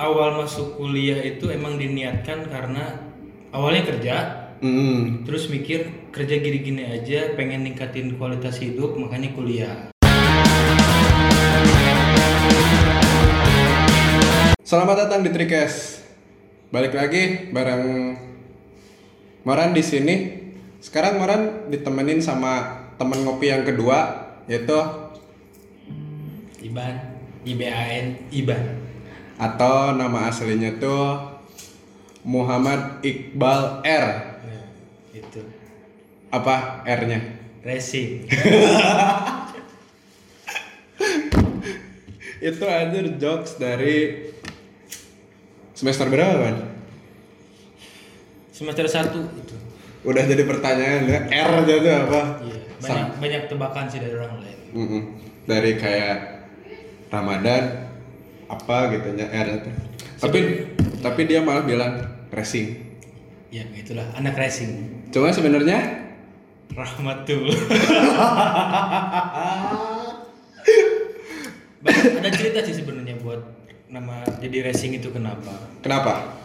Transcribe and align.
awal 0.00 0.40
masuk 0.40 0.80
kuliah 0.80 1.20
itu 1.20 1.52
emang 1.52 1.76
diniatkan 1.76 2.48
karena 2.48 3.04
awalnya 3.52 3.84
kerja, 3.84 4.16
Mm-mm. 4.64 5.28
terus 5.28 5.52
mikir 5.52 6.08
kerja 6.08 6.40
gini-gini 6.40 6.88
aja, 6.88 7.36
pengen 7.36 7.68
ningkatin 7.68 8.16
kualitas 8.16 8.56
hidup, 8.64 8.96
makanya 8.96 9.36
kuliah. 9.36 9.92
Selamat 14.64 15.04
datang 15.04 15.20
di 15.20 15.36
Trikes. 15.36 16.00
Balik 16.72 16.96
lagi 16.96 17.52
bareng 17.52 18.16
Moran 19.44 19.76
di 19.76 19.84
sini. 19.84 20.16
Sekarang 20.80 21.20
Moran 21.20 21.68
ditemenin 21.68 22.24
sama 22.24 22.88
teman 22.96 23.20
ngopi 23.20 23.52
yang 23.52 23.68
kedua 23.68 24.32
yaitu 24.48 24.80
Iban, 26.64 26.96
IBAN, 27.44 28.32
Iban. 28.32 28.89
Atau 29.40 29.96
nama 29.96 30.28
aslinya 30.28 30.76
tuh 30.76 31.16
Muhammad 32.28 33.00
Iqbal 33.00 33.80
R. 33.80 34.06
Nah, 34.44 34.64
itu 35.16 35.40
Apa 36.28 36.84
R-nya? 36.84 37.40
racing. 37.60 38.24
Itu 42.40 42.64
aja 42.64 43.00
jokes 43.20 43.60
dari 43.60 44.16
semester 45.76 46.08
berapa 46.08 46.40
kan? 46.40 46.56
Semester 48.48 48.88
1 48.88 49.12
itu. 49.44 49.56
Udah 50.08 50.24
jadi 50.24 50.48
pertanyaan 50.48 51.04
ya. 51.04 51.20
R 51.28 51.50
aja 51.64 51.74
tuh 51.84 51.92
apa? 51.92 52.20
Iya, 52.40 52.60
banyak 52.80 53.08
banyak 53.20 53.42
tebakan 53.52 53.84
sih 53.92 54.00
dari 54.00 54.16
orang 54.16 54.40
lain. 54.40 54.58
Mm-mm. 54.72 55.02
Dari 55.44 55.76
kayak 55.76 56.48
Ramadan 57.12 57.89
apa 58.50 58.90
gitu 58.98 59.14
nya 59.14 59.30
R 59.30 59.62
itu. 59.62 59.70
Tapi 60.18 60.38
tapi 60.98 61.20
dia 61.30 61.38
malah 61.40 61.62
bilang 61.62 62.02
racing. 62.34 62.98
Ya, 63.54 63.62
itulah 63.74 64.04
anak 64.18 64.34
racing. 64.34 65.06
Cuma 65.14 65.30
sebenarnya 65.30 66.10
Rahmatul. 66.70 67.50
Ada 72.20 72.30
cerita 72.30 72.62
sih 72.62 72.76
sebenarnya 72.78 73.18
buat 73.18 73.40
nama 73.90 74.22
jadi 74.38 74.70
racing 74.70 75.02
itu 75.02 75.10
kenapa? 75.10 75.50
kenapa? 75.82 76.38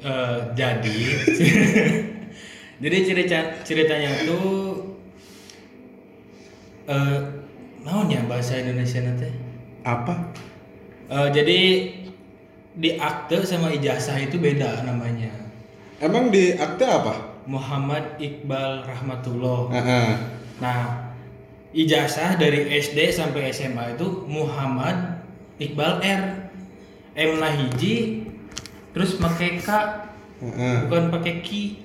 Eh, 0.00 0.38
jadi 0.56 0.98
jadi 2.82 2.96
cerita 3.04 3.38
ceritanya 3.66 4.24
tuh 4.24 4.96
eh 6.88 7.20
naonnya 7.84 8.24
bahasa 8.24 8.56
Indonesia 8.56 9.04
nanti? 9.04 9.28
Apa? 9.84 10.32
Eh, 11.08 11.28
jadi 11.32 11.60
di 12.78 12.90
akte 13.00 13.40
sama 13.48 13.72
ijazah 13.72 14.20
itu 14.20 14.36
beda 14.36 14.84
namanya. 14.84 15.32
Emang 15.98 16.28
di 16.28 16.52
akte 16.52 16.84
apa? 16.84 17.40
Muhammad 17.48 18.20
Iqbal 18.20 18.84
Rahmatullah. 18.84 19.72
Heeh. 19.72 20.08
Nah, 20.60 21.10
ijazah 21.72 22.36
dari 22.36 22.68
SD 22.76 23.08
sampai 23.08 23.48
SMA 23.56 23.96
itu 23.96 24.28
Muhammad 24.28 25.24
Iqbal 25.56 26.04
R. 26.04 26.22
M 27.18 27.42
na 27.42 27.50
hiji 27.50 28.22
terus 28.94 29.18
pakai 29.18 29.58
K 29.58 29.68
Heeh. 30.44 30.86
bukan 30.86 31.08
pakai 31.10 31.40
Ki. 31.42 31.82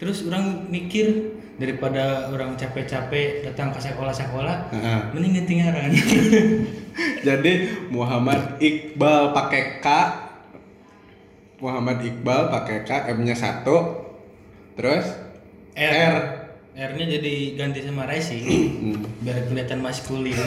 Terus 0.00 0.24
orang 0.26 0.66
mikir 0.72 1.38
daripada 1.60 2.32
orang 2.32 2.56
capek-capek 2.56 3.44
datang 3.44 3.68
ke 3.68 3.78
sekolah-sekolah 3.84 4.72
Heeh. 4.72 5.00
mending 5.12 5.32
ganti 5.36 5.52
ngaran. 5.60 5.92
Jadi 7.28 7.52
Muhammad 7.92 8.56
Iqbal 8.56 9.36
pakai 9.36 9.62
K. 9.78 9.86
Muhammad 11.60 12.00
Iqbal 12.00 12.48
pakai 12.48 12.88
K, 12.88 12.90
M-nya 13.12 13.36
satu. 13.36 14.08
Terus 14.72 15.04
R. 15.76 15.92
R. 15.92 16.16
R-nya 16.70 17.20
jadi 17.20 17.60
ganti 17.60 17.84
sama 17.84 18.08
racing 18.08 18.40
Hmm. 18.80 19.04
biar 19.20 19.44
kelihatan 19.44 19.84
maskulin. 19.84 20.32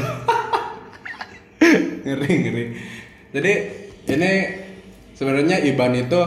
ngeri 2.03 2.31
ngeri 2.43 2.65
jadi 3.31 3.51
ini 4.09 4.31
sebenarnya 5.13 5.61
Iban 5.63 5.93
itu 5.95 6.19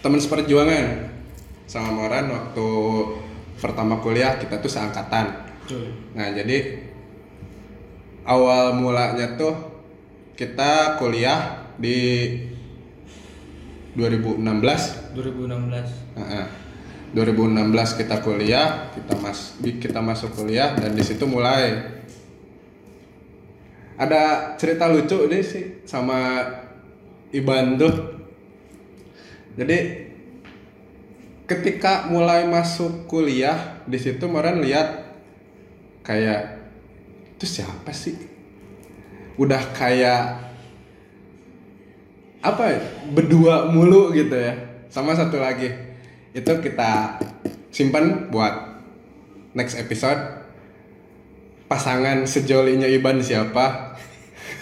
teman 0.00 0.22
seperjuangan 0.22 1.10
sama 1.68 1.92
Moran 1.92 2.32
waktu 2.32 2.68
pertama 3.58 3.98
kuliah 3.98 4.38
kita 4.38 4.62
tuh 4.62 4.70
seangkatan. 4.70 5.26
Nah 6.14 6.28
jadi 6.32 6.88
awal 8.24 8.78
mulanya 8.78 9.36
tuh 9.36 9.54
kita 10.38 10.96
kuliah 10.96 11.68
di 11.76 12.30
2016 13.98 15.14
2016. 15.14 16.18
Heeh. 16.18 16.46
2016 17.08 18.00
kita 18.04 18.20
kuliah 18.20 18.92
kita 18.92 19.16
mas 19.16 19.56
kita 19.58 20.00
masuk 20.04 20.36
kuliah 20.36 20.76
dan 20.76 20.94
di 20.94 21.02
situ 21.02 21.24
mulai. 21.26 21.96
Ada 23.98 24.54
cerita 24.54 24.86
lucu 24.86 25.26
nih 25.26 25.42
sih 25.42 25.64
sama 25.82 26.46
Iban 27.34 27.74
tuh. 27.76 27.92
Jadi 29.58 30.07
ketika 31.48 32.12
mulai 32.12 32.44
masuk 32.44 33.08
kuliah 33.08 33.80
di 33.88 33.96
situ 33.96 34.28
Moran 34.28 34.60
lihat 34.60 35.16
kayak 36.04 36.60
itu 37.34 37.48
siapa 37.48 37.88
sih? 37.96 38.14
Udah 39.40 39.72
kayak 39.72 40.44
apa 42.44 42.64
ya, 42.68 42.80
berdua 43.10 43.72
mulu 43.72 44.12
gitu 44.12 44.36
ya 44.36 44.84
sama 44.92 45.16
satu 45.16 45.40
lagi. 45.40 45.72
Itu 46.36 46.60
kita 46.60 47.16
simpan 47.72 48.28
buat 48.28 48.84
next 49.56 49.80
episode. 49.80 50.36
Pasangan 51.68 52.24
sejolinya 52.24 52.88
Iban 52.88 53.20
siapa? 53.20 53.92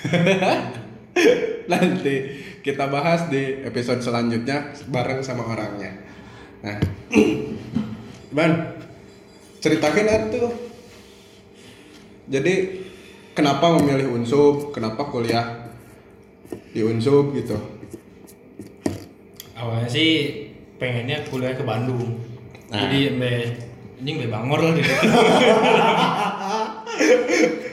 Nanti 1.71 2.15
kita 2.67 2.91
bahas 2.91 3.31
di 3.31 3.63
episode 3.63 4.03
selanjutnya 4.03 4.75
bareng 4.91 5.23
sama 5.23 5.47
orangnya 5.47 6.06
nah 6.62 6.77
Iban 8.37 8.53
ceritakin 9.65 10.12
atuh 10.12 10.53
jadi 12.28 12.84
kenapa 13.33 13.81
memilih 13.81 14.12
unsub 14.12 14.77
kenapa 14.77 15.09
kuliah 15.09 15.72
di 16.77 16.84
unsub 16.84 17.33
gitu 17.33 17.56
Awalnya 19.56 19.89
sih 19.89 20.11
pengennya 20.77 21.25
kuliah 21.33 21.56
ke 21.56 21.65
Bandung. 21.65 22.21
Nah. 22.69 22.77
Jadi 22.84 23.09
sampai 23.09 23.34
ini 24.05 24.11
sampai 24.12 24.28
bangor 24.28 24.61
lah 24.61 24.73
gitu. 24.77 24.93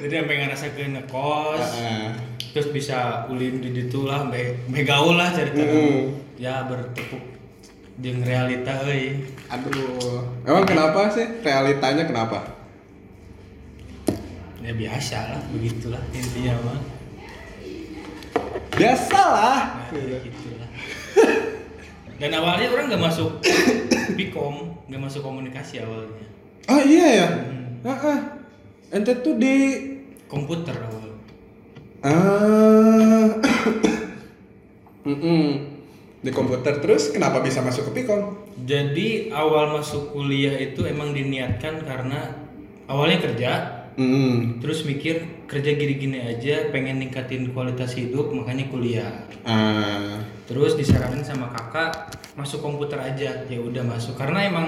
Jadi 0.07 0.13
sampai 0.15 0.35
ngerasa 0.39 0.65
ke 0.71 0.83
ngekos, 0.95 1.59
Heeh. 1.59 2.07
terus 2.55 2.71
bisa 2.71 3.27
ulin 3.27 3.59
di 3.59 3.75
situ 3.75 4.07
lah, 4.07 4.23
sampai 4.23 4.55
gaul 4.88 5.19
lah 5.19 5.35
cerita. 5.35 5.59
Mm. 5.59 6.15
Ya 6.39 6.63
bertepuk 6.63 7.32
dengan 7.97 8.25
realita 8.25 8.73
euy. 8.89 9.21
Aduh, 9.49 10.25
emang 10.47 10.65
kenapa 10.65 11.13
sih 11.13 11.27
realitanya 11.45 12.09
kenapa? 12.09 12.41
Ya 14.63 14.71
biasa 14.71 15.17
lah, 15.37 15.41
begitulah 15.51 15.99
intinya 16.15 16.55
mah. 16.63 16.79
Biasalah. 18.73 19.59
Nah, 19.93 20.19
gitulah. 20.23 20.69
Dan 22.17 22.31
awalnya 22.33 22.71
orang 22.71 22.87
nggak 22.87 23.03
masuk 23.03 23.43
Pikom, 24.17 24.71
nggak 24.87 25.01
masuk 25.03 25.21
komunikasi 25.21 25.83
awalnya. 25.83 26.25
Oh 26.71 26.81
iya 26.81 27.07
ya. 27.21 27.27
Hmm. 27.27 27.83
Ah, 27.83 27.99
ah. 27.99 28.19
ente 28.95 29.11
tuh 29.19 29.35
di 29.35 29.89
Komputer 30.31 30.73
awal. 30.79 31.11
ah, 32.07 33.27
Mm-mm. 35.09 35.72
Di 36.23 36.31
komputer 36.31 36.79
terus 36.79 37.11
kenapa 37.11 37.43
bisa 37.43 37.59
masuk 37.59 37.91
ke 37.91 38.01
Pikom? 38.01 38.39
Jadi 38.63 39.27
awal 39.29 39.75
masuk 39.75 40.15
kuliah 40.15 40.55
itu 40.55 40.87
emang 40.87 41.11
diniatkan 41.11 41.83
karena 41.83 42.31
awalnya 42.87 43.19
kerja, 43.19 43.51
Mm. 43.93 44.57
terus 44.57 44.89
mikir 44.89 45.45
kerja 45.45 45.77
gini-gini 45.77 46.17
aja, 46.17 46.73
pengen 46.73 46.97
ningkatin 46.97 47.53
kualitas 47.53 47.93
hidup, 47.93 48.33
makanya 48.33 48.65
kuliah. 48.73 49.29
Ah, 49.45 50.17
Terus 50.49 50.73
disaranin 50.73 51.21
sama 51.21 51.53
kakak 51.53 52.09
masuk 52.33 52.65
komputer 52.65 52.97
aja, 52.97 53.45
ya 53.45 53.59
udah 53.61 53.85
masuk 53.85 54.17
karena 54.17 54.49
emang 54.49 54.67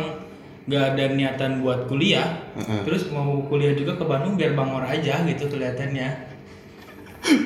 nggak 0.69 0.83
ada 0.93 1.05
niatan 1.13 1.65
buat 1.65 1.89
kuliah. 1.89 2.37
Heeh. 2.53 2.85
Terus 2.85 3.09
mau 3.09 3.41
kuliah 3.49 3.73
juga 3.73 3.97
ke 3.97 4.05
Bandung 4.05 4.37
biar 4.37 4.53
bangor 4.53 4.85
aja 4.85 5.25
gitu 5.25 5.49
kelihatannya. 5.49 6.34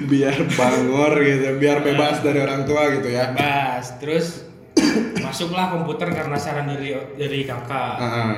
Biar 0.06 0.36
bangor 0.52 1.24
gitu, 1.24 1.56
biar 1.56 1.80
bebas 1.80 2.20
dari 2.20 2.40
orang 2.44 2.68
tua 2.68 2.92
gitu 3.00 3.08
ya. 3.08 3.32
Bas, 3.32 3.96
terus 4.00 4.44
masuklah 5.24 5.72
komputer 5.72 6.12
karena 6.12 6.36
saran 6.36 6.68
dari 6.68 6.96
dari 7.16 7.48
kakak. 7.48 7.96
Ah, 8.00 8.06
ah. 8.06 8.34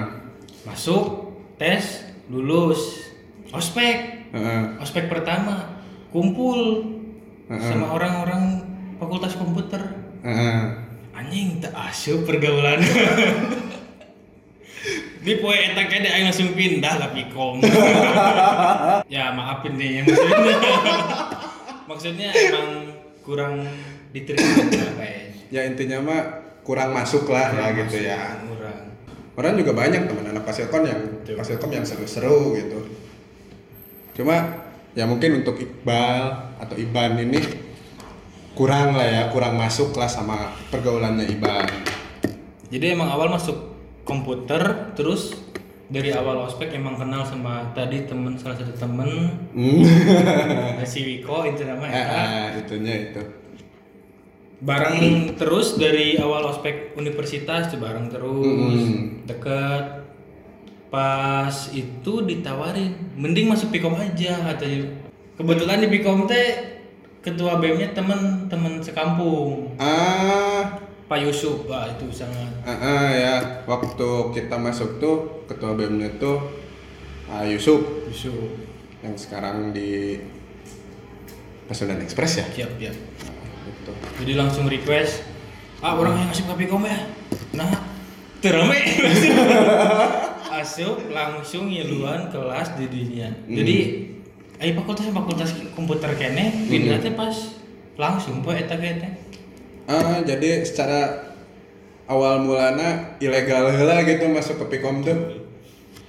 Masuk, 0.68 1.34
tes, 1.58 2.06
lulus, 2.30 3.02
ospek, 3.50 4.30
Ah, 4.32 4.38
ah. 4.38 4.64
ospek 4.80 5.10
pertama, 5.10 5.82
kumpul 6.14 6.86
Heeh. 7.50 7.60
sama 7.60 7.92
orang-orang 7.92 8.64
fakultas 8.96 9.36
komputer 9.36 9.82
Heeh. 10.22 10.62
anjing 11.12 11.60
tak 11.60 11.74
asup 11.74 12.24
pergaulan 12.24 12.80
di 15.22 15.38
poe 15.38 15.54
eta 15.54 15.86
kade 15.86 16.10
aing 16.10 16.26
langsung 16.26 16.58
pindah 16.58 16.94
lah 16.98 17.10
pikom. 17.14 17.62
Ya 19.12 19.30
maafin 19.36 19.78
deh 19.78 20.00
ya 20.00 20.02
maksudnya. 20.08 20.56
Maksudnya 21.92 22.30
emang 22.32 22.70
kurang 23.20 23.68
diterima 24.16 24.64
kayak 24.96 25.36
ya 25.52 25.68
intinya 25.68 26.00
mah 26.00 26.22
kurang 26.64 26.96
masuk 26.96 27.28
lah 27.28 27.52
ya 27.52 27.76
gitu 27.76 28.00
ya. 28.08 28.40
kurang. 28.48 28.96
Orang 29.36 29.60
juga 29.60 29.76
banyak 29.76 30.08
teman 30.08 30.32
anak 30.32 30.48
pasilkon 30.48 30.88
yang 30.88 31.02
pasilkom 31.28 31.72
yang 31.76 31.84
seru-seru 31.84 32.56
gitu. 32.56 32.80
Cuma 34.16 34.64
ya 34.96 35.04
mungkin 35.04 35.44
untuk 35.44 35.60
Iqbal 35.60 36.56
atau 36.64 36.76
Iban 36.80 37.20
ini 37.20 37.44
kurang 38.56 38.96
lah 38.96 39.08
ya 39.08 39.24
kurang 39.28 39.60
masuk 39.60 39.92
lah 40.00 40.08
sama 40.08 40.56
pergaulannya 40.72 41.28
Iban. 41.28 41.68
Jadi 42.72 42.96
emang 42.96 43.12
awal 43.12 43.28
masuk 43.28 43.71
komputer 44.12 44.92
terus 44.92 45.40
dari 45.92 46.12
awal 46.12 46.48
ospek 46.48 46.72
emang 46.76 46.96
kenal 47.00 47.24
sama 47.24 47.72
tadi 47.72 48.08
temen 48.08 48.36
salah 48.36 48.60
satu 48.60 48.76
temen. 48.76 49.12
Hmm. 49.56 50.80
si 50.92 51.04
Wiko 51.04 51.44
itu 51.48 51.64
namanya 51.68 51.92
Eh, 51.96 52.08
eh, 52.08 52.46
itunya 52.64 52.94
itu. 53.12 53.22
Bareng 54.64 55.36
terus 55.36 55.76
dari 55.76 56.16
awal 56.16 56.48
ospek 56.48 56.96
universitas 56.96 57.72
tuh 57.72 57.80
bareng 57.80 58.08
terus. 58.08 58.44
Mm-mm. 58.48 59.28
deket. 59.28 60.08
Pas 60.88 61.56
itu 61.72 62.14
ditawarin. 62.24 63.16
Mending 63.16 63.52
masuk 63.52 63.72
pikom 63.76 63.96
aja 64.00 64.40
katanya. 64.52 64.92
Kebetulan 65.36 65.84
di 65.84 65.88
pikom 65.92 66.28
teh 66.28 66.80
ketua 67.20 67.60
BEM-nya 67.60 67.92
temen 67.92 68.48
temen 68.48 68.80
sekampung. 68.80 69.76
Ah 69.76 70.91
Pak 71.12 71.20
Yusuf 71.28 71.68
wah 71.68 71.92
itu 71.92 72.08
sangat. 72.08 72.48
Ah, 72.64 72.72
ah, 72.72 73.08
ya. 73.12 73.36
Waktu 73.68 74.32
kita 74.32 74.56
masuk 74.56 75.04
tuh 75.04 75.44
ketua 75.44 75.76
BEM-nya 75.76 76.08
tuh 76.16 76.40
ah, 77.28 77.44
Yusuf. 77.44 78.08
Yusuf. 78.08 78.56
Yang 79.04 79.28
sekarang 79.28 79.76
di 79.76 80.24
Pasundan 81.68 82.00
Express 82.00 82.40
ya? 82.40 82.46
Siap 82.48 82.80
siap. 82.80 82.96
Nah, 82.96 83.36
gitu. 83.68 83.92
jadi 84.24 84.40
langsung 84.40 84.72
request 84.72 85.28
ah 85.84 86.00
orang 86.00 86.16
yang 86.16 86.32
ngasih 86.32 86.48
ke 86.48 86.56
pikom 86.64 86.88
ya? 86.88 86.96
Nah 87.60 87.72
terame. 88.40 88.80
Asup 90.64 91.12
langsung 91.12 91.68
ngiluan 91.68 92.32
kelas 92.32 92.80
di 92.80 92.88
dunia. 92.88 93.36
Jadi 93.52 93.78
ayo 94.64 94.72
fakultas 94.80 95.12
fakultas 95.12 95.52
komputer 95.76 96.16
kene 96.16 96.72
pindah 96.72 97.04
teh 97.04 97.12
pas 97.12 97.36
langsung 98.00 98.40
po 98.40 98.56
eta 98.56 98.80
teh 98.80 99.12
Ah, 99.94 100.22
jadi 100.22 100.62
secara 100.62 101.00
awal 102.06 102.40
mulanya 102.40 103.18
ilegal 103.18 103.70
heula 103.70 104.02
gitu 104.02 104.26
masuk 104.28 104.58
ke 104.58 104.66
Pikom 104.72 105.02
tuh. 105.02 105.18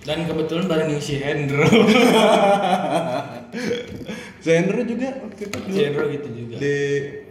dan 0.03 0.23
kebetulan 0.23 0.67
bareng 0.67 0.99
si 0.99 1.15
Hendro 1.17 1.63
Zendro 4.41 4.81
juga 4.83 5.07
waktu 5.17 5.41
itu 5.45 5.57
si 5.69 5.79
Hendro 5.81 6.05
gitu 6.09 6.29
juga 6.33 6.55
di 6.59 6.75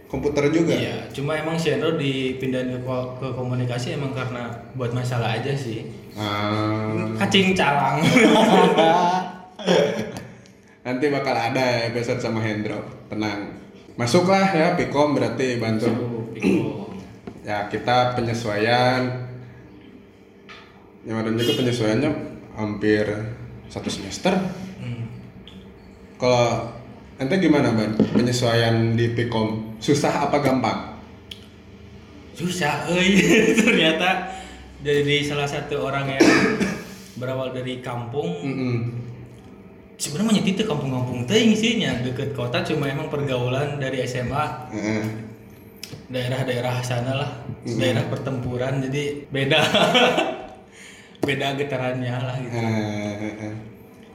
komputer 0.06 0.42
juga. 0.48 0.72
iya 0.72 0.96
cuma 1.10 1.34
emang 1.34 1.54
si 1.54 1.68
Hendro 1.68 1.94
dipindahin 1.94 2.70
ke, 2.70 2.78
ko- 2.80 3.12
ke 3.16 3.26
komunikasi 3.28 3.92
emang 3.92 4.10
karena 4.12 4.48
buat 4.72 4.90
masalah 4.90 5.34
aja 5.34 5.50
sih 5.52 5.84
Ah, 6.12 7.08
kacing 7.18 7.52
calang 7.52 8.00
nanti 10.82 11.04
bakal 11.08 11.32
ada 11.32 11.86
episode 11.86 12.18
sama 12.18 12.40
Hendro. 12.40 12.74
Tenang. 13.06 13.54
Masuklah 13.94 14.50
ya 14.50 14.74
Pikom 14.74 15.14
berarti 15.14 15.56
bantu. 15.56 15.88
Ya 17.42 17.66
kita 17.70 18.14
penyesuaian. 18.14 19.30
Yang 21.02 21.16
ada 21.18 21.30
juga 21.34 21.52
penyesuaiannya 21.58 22.10
hampir 22.54 23.04
satu 23.66 23.90
semester. 23.90 24.34
Hmm. 24.78 25.10
Kalau 26.18 26.70
ente 27.18 27.34
gimana 27.42 27.74
ban? 27.74 27.98
Penyesuaian 28.14 28.94
di 28.94 29.10
Pikom 29.10 29.78
susah 29.82 30.30
apa 30.30 30.38
gampang? 30.38 30.92
susah 32.32 32.88
euy 32.88 33.20
ternyata 33.60 34.32
jadi 34.82 35.22
salah 35.22 35.46
satu 35.46 35.84
orang 35.84 36.16
yang 36.16 36.26
berawal 37.20 37.52
dari 37.52 37.84
kampung 37.84 38.40
Mm-mm. 38.40 38.76
sebenarnya 40.00 40.40
nyeti 40.40 40.58
itu 40.58 40.64
kampung-kampung 40.64 41.28
teuing 41.28 41.54
sih 41.54 41.78
nya 41.78 42.00
deket 42.00 42.32
kota 42.32 42.64
cuma 42.64 42.88
emang 42.88 43.12
pergaulan 43.12 43.76
dari 43.76 44.02
SMA 44.08 44.44
Heeh. 44.72 45.04
Daerah-daerah 46.12 46.84
sana 46.84 47.12
lah. 47.16 47.30
Mm. 47.62 47.78
daerah 47.78 48.04
pertempuran 48.10 48.82
jadi 48.88 49.26
beda. 49.30 49.60
Beda 51.22 51.54
getarannya 51.54 52.14
lah 52.18 52.36
gitu. 52.42 52.58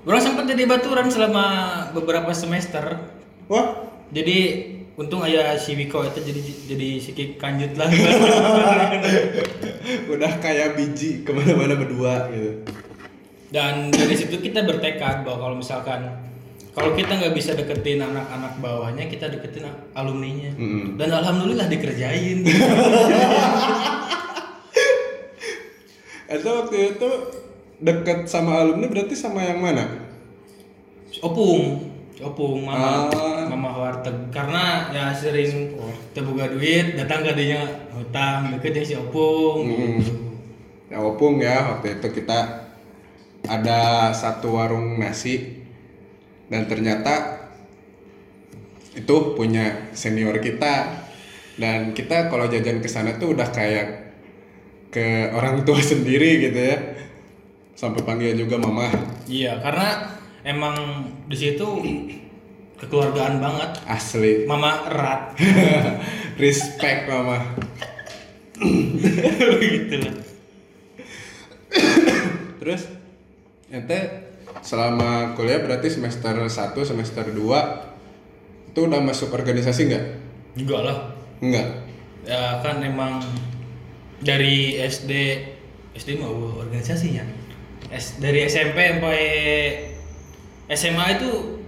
Orang 0.04 0.22
sempat 0.24 0.44
jadi 0.44 0.68
baturan 0.68 1.08
selama 1.08 1.46
beberapa 1.96 2.36
semester. 2.36 3.00
Wah, 3.48 3.88
jadi 4.12 4.68
untung 5.00 5.24
ayah 5.24 5.56
si 5.56 5.78
Wiko 5.80 6.04
itu 6.04 6.20
jadi 6.20 6.42
jadi 6.68 6.90
sikik 7.00 7.30
kanjut 7.40 7.80
lah. 7.80 7.88
Udah 10.14 10.32
kayak 10.44 10.76
biji 10.76 11.24
ke 11.24 11.32
mana-mana 11.32 11.80
berdua 11.80 12.28
gitu. 12.34 12.68
dan 13.48 13.88
dari 13.96 14.12
situ 14.12 14.44
kita 14.44 14.68
bertekad 14.68 15.24
bahwa 15.24 15.40
kalau 15.40 15.56
misalkan 15.56 16.27
kalau 16.78 16.94
kita 16.94 17.10
nggak 17.12 17.34
bisa 17.34 17.52
deketin 17.52 17.98
anak-anak 18.00 18.54
bawahnya 18.58 19.10
kita 19.10 19.26
deketin 19.28 19.66
alumninya 19.92 20.54
Mm-mm. 20.54 20.94
dan 20.96 21.10
alhamdulillah 21.12 21.66
dikerjain 21.66 22.46
Itu 26.28 26.44
waktu 26.46 26.78
itu 26.94 27.10
deket 27.80 28.28
sama 28.28 28.60
alumni 28.60 28.86
berarti 28.86 29.16
sama 29.16 29.42
yang 29.42 29.58
mana? 29.58 30.06
opung 31.18 31.82
opung 32.20 32.62
mama 32.62 33.10
Ah. 33.10 33.50
mama 33.50 33.74
warteg 33.76 34.30
karena 34.30 34.86
ya 34.92 35.10
sering 35.10 35.74
terbuka 36.12 36.46
duit 36.48 36.94
datang 36.94 37.26
ke 37.26 37.34
dia 37.34 37.58
hutang 37.90 38.54
deket 38.54 38.86
si 38.86 38.94
opung 38.94 39.66
Mm. 39.66 39.98
Ya 40.88 41.02
opung 41.02 41.42
ya 41.42 41.74
waktu 41.74 41.98
itu 41.98 42.22
kita 42.22 42.70
ada 43.44 43.80
satu 44.12 44.54
warung 44.54 45.02
nasi 45.02 45.57
dan 46.48 46.64
ternyata 46.68 47.44
itu 48.98 49.38
punya 49.38 49.92
senior 49.94 50.40
kita. 50.42 51.06
Dan 51.58 51.98
kita 51.98 52.30
kalau 52.30 52.46
jajan 52.46 52.82
ke 52.82 52.90
sana 52.90 53.18
tuh 53.18 53.34
udah 53.34 53.50
kayak 53.50 54.14
ke 54.94 55.34
orang 55.34 55.66
tua 55.66 55.82
sendiri 55.94 56.50
gitu 56.50 56.60
ya. 56.60 56.78
Sampai 57.78 58.02
panggil 58.02 58.34
juga 58.34 58.58
mama. 58.58 58.90
Iya 59.30 59.62
karena 59.62 60.18
emang 60.42 61.06
di 61.30 61.38
situ 61.38 61.68
kekeluargaan 62.82 63.38
banget. 63.38 63.72
Asli. 63.86 64.46
Mama 64.50 64.86
erat. 64.90 65.22
Respect 66.42 67.10
mama. 67.10 67.38
Gitu 69.62 69.96
lah. 70.02 70.16
Terus 72.58 72.90
ente 73.70 74.27
selama 74.62 75.34
kuliah 75.34 75.62
berarti 75.62 75.90
semester 75.92 76.46
1 76.46 76.74
semester 76.82 77.26
2 77.30 78.74
itu 78.74 78.80
udah 78.86 79.02
masuk 79.02 79.34
organisasi 79.34 79.90
nggak? 79.90 80.06
Enggak 80.58 80.82
lah. 80.86 80.98
Nggak? 81.42 81.68
Ya 82.28 82.62
kan 82.62 82.84
emang 82.84 83.24
dari 84.22 84.78
SD 84.82 85.12
SD 85.98 86.22
mah 86.22 86.30
uh, 86.30 86.62
organisasinya. 86.62 87.26
S, 87.90 88.20
dari 88.20 88.46
SMP 88.46 88.78
sampai 88.78 89.22
SMA 90.70 91.06
itu 91.18 91.62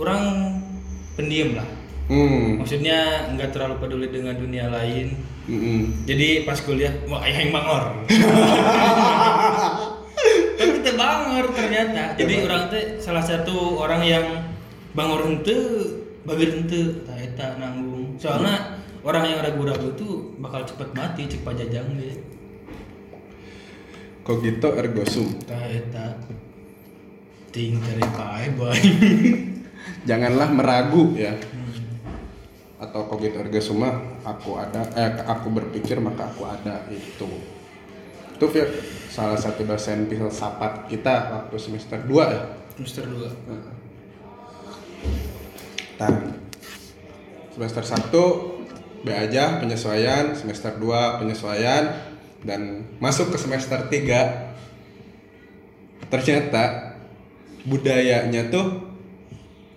orang 0.00 0.56
pendiam 1.18 1.58
lah. 1.58 1.68
Hmm. 2.08 2.60
Maksudnya 2.60 3.32
nggak 3.32 3.52
terlalu 3.52 3.80
peduli 3.80 4.08
dengan 4.12 4.36
dunia 4.36 4.68
lain. 4.72 5.34
Mm-mm. 5.44 6.08
jadi 6.08 6.48
pas 6.48 6.56
kuliah 6.56 6.88
wah 7.04 7.20
ayah 7.20 7.44
yang 7.44 7.52
bangor 7.52 7.84
bangor 10.96 11.46
ternyata. 11.54 12.18
Jadi 12.18 12.34
orang 12.42 12.62
teh 12.72 12.84
salah 12.98 13.24
satu 13.24 13.78
orang 13.78 14.02
yang 14.02 14.26
bangor 14.96 15.26
ente 15.28 15.56
bagir 16.24 16.56
ente 16.56 17.04
tak 17.04 17.18
eta 17.20 17.58
nanggung. 17.60 18.16
Soalnya 18.16 18.80
orang 19.04 19.24
yang 19.28 19.38
ragu-ragu 19.44 19.92
itu 19.92 20.34
bakal 20.40 20.64
cepet 20.64 20.88
mati 20.96 21.28
cek 21.28 21.44
pajajang 21.44 21.86
deh 22.00 22.34
kogito 24.24 24.72
ergo 24.74 25.04
sum 25.04 25.28
tak 25.44 25.68
eta. 25.68 26.16
Ting 27.52 27.78
dari 27.78 28.02
pae 28.16 28.48
boy. 28.56 28.80
Janganlah 30.08 30.48
meragu 30.50 31.12
ya. 31.14 31.36
Atau 32.80 33.06
kogito 33.06 33.38
ergo 33.38 33.60
sum 33.60 33.84
mah 33.84 33.94
aku 34.24 34.56
ada 34.56 34.88
eh 34.96 35.12
aku 35.28 35.52
berpikir 35.52 36.00
maka 36.00 36.32
aku 36.32 36.48
ada 36.48 36.88
itu 36.88 37.28
itu 38.34 38.46
Fir, 38.50 38.66
salah 39.14 39.38
satu 39.38 39.62
dosen 39.62 40.10
filsafat 40.10 40.90
kita 40.90 41.30
waktu 41.30 41.54
semester 41.54 42.02
2 42.02 42.34
ya? 42.34 42.42
Mister 42.74 43.06
dua. 43.06 43.30
Ntar 45.94 46.34
semester 47.54 47.86
1 47.86 49.06
B 49.06 49.14
aja 49.14 49.62
penyesuaian. 49.62 50.34
Semester 50.34 50.74
2 50.74 51.22
penyesuaian. 51.22 51.94
Dan 52.42 52.90
masuk 52.98 53.30
ke 53.30 53.38
semester 53.38 53.78
3 53.86 54.50
ternyata 56.10 56.92
budayanya 57.64 58.50
tuh 58.50 58.82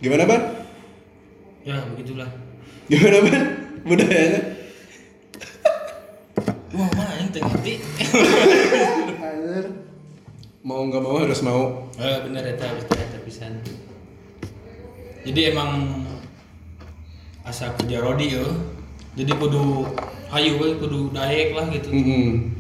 gimana 0.02 0.26
ban? 0.26 0.42
Ya 1.62 1.80
begitulah. 1.94 2.28
Gimana 2.90 3.22
ban? 3.24 3.46
Budayanya 3.86 4.58
wah 6.78 6.90
mah 6.94 7.10
yang 7.18 7.34
ngerti 7.34 7.74
mau 10.68 10.84
nggak 10.84 11.00
mau 11.00 11.24
harus 11.24 11.40
mau 11.48 11.88
Eh 11.96 12.18
bener 12.28 12.44
eta 12.44 12.68
eta 12.68 12.96
eta 13.00 13.18
pisan. 13.24 13.64
Jadi 15.24 15.56
emang 15.56 16.04
asa 17.48 17.72
kerja 17.80 18.04
rodi 18.04 18.36
yo. 18.36 18.44
Jadi 19.16 19.32
kudu 19.32 19.88
hayu 20.28 20.60
we 20.60 20.76
kudu 20.76 21.16
daek 21.16 21.56
lah 21.56 21.72
gitu. 21.72 21.90
Mm-mm. 21.90 22.54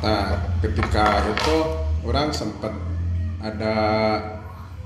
Nah, 0.00 0.56
ketika 0.64 1.28
itu 1.28 1.56
orang 2.08 2.32
sempat 2.32 2.72
ada 3.44 3.76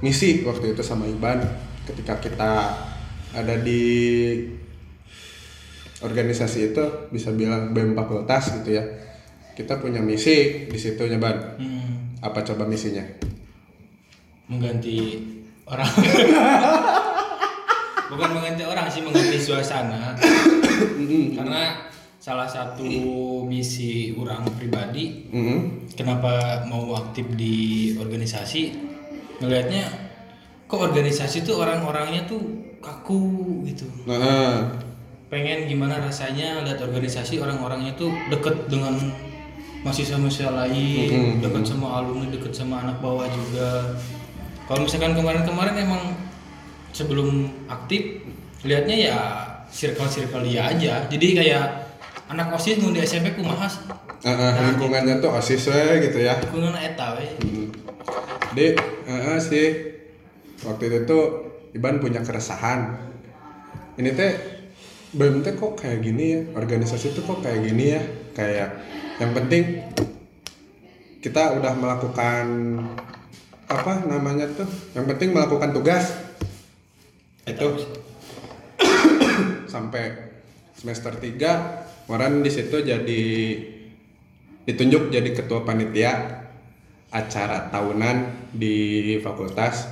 misi 0.02 0.42
waktu 0.42 0.74
itu 0.74 0.82
sama 0.82 1.06
Iban 1.06 1.46
ketika 1.86 2.18
kita 2.18 2.52
ada 3.30 3.54
di 3.62 3.82
organisasi 6.02 6.74
itu 6.74 6.84
bisa 7.14 7.30
bilang 7.32 7.70
BEM 7.70 7.94
fakultas 7.94 8.50
gitu 8.60 8.82
ya. 8.82 8.84
Kita 9.54 9.78
punya 9.78 10.02
misi 10.02 10.66
di 10.66 10.78
situ 10.78 11.06
Ban. 11.16 11.36
Hmm, 11.56 12.18
Apa 12.20 12.42
coba 12.42 12.66
misinya? 12.66 13.04
mengganti 14.44 15.16
orang. 15.64 15.88
Bukan 18.12 18.28
mengganti 18.36 18.62
orang 18.68 18.92
sih 18.92 19.00
mengganti 19.00 19.40
suasana. 19.40 20.12
Karena 21.32 21.80
salah 22.20 22.48
satu 22.48 22.84
misi 23.44 24.16
orang 24.16 24.48
pribadi 24.56 25.28
Mm-mm. 25.28 25.92
kenapa 25.92 26.64
mau 26.64 26.96
aktif 26.96 27.28
di 27.36 27.92
organisasi 28.00 28.72
ngelihatnya 29.44 29.84
kok 30.64 30.88
organisasi 30.88 31.44
tuh 31.44 31.60
orang-orangnya 31.60 32.24
tuh 32.24 32.40
kaku 32.80 33.60
gitu 33.68 33.84
Nah, 34.08 34.72
pengen 35.28 35.68
gimana 35.68 36.00
rasanya 36.00 36.64
lihat 36.64 36.80
organisasi 36.80 37.44
orang-orangnya 37.44 37.92
tuh 37.92 38.08
deket 38.32 38.72
dengan 38.72 38.96
mahasiswa-mahasiswa 39.84 40.50
lain 40.50 41.08
Mhm. 41.12 41.44
deket 41.44 41.64
sama 41.68 42.00
alumni 42.00 42.26
deket 42.32 42.52
sama 42.52 42.80
anak 42.80 42.98
bawah 42.98 43.28
juga 43.28 43.94
kalau 44.64 44.88
misalkan 44.88 45.12
kemarin-kemarin 45.12 45.76
emang 45.76 46.02
sebelum 46.90 47.28
aktif 47.68 48.24
lihatnya 48.64 48.96
ya 48.96 49.18
circle-circle 49.68 50.40
dia 50.40 50.66
aja 50.66 51.04
jadi 51.06 51.26
kayak 51.36 51.64
anak 52.24 52.48
osis 52.50 52.80
mau 52.80 52.88
di 52.88 53.04
SMP 53.04 53.36
kumaha 53.36 53.68
sih? 53.68 53.84
ah, 54.24 54.30
ah, 54.32 54.52
lingkungannya 54.72 55.20
tuh 55.20 55.28
osis 55.28 55.68
we 55.68 56.08
gitu 56.08 56.24
ya. 56.24 56.40
kunaon 56.48 56.72
eta 56.74 57.12
we 57.14 57.28
Hmm. 57.44 57.68
Jadi, 58.54 58.66
eh, 59.04 59.38
sih 59.42 59.66
waktu 60.62 60.82
itu 60.86 60.98
tuh 61.04 61.24
Iban 61.74 61.98
punya 61.98 62.22
keresahan. 62.22 62.94
Ini 63.98 64.14
teh 64.14 64.32
BEM 65.10 65.42
teh 65.42 65.58
kok 65.58 65.74
kayak 65.74 65.98
gini 66.00 66.24
ya, 66.30 66.40
organisasi 66.54 67.18
tuh 67.18 67.26
kok 67.26 67.42
kayak 67.42 67.66
gini 67.66 67.98
ya, 67.98 68.02
kayak 68.30 68.70
yang 69.22 69.30
penting 69.32 69.84
kita 71.22 71.56
udah 71.56 71.72
melakukan 71.78 72.46
apa 73.64 73.92
namanya 74.04 74.44
tuh, 74.52 74.68
yang 74.92 75.08
penting 75.08 75.32
melakukan 75.32 75.72
tugas. 75.72 76.12
Itu. 77.44 77.80
Sampai 79.68 80.32
semester 80.76 81.16
3 81.18 82.04
Moran 82.04 82.44
di 82.44 82.52
situ 82.52 82.84
jadi 82.84 83.22
ditunjuk 84.68 85.08
jadi 85.08 85.30
ketua 85.32 85.64
panitia 85.64 86.44
acara 87.08 87.72
tahunan 87.72 88.50
di 88.52 89.16
fakultas. 89.24 89.88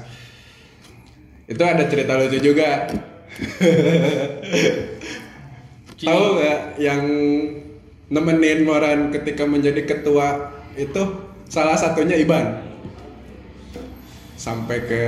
Itu 1.49 1.65
ada 1.65 1.89
cerita 1.89 2.21
lucu 2.21 2.37
juga. 2.37 2.93
Tahu 6.03 6.25
nggak 6.37 6.61
yang 6.83 7.03
nemenin 8.13 8.69
Moran 8.69 9.09
ketika 9.09 9.49
menjadi 9.49 9.89
ketua 9.89 10.53
itu 10.77 11.01
salah 11.49 11.81
satunya 11.81 12.21
Iban. 12.21 12.61
Sampai 14.37 14.85
ke 14.85 15.03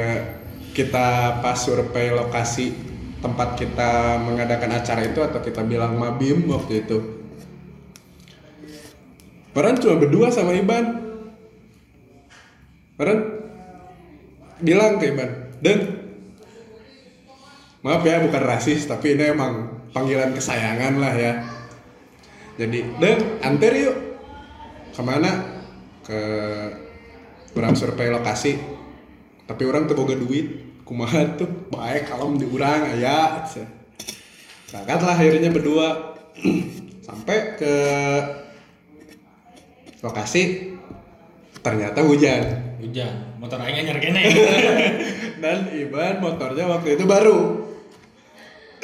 kita 0.73 1.39
pas 1.45 1.59
survei 1.61 2.09
lokasi 2.17 2.73
tempat 3.21 3.61
kita 3.61 4.17
mengadakan 4.25 4.81
acara 4.81 5.05
itu 5.05 5.21
atau 5.21 5.41
kita 5.45 5.61
bilang 5.69 6.01
mabim 6.01 6.49
waktu 6.49 6.89
itu. 6.89 6.99
Moran 9.53 9.77
cuma 9.77 10.01
berdua 10.01 10.33
sama 10.33 10.57
Iban. 10.57 11.05
Moran 12.97 13.19
bilang 14.65 14.97
ke 14.97 15.13
Iban 15.13 15.31
Deng 15.61 15.81
maaf 17.85 18.01
ya 18.01 18.23
bukan 18.25 18.43
rasis 18.49 18.89
tapi 18.89 19.13
ini 19.13 19.35
emang 19.35 19.83
panggilan 19.93 20.33
kesayangan 20.33 20.95
lah 20.97 21.13
ya 21.13 21.33
jadi 22.55 22.79
Deng 23.03 23.21
anter 23.43 23.73
yuk. 23.75 23.97
Ke 24.95 25.03
mana? 25.03 25.31
Ke 26.07 26.21
orang 27.59 27.75
survei 27.75 28.15
lokasi. 28.15 28.55
Tapi 29.45 29.63
orang 29.67 29.91
tuh 29.91 29.99
boga 29.99 30.15
duit. 30.15 30.79
Kumaha 30.87 31.35
tuh? 31.35 31.49
Baik 31.73 32.07
kalau 32.07 32.31
di 32.39 32.47
urang 32.47 32.87
aya. 32.95 33.43
Berangkat 34.71 35.01
lah 35.03 35.15
akhirnya 35.19 35.51
berdua. 35.51 35.89
Sampai 37.07 37.59
ke 37.59 37.75
lokasi. 40.05 40.75
Ternyata 41.59 42.05
hujan. 42.07 42.77
Hujan. 42.79 43.41
Motor 43.41 43.59
aing 43.67 43.83
anyar 43.83 43.99
kene. 43.99 44.23
Dan 45.43 45.75
Iban 45.75 46.23
motornya 46.23 46.71
waktu 46.71 46.95
itu 46.95 47.05
baru. 47.09 47.67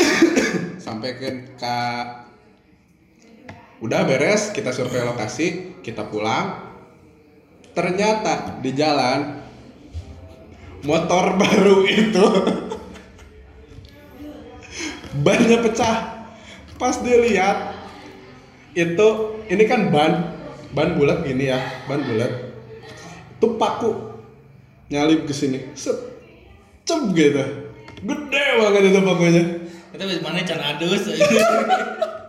Sampai 0.84 1.20
ke, 1.20 1.28
ke 1.54 1.76
udah 3.80 4.00
beres. 4.04 4.52
Kita 4.52 4.70
survei 4.70 5.04
lokasi 5.04 5.80
kita 5.80 6.06
pulang. 6.08 6.70
Ternyata 7.72 8.60
di 8.60 8.70
jalan 8.76 9.40
motor 10.84 11.34
baru 11.40 11.76
itu 11.88 12.26
bannya 15.24 15.58
pecah. 15.64 15.96
Pas 16.80 16.96
dilihat 17.04 17.76
itu 18.72 19.08
ini 19.52 19.64
kan 19.68 19.92
ban 19.92 20.32
ban 20.72 20.96
bulat 20.96 21.26
gini 21.26 21.50
ya 21.52 21.60
ban 21.84 22.00
bulat. 22.00 22.32
Itu 23.36 23.56
paku 23.56 23.92
nyalip 24.90 25.24
ke 25.28 25.32
sini 25.32 25.72
set 25.76 25.96
cep 26.88 27.12
gitu. 27.12 27.44
Gede 28.00 28.44
banget 28.56 28.82
itu 28.88 29.00
pakunya. 29.04 29.44
Kita 29.92 30.04
bisa 30.08 30.22
mana 30.24 30.40
can 30.46 30.60
adus 30.62 31.04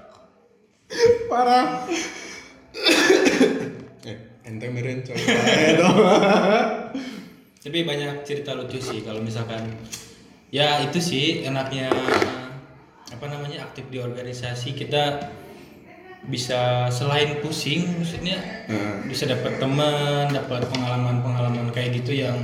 parah. 1.31 1.87
Eh 4.07 4.17
ente 4.47 4.67
meren 4.67 5.05
tapi 7.61 7.85
banyak 7.85 8.25
cerita 8.25 8.57
lucu 8.57 8.81
sih 8.81 9.05
kalau 9.05 9.21
misalkan 9.21 9.69
ya 10.49 10.81
itu 10.81 10.97
sih 10.97 11.45
enaknya 11.45 11.93
apa 13.13 13.25
namanya 13.29 13.69
aktif 13.69 13.85
di 13.93 14.01
organisasi. 14.01 14.73
Kita 14.73 15.29
bisa 16.25 16.89
selain 16.93 17.41
pusing 17.41 18.01
maksudnya 18.01 18.37
Nah, 18.71 19.03
bisa 19.03 19.27
dapat 19.27 19.59
teman 19.59 20.31
dapat 20.31 20.63
pengalaman-pengalaman 20.69 21.73
kayak 21.75 22.01
gitu 22.01 22.23
yang 22.23 22.37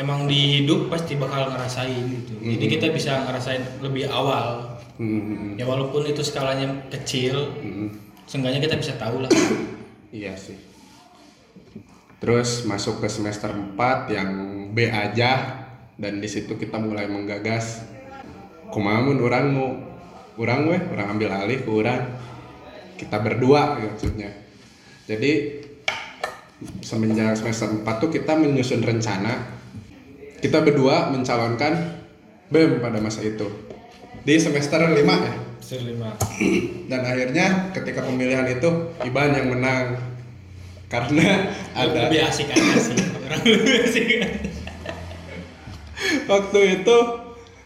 emang 0.00 0.24
di 0.24 0.64
hidup 0.64 0.88
pasti 0.88 1.20
bakal 1.20 1.52
ngerasain 1.52 2.08
gitu. 2.08 2.40
Jadi 2.40 2.66
kita 2.66 2.86
bisa 2.88 3.20
ngerasain 3.28 3.60
lebih 3.84 4.08
awal 4.08 4.80
hmm, 5.02 5.58
ya 5.58 5.66
walaupun 5.66 6.06
itu 6.06 6.22
skalanya 6.22 6.70
kecil 6.86 7.50
hmm, 7.58 7.90
seenggaknya 8.30 8.62
kita 8.62 8.78
bisa 8.78 8.94
tahu 8.94 9.26
lah. 9.26 9.30
Iya 10.14 10.38
sih. 10.38 10.58
Terus 12.22 12.62
masuk 12.70 13.02
ke 13.02 13.10
semester 13.10 13.50
4 13.50 14.14
yang 14.14 14.30
B 14.70 14.86
aja 14.86 15.58
dan 15.98 16.22
di 16.22 16.28
situ 16.30 16.54
kita 16.54 16.78
mulai 16.78 17.10
menggagas. 17.10 17.82
Kumamun 18.70 19.20
orang 19.20 19.44
mau 19.52 19.68
orang 20.40 20.60
weh 20.70 20.80
orang 20.96 21.12
ambil 21.12 21.28
alih 21.34 21.60
ke 21.60 21.68
orang 21.68 22.00
kita 22.96 23.18
berdua 23.18 23.82
maksudnya. 23.82 24.30
Jadi 25.10 25.60
semenjak 26.86 27.34
semester 27.34 27.68
4 27.68 27.84
tuh 27.98 28.10
kita 28.14 28.38
menyusun 28.38 28.86
rencana. 28.86 29.60
Kita 30.38 30.62
berdua 30.62 31.10
mencalonkan 31.10 32.02
BEM 32.50 32.82
pada 32.82 32.98
masa 32.98 33.22
itu 33.22 33.72
di 34.22 34.34
semester 34.38 34.78
5 34.78 34.98
ya. 35.02 35.34
Serlima. 35.62 36.10
dan 36.90 37.00
akhirnya 37.06 37.70
ketika 37.70 38.02
pemilihan 38.02 38.44
itu 38.50 38.92
Iban 39.06 39.32
yang 39.32 39.48
menang. 39.54 39.96
Karena 40.90 41.48
ada 41.72 42.10
lebih 42.10 42.20
asik 42.28 42.52
aja 42.52 42.76
sih. 42.76 42.98
Orang 42.98 43.42
lebih 43.46 43.76
asik. 43.88 44.08
Waktu 46.28 46.58
itu 46.82 46.96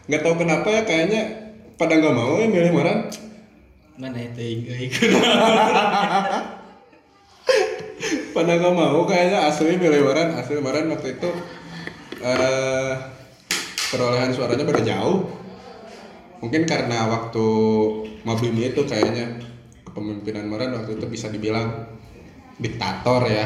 nggak 0.07 0.21
tahu 0.23 0.35
kenapa 0.39 0.67
ya 0.71 0.81
kayaknya 0.87 1.51
pada 1.75 1.99
nggak 1.99 2.15
mau 2.15 2.39
ya 2.39 2.47
milih 2.47 2.71
Moran 2.71 3.11
mana 3.97 4.21
itu 4.21 4.41
ikut? 4.93 5.09
Pada 8.37 8.51
nggak 8.61 8.75
mau 8.77 9.01
kayaknya 9.09 9.49
asli 9.49 9.73
milih 9.73 10.05
Waran 10.05 10.37
asli 10.37 10.61
Waran 10.61 10.93
waktu 10.93 11.17
itu 11.17 11.29
eh 12.21 12.93
perolehan 13.89 14.29
suaranya 14.29 14.61
beda 14.69 14.85
jauh 14.85 15.25
mungkin 16.43 16.63
karena 16.69 17.09
waktu 17.09 17.47
Mabini 18.27 18.75
itu 18.75 18.83
kayaknya 18.83 19.39
kepemimpinan 19.87 20.51
Waran 20.51 20.75
waktu 20.77 20.99
itu 20.99 21.05
bisa 21.07 21.31
dibilang 21.31 21.87
diktator 22.59 23.23
ya. 23.25 23.45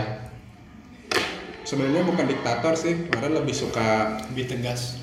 Sebenarnya 1.62 2.04
bukan 2.04 2.26
diktator 2.26 2.74
sih 2.74 3.08
Waran 3.14 3.38
lebih 3.38 3.54
suka 3.54 4.20
lebih 4.34 4.50
tegas. 4.50 4.98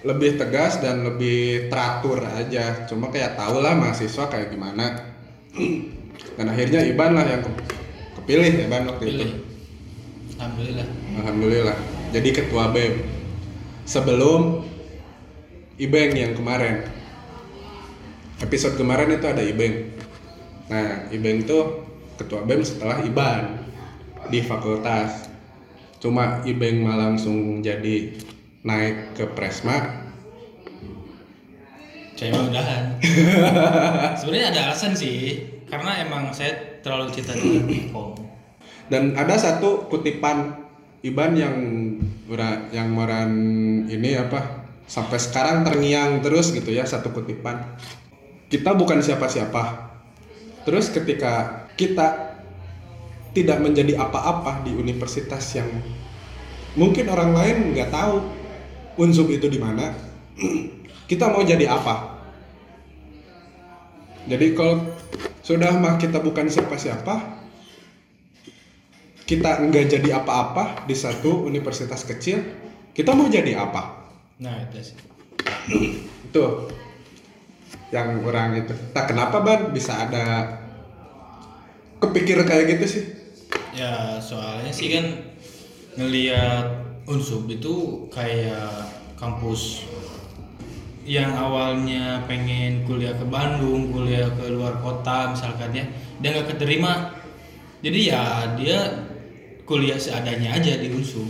Lebih 0.00 0.40
tegas 0.40 0.80
dan 0.80 1.04
lebih 1.06 1.70
teratur 1.70 2.24
aja. 2.24 2.88
Cuma 2.88 3.12
kayak 3.12 3.38
tau 3.38 3.60
lah 3.62 3.76
mahasiswa 3.76 4.26
kayak 4.26 4.50
gimana. 4.50 5.14
Dan 6.36 6.46
akhirnya 6.50 6.82
Iban 6.84 7.14
lah 7.14 7.24
yang 7.28 7.44
ke- 7.44 7.64
kepilih 8.20 8.66
Iban 8.66 8.88
waktu 8.90 9.04
itu. 9.14 9.26
Alhamdulillah. 10.40 10.86
Alhamdulillah. 11.20 11.76
Jadi 12.10 12.28
ketua 12.32 12.72
BEM 12.72 12.94
sebelum 13.86 14.64
Ibeng 15.80 16.12
yang 16.16 16.32
kemarin 16.36 16.99
episode 18.40 18.76
kemarin 18.76 19.16
itu 19.16 19.26
ada 19.28 19.44
Ibeng. 19.44 19.74
Nah 20.72 21.08
Ibeng 21.12 21.44
tuh 21.44 21.86
ketua 22.16 22.44
BEM 22.44 22.60
setelah 22.64 23.00
Iban 23.04 23.64
di 24.28 24.40
fakultas. 24.44 25.28
Cuma 26.00 26.40
Ibeng 26.44 26.84
mah 26.84 26.96
langsung 26.96 27.60
jadi 27.60 28.16
naik 28.64 29.16
ke 29.16 29.24
Presma. 29.32 30.08
Saya 32.16 32.36
udahan. 32.36 33.00
Sebenarnya 34.20 34.52
ada 34.52 34.60
alasan 34.68 34.92
sih 34.92 35.40
karena 35.70 36.04
emang 36.04 36.28
saya 36.36 36.82
terlalu 36.84 37.08
cinta 37.16 37.32
dengan 37.32 37.64
Kom 37.94 38.30
dan 38.90 39.14
ada 39.14 39.38
satu 39.38 39.86
kutipan 39.86 40.66
Iban 41.00 41.32
yang 41.32 41.56
yang 42.74 42.92
moran 42.92 43.32
ini 43.88 44.20
apa 44.20 44.68
sampai 44.84 45.16
sekarang 45.16 45.64
terngiang 45.64 46.20
terus 46.20 46.52
gitu 46.52 46.68
ya 46.74 46.84
satu 46.84 47.08
kutipan 47.14 47.78
kita 48.50 48.74
bukan 48.74 48.98
siapa-siapa. 48.98 49.94
Terus 50.66 50.90
ketika 50.90 51.64
kita 51.78 52.36
tidak 53.30 53.62
menjadi 53.62 53.94
apa-apa 53.96 54.66
di 54.66 54.74
universitas 54.74 55.54
yang 55.54 55.70
mungkin 56.74 57.06
orang 57.08 57.30
lain 57.32 57.56
nggak 57.72 57.94
tahu 57.94 58.26
unsur 58.98 59.30
itu 59.30 59.46
di 59.46 59.56
mana 59.62 59.94
kita 61.10 61.30
mau 61.30 61.46
jadi 61.46 61.70
apa? 61.70 62.18
Jadi 64.26 64.52
kalau 64.52 64.82
sudah 65.40 65.72
mah 65.78 65.96
kita 65.96 66.20
bukan 66.20 66.50
siapa-siapa 66.50 67.40
kita 69.24 69.62
nggak 69.62 69.86
jadi 69.94 70.18
apa-apa 70.18 70.90
di 70.90 70.94
satu 70.98 71.46
universitas 71.46 72.02
kecil, 72.02 72.42
kita 72.90 73.14
mau 73.14 73.30
jadi 73.30 73.62
apa? 73.62 74.02
nah 74.40 74.56
itu 74.56 74.80
sih. 74.80 74.96
Itu 76.24 76.72
yang 77.90 78.22
orang 78.22 78.62
itu. 78.62 78.74
Tak 78.94 79.10
kenapa 79.10 79.42
ban 79.42 79.74
bisa 79.74 80.06
ada 80.06 80.58
kepikir 82.00 82.42
kayak 82.46 82.78
gitu 82.78 82.86
sih? 82.86 83.04
ya 83.70 84.18
soalnya 84.18 84.74
sih 84.74 84.90
kan 84.90 85.06
ngelihat 85.94 86.66
unsub 87.06 87.46
itu 87.46 88.06
kayak 88.10 88.86
kampus 89.14 89.86
yang 91.06 91.34
awalnya 91.34 92.22
pengen 92.30 92.86
kuliah 92.86 93.10
ke 93.16 93.26
Bandung, 93.26 93.90
kuliah 93.90 94.30
ke 94.30 94.46
luar 94.52 94.78
kota 94.78 95.34
misalkan 95.34 95.74
ya, 95.74 95.84
dia 96.22 96.28
nggak 96.38 96.54
keterima. 96.54 97.10
Jadi 97.80 98.00
ya 98.12 98.54
dia 98.54 98.78
kuliah 99.64 99.96
seadanya 99.96 100.54
aja 100.54 100.76
di 100.76 100.92
Unsub. 100.92 101.26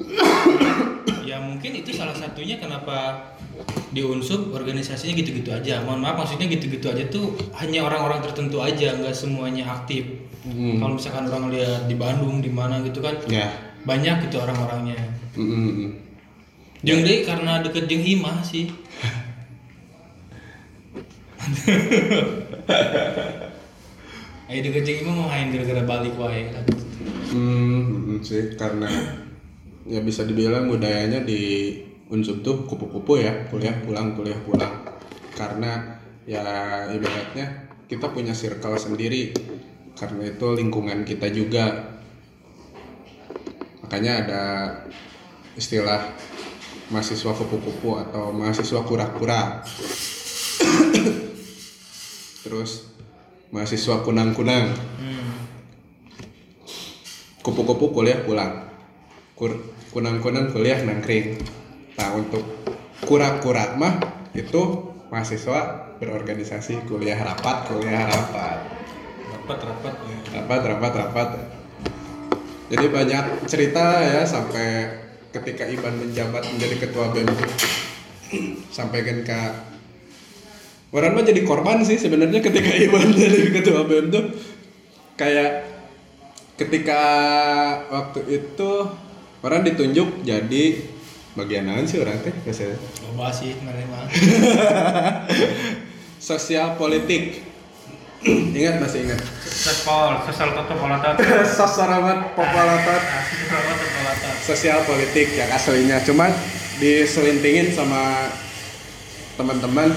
ya 1.28 1.38
mungkin 1.38 1.76
itu 1.76 1.92
salah 1.94 2.16
satunya 2.16 2.56
kenapa 2.58 3.20
di 3.92 4.00
Unsub 4.04 4.52
organisasinya 4.52 5.16
gitu-gitu 5.16 5.52
aja. 5.52 5.80
Mohon 5.84 6.00
maaf 6.04 6.16
maksudnya 6.24 6.48
gitu-gitu 6.52 6.88
aja 6.92 7.04
tuh 7.08 7.32
hanya 7.60 7.84
orang-orang 7.88 8.20
tertentu 8.20 8.60
aja, 8.60 8.92
nggak 8.96 9.16
semuanya 9.16 9.64
aktif. 9.72 10.04
Hmm. 10.44 10.78
Kalau 10.78 10.94
misalkan 10.94 11.26
orang 11.26 11.50
lihat 11.50 11.90
di 11.90 11.96
Bandung 11.98 12.38
di 12.38 12.50
mana 12.52 12.78
gitu 12.84 13.02
kan 13.02 13.18
Ya. 13.26 13.50
banyak 13.82 14.28
gitu 14.28 14.38
orang-orangnya. 14.38 15.00
Mm-mm. 15.34 15.90
Jeung 16.86 17.02
deui 17.02 17.26
karena 17.26 17.58
deket 17.64 17.90
jeung 17.90 18.04
Himah 18.04 18.44
sih. 18.46 18.70
Ayo 24.46 24.62
deket 24.62 24.86
jeung 24.86 24.98
Himah 25.02 25.14
mau 25.18 25.26
main 25.26 25.50
gara-gara 25.50 25.82
balik 25.82 26.14
wae. 26.14 26.46
Hmm, 27.32 28.14
mm, 28.14 28.22
sih 28.22 28.54
karena 28.54 28.86
ya 29.86 30.02
bisa 30.02 30.22
dibilang 30.22 30.70
budayanya 30.70 31.26
di 31.26 31.74
Unsub 32.06 32.46
tuh 32.46 32.62
kupu-kupu 32.70 33.18
ya, 33.18 33.50
kuliah 33.50 33.74
pulang, 33.82 34.14
kuliah 34.14 34.38
pulang. 34.46 34.86
Karena 35.34 35.98
ya 36.22 36.42
ibaratnya 36.94 37.66
kita 37.90 38.10
punya 38.14 38.30
circle 38.30 38.78
sendiri. 38.78 39.34
Karena 39.98 40.30
itu 40.30 40.46
lingkungan 40.54 41.02
kita 41.02 41.26
juga. 41.34 41.96
Makanya 43.82 44.12
ada 44.22 44.42
istilah 45.58 46.14
mahasiswa 46.94 47.32
kupu-kupu 47.34 47.98
atau 47.98 48.30
mahasiswa 48.30 48.86
kura-kura. 48.86 49.66
Terus 52.46 52.94
mahasiswa 53.50 54.06
kunang-kunang 54.06 54.70
kupu-kupu 57.42 57.94
kuliah 57.94 58.22
pulang 58.26 58.66
Kur- 59.38 59.62
kunang-kunang 59.94 60.50
kuliah 60.50 60.82
nangkring 60.82 61.38
nah 61.96 62.12
untuk 62.12 62.44
kura-kura 63.04 63.76
mah 63.76 64.00
itu 64.36 64.92
mahasiswa 65.08 65.92
berorganisasi 65.96 66.84
kuliah 66.84 67.16
rapat 67.16 67.72
kuliah 67.72 68.04
rapat 68.04 68.58
Rapat 69.26 69.58
rapat. 69.62 69.94
ya. 70.02 70.18
rapat 70.42 70.60
rapat 70.66 70.92
rapat 71.06 71.28
jadi 72.66 72.86
banyak 72.90 73.24
cerita 73.46 74.02
ya 74.02 74.22
sampai 74.26 74.90
ketika 75.30 75.64
Iban 75.70 75.94
menjabat 76.02 76.42
menjadi 76.50 76.88
ketua 76.88 77.14
BEM 77.14 77.30
sampaikan 78.74 79.22
ke 79.22 79.40
orang 80.90 81.14
mah 81.14 81.24
jadi 81.24 81.46
korban 81.46 81.86
sih 81.86 81.94
sebenarnya 82.00 82.42
ketika 82.42 82.70
Iban 82.90 83.14
jadi 83.14 83.54
ketua 83.54 83.86
BEM 83.86 84.10
tuh 84.10 84.24
kayak 85.14 85.62
ketika 86.58 87.00
waktu 87.92 88.20
itu 88.26 88.72
orang 89.44 89.62
ditunjuk 89.62 90.26
jadi 90.26 90.95
bagian 91.36 91.68
naon 91.68 91.84
sih 91.84 92.00
orang 92.00 92.16
teh 92.24 92.32
biasanya 92.42 92.80
Loba 93.04 93.28
sih 93.28 93.52
kemarin 93.54 93.86
mah. 93.92 94.08
sosial 96.32 96.74
politik 96.74 97.44
ingat 98.26 98.80
masih 98.80 99.04
ingat 99.04 99.20
Sespol, 99.44 100.16
sesal 100.26 100.50
toto 100.52 100.74
polatat. 100.74 101.14
sosaramat 101.60 102.32
populatat 102.32 103.00
Sesal 103.28 103.60
toto 103.62 103.86
polatat. 103.86 104.34
sosial 104.42 104.78
politik 104.82 105.28
yang 105.32 105.50
aslinya 105.52 106.00
cuman 106.02 106.32
diselintingin 106.76 107.70
sama 107.70 108.32
teman-teman 109.36 109.92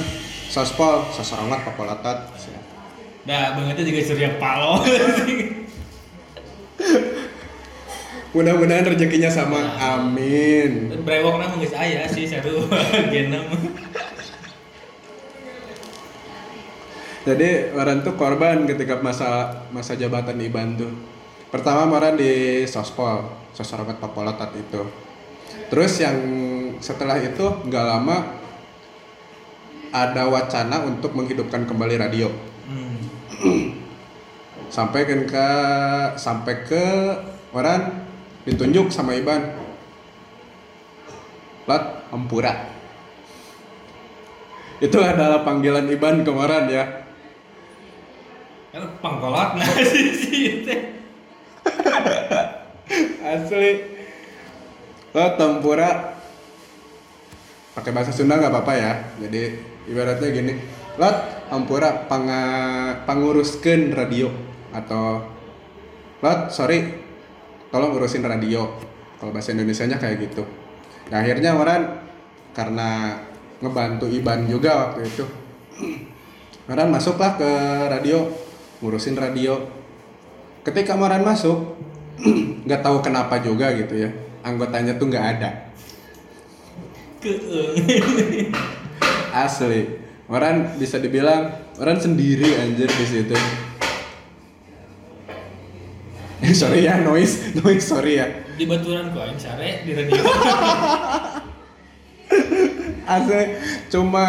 sospol 0.47 1.07
sosaramat 1.09 1.63
populatat 1.63 2.35
Dah, 3.19 3.53
bangetnya 3.53 3.85
juga 3.85 3.99
surya 4.01 4.29
palo. 4.41 4.81
mudah-mudahan 8.29 8.85
rezekinya 8.85 9.29
sama 9.33 9.57
amin 9.77 10.93
Brewok 11.01 11.41
nama 11.41 11.57
geus 11.57 11.73
aya 11.73 12.05
sih 12.05 12.29
seru 12.29 12.69
genam. 13.13 13.49
Jadi 17.27 17.75
Maran 17.75 18.01
tuh 18.01 18.15
korban 18.15 18.63
ketika 18.63 18.97
masa 19.03 19.61
masa 19.69 19.93
jabatan 19.93 20.39
Iban 20.39 20.79
tuh. 20.79 20.89
Pertama 21.53 21.85
Maran 21.85 22.17
di 22.17 22.65
Sospol, 22.65 23.25
Sosaramat 23.53 24.01
Papolatat 24.01 24.53
itu. 24.55 24.81
Terus 25.69 25.93
yang 26.01 26.17
setelah 26.79 27.21
itu 27.21 27.43
nggak 27.69 27.85
lama 27.85 28.37
ada 29.89 30.29
wacana 30.29 30.85
untuk 30.85 31.13
menghidupkan 31.13 31.69
kembali 31.69 31.95
radio. 32.01 32.29
Hmm. 32.69 32.97
Sampai 34.73 35.05
ke 35.05 35.17
sampai 36.13 36.61
ke 36.61 36.85
Maran 37.49 38.08
ditunjuk 38.49 38.89
sama 38.89 39.13
Iban. 39.13 39.53
Lat 41.69 42.09
Ampura. 42.09 42.53
Itu 44.81 44.97
adalah 44.99 45.45
panggilan 45.45 45.85
Iban 45.87 46.25
kemarin 46.25 46.65
ya. 46.67 46.85
Kan 48.69 48.85
pangkolot 49.01 49.57
nah 49.57 49.69
sih 49.81 50.13
sih 50.13 50.65
teh. 50.65 50.81
asli 53.29 53.71
lo 55.13 55.25
tempura 55.37 56.17
pakai 57.77 57.91
bahasa 57.93 58.13
Sunda 58.13 58.37
nggak 58.37 58.53
apa-apa 58.53 58.73
ya 58.77 58.93
jadi 59.21 59.41
ibaratnya 59.89 60.29
gini 60.29 60.53
lot 61.01 61.17
ampura 61.49 62.05
panga, 62.05 62.43
panguruskeun 63.05 63.93
radio 63.93 64.29
atau 64.73 65.25
lot 66.21 66.53
sorry 66.53 67.08
tolong 67.69 67.95
urusin 67.95 68.25
radio. 68.25 68.69
Kalau 69.19 69.35
bahasa 69.35 69.51
Indonesia 69.51 69.85
nya 69.85 69.97
kayak 69.99 70.17
gitu. 70.29 70.43
Nah, 71.09 71.21
akhirnya 71.21 71.57
orang 71.57 71.81
karena 72.53 73.19
ngebantu 73.59 74.05
Iban 74.07 74.47
juga 74.47 74.87
waktu 74.87 75.05
itu 75.05 75.25
orang 76.71 76.89
masuklah 76.89 77.35
ke 77.35 77.49
radio 77.89 78.29
ngurusin 78.79 79.19
radio. 79.19 79.59
Ketika 80.63 80.95
Moran 80.95 81.25
masuk 81.25 81.75
nggak 82.65 82.81
tahu 82.83 83.03
kenapa 83.03 83.43
juga 83.43 83.71
gitu 83.75 83.95
ya 83.95 84.09
anggotanya 84.43 84.95
tuh 84.95 85.07
nggak 85.11 85.27
ada. 85.37 85.49
Asli. 89.43 89.99
Orang 90.29 90.77
bisa 90.77 91.01
dibilang 91.01 91.49
orang 91.81 91.97
sendiri 91.97 92.53
anjir 92.61 92.85
di 92.85 93.05
situ 93.09 93.33
sorry 96.59 96.87
ya 96.87 97.03
noise 97.03 97.51
noise 97.59 97.83
sorry 97.83 98.19
ya. 98.19 98.27
Di 98.55 98.63
baturan 98.63 99.11
kok 99.11 99.23
aing 99.27 99.39
sare 99.39 99.83
di 99.83 99.91
radio. 99.91 100.23
Asli 103.09 103.57
cuma 103.89 104.25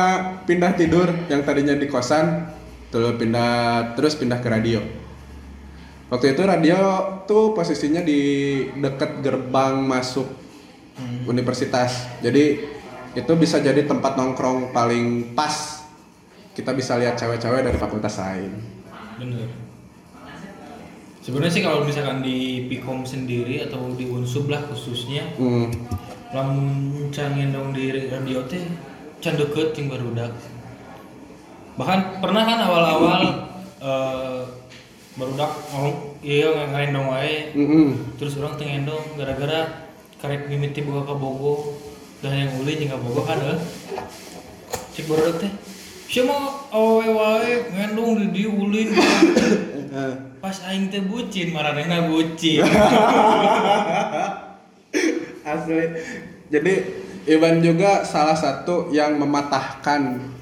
pindah 0.48 0.72
tidur 0.72 1.12
yang 1.28 1.44
tadinya 1.44 1.76
di 1.76 1.84
kosan 1.86 2.48
terus 2.88 3.14
pindah 3.20 3.52
terus 3.94 4.18
pindah 4.18 4.40
ke 4.42 4.48
radio. 4.50 4.80
Waktu 6.10 6.34
itu 6.34 6.42
radio 6.42 6.78
tuh 7.30 7.54
posisinya 7.54 8.02
di 8.02 8.20
dekat 8.74 9.22
gerbang 9.22 9.78
masuk 9.78 10.26
universitas. 11.30 12.10
Jadi 12.18 12.58
itu 13.14 13.32
bisa 13.38 13.62
jadi 13.62 13.86
tempat 13.86 14.18
nongkrong 14.18 14.74
paling 14.74 15.38
pas. 15.38 15.86
Kita 16.50 16.74
bisa 16.74 16.98
lihat 16.98 17.14
cewek-cewek 17.14 17.62
dari 17.62 17.78
fakultas 17.78 18.18
lain. 18.18 18.50
Bener 19.22 19.69
sebenarnya 21.20 21.52
sih 21.52 21.62
kalau 21.64 21.84
misalkan 21.84 22.24
di 22.24 22.68
Pikom 22.68 23.04
sendiri 23.04 23.64
atau 23.64 23.92
di 23.92 24.08
Unsub 24.08 24.48
lah 24.48 24.64
khususnya 24.64 25.28
hmm. 25.36 25.68
lamun 26.32 27.08
can 27.12 27.36
ngendong 27.36 27.76
di 27.76 27.92
radio 28.08 28.44
teh 28.48 28.64
can 29.20 29.36
deket 29.36 29.76
jeung 29.76 29.92
barudak. 29.92 30.32
Bahkan 31.76 32.24
pernah 32.24 32.42
kan 32.44 32.58
awal-awal 32.64 33.22
eh 33.80 34.42
barudak 35.18 35.52
ngomong 35.74 35.96
iya 36.24 36.48
ngendong 36.54 37.08
wae. 37.12 37.52
Mm-mm. 37.52 38.16
terus 38.16 38.38
orang 38.40 38.56
teu 38.56 38.64
ngendong 38.64 39.04
gara-gara 39.20 39.90
karek 40.20 40.48
mimiti 40.48 40.80
boga 40.86 41.04
ka 41.08 41.14
bogo. 41.18 41.76
Dan 42.20 42.36
yang 42.36 42.50
uli 42.60 42.80
jeung 42.80 42.92
ka 42.92 42.98
bogo 43.00 43.24
kan 43.28 43.40
eh. 43.42 43.60
Cek 44.96 45.04
barudak 45.04 45.36
teh 45.42 45.52
siapa 46.10 46.34
awe 46.74 47.06
wae 47.06 47.52
ngendong 47.70 48.18
di 48.18 48.26
di 48.34 48.42
ulin 48.48 48.88
Eh, 49.90 50.14
pas 50.40 50.56
aing 50.72 50.88
teh 50.88 51.04
bucin 51.04 51.52
maranehna 51.52 52.08
bucin. 52.08 52.64
Asli. 55.44 55.84
Jadi 56.48 56.74
Iwan 57.28 57.60
juga 57.60 58.02
salah 58.02 58.34
satu 58.34 58.88
yang 58.90 59.20
mematahkan. 59.20 60.32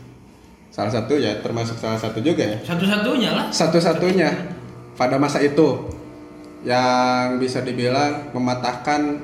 Salah 0.70 0.94
satu 0.94 1.18
ya 1.18 1.42
termasuk 1.42 1.74
salah 1.74 1.98
satu 1.98 2.22
juga 2.22 2.46
ya. 2.46 2.58
Satu-satunya 2.62 3.30
lah. 3.34 3.46
Satu-satunya 3.50 4.30
pada 4.94 5.18
masa 5.18 5.42
itu. 5.42 5.90
Yang 6.62 7.42
bisa 7.42 7.58
dibilang 7.62 8.30
mematahkan 8.30 9.18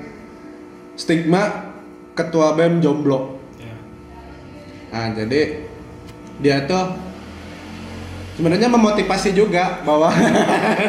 stigma 0.99 1.71
ketua 2.19 2.55
BEM 2.59 2.83
jomblo. 2.83 3.39
ya. 3.59 3.75
Nah, 4.95 5.07
jadi 5.15 5.67
dia 6.39 6.67
tuh 6.67 6.95
sebenarnya 8.35 8.69
memotivasi 8.71 9.31
juga 9.31 9.83
bahwa 9.87 10.11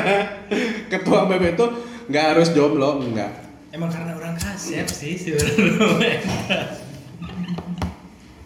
ketua 0.92 1.30
BEM 1.30 1.54
itu 1.54 1.66
nggak 2.10 2.26
harus 2.34 2.50
jomblo, 2.54 3.02
enggak. 3.02 3.32
emang 3.74 3.90
karena 3.92 4.16
orang 4.16 4.34
kasep 4.38 4.88
sih 4.88 5.14
sebenarnya 5.18 6.22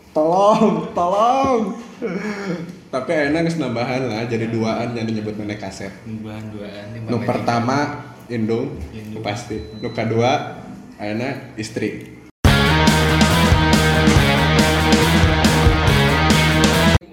Tolong, 0.09 0.89
tolong. 0.97 1.77
Tapi 2.89 3.11
enak 3.13 3.45
geus 3.45 3.61
nambahan 3.61 4.09
lah 4.09 4.25
jadi 4.25 4.49
duaan 4.49 4.97
yang 4.97 5.05
mana 5.05 5.53
kaset. 5.53 5.93
bahan 6.03 6.49
duaan 6.49 6.85
di 6.91 6.97
Nu 7.05 7.21
pertama 7.21 8.09
indung, 8.25 8.73
Indung. 8.89 9.21
pasti. 9.21 9.61
Nu 9.79 9.93
kedua 9.93 10.57
ayeuna 10.97 11.53
istri. 11.55 12.19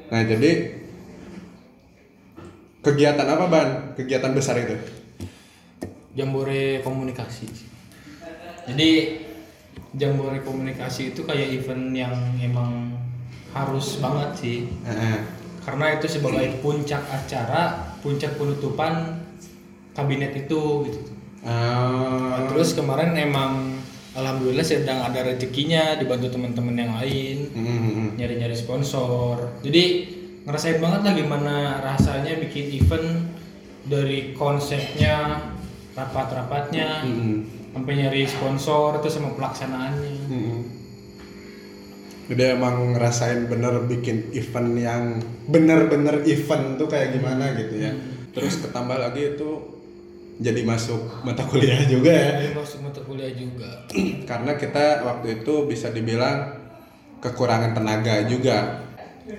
Nah, 0.08 0.22
jadi 0.24 0.50
kegiatan 2.86 3.26
apa, 3.26 3.44
Ban? 3.50 3.68
Kegiatan 3.98 4.30
besar 4.30 4.62
itu? 4.62 4.78
Jambore 6.14 6.86
komunikasi. 6.86 7.50
Jadi 8.70 8.90
Jambore 9.98 10.38
komunikasi 10.46 11.10
itu 11.10 11.26
kayak 11.26 11.50
event 11.50 11.90
yang 11.90 12.14
emang 12.38 12.94
harus 13.50 13.98
banget 13.98 14.30
sih. 14.38 14.58
Heeh. 14.86 15.18
Karena 15.66 15.98
itu 15.98 16.06
sebagai 16.06 16.62
puncak 16.62 17.02
acara, 17.10 17.90
puncak 17.98 18.38
penutupan 18.38 19.18
kabinet 19.98 20.46
itu 20.46 20.86
gitu. 20.86 21.00
Ah, 21.42 22.46
Terus 22.52 22.78
kemarin 22.78 23.18
emang 23.18 23.82
alhamdulillah 24.14 24.64
sedang 24.64 25.02
ada 25.02 25.26
rezekinya 25.26 25.98
dibantu 25.98 26.30
teman-teman 26.32 26.76
yang 26.76 26.92
lain. 26.96 27.36
Mm, 27.50 27.66
mm, 27.66 27.80
mm. 27.82 28.08
nyari-nyari 28.16 28.56
sponsor. 28.56 29.60
Jadi 29.60 30.15
ngerasain 30.46 30.78
banget 30.78 31.00
lah 31.02 31.12
gimana 31.12 31.54
rasanya 31.82 32.38
bikin 32.38 32.78
event 32.78 33.34
dari 33.86 34.30
konsepnya, 34.34 35.42
rapat-rapatnya, 35.94 37.02
Mm, 37.02 37.36
sampai 37.74 37.92
nyari 37.98 38.22
sponsor 38.26 39.02
itu 39.02 39.08
sama 39.10 39.34
pelaksanaannya. 39.34 40.14
mm, 40.30 40.38
mm. 40.38 40.60
Jadi 42.26 42.42
emang 42.58 42.94
ngerasain 42.94 43.46
bener 43.46 43.86
bikin 43.86 44.34
event 44.34 44.74
yang 44.74 45.02
bener-bener 45.46 46.26
event 46.26 46.74
tuh 46.74 46.90
kayak 46.90 47.14
gimana 47.14 47.54
gitu 47.54 47.78
ya. 47.78 47.94
Terus 48.34 48.66
ketambah 48.66 48.98
lagi 48.98 49.38
itu 49.38 49.50
jadi 50.42 50.66
masuk 50.66 51.22
mata 51.22 51.46
kuliah 51.46 51.86
juga 51.86 52.10
ya. 52.10 52.30
Jadi 52.42 52.50
masuk 52.58 52.78
mata 52.82 53.00
kuliah 53.06 53.30
juga. 53.30 53.86
Karena 54.30 54.58
kita 54.58 55.06
waktu 55.06 55.42
itu 55.42 55.70
bisa 55.70 55.94
dibilang 55.94 56.50
kekurangan 57.22 57.78
tenaga 57.78 58.26
juga. 58.26 58.82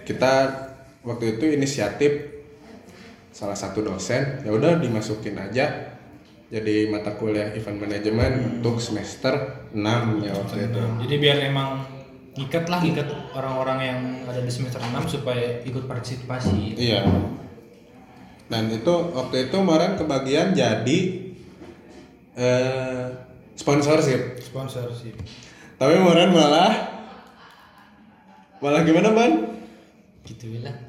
Kita 0.08 0.67
waktu 1.08 1.40
itu 1.40 1.56
inisiatif 1.56 2.36
salah 3.32 3.56
satu 3.56 3.80
dosen 3.86 4.44
ya 4.44 4.52
udah 4.52 4.82
dimasukin 4.84 5.40
aja 5.40 5.98
jadi 6.48 6.88
mata 6.88 7.12
kuliah 7.20 7.52
event 7.52 7.76
management 7.76 8.64
untuk 8.64 8.80
semester 8.80 9.68
6 9.76 10.24
ya 10.24 10.32
waktu 10.32 10.72
itu. 10.72 10.80
Jadi 11.04 11.16
biar 11.20 11.38
emang 11.44 11.84
ngikat 12.40 12.72
lah 12.72 12.80
ngikat 12.80 13.08
orang-orang 13.36 13.80
yang 13.84 14.00
ada 14.24 14.40
di 14.40 14.48
semester 14.48 14.80
6 14.80 15.20
supaya 15.20 15.60
ikut 15.68 15.84
partisipasi. 15.92 16.80
Iya. 16.80 17.04
Dan 18.48 18.72
itu 18.72 18.94
waktu 19.12 19.52
itu 19.52 19.56
kemarin 19.60 20.00
kebagian 20.00 20.56
jadi 20.56 21.00
eh, 22.40 23.06
sponsorship. 23.60 24.40
Sponsor 24.40 24.88
sih. 24.96 25.12
Tapi 25.76 26.00
kemarin 26.00 26.32
malah 26.32 26.74
malah 28.64 28.88
gimana 28.88 29.12
ban? 29.12 29.52
Gitu 30.24 30.64
lah. 30.64 30.87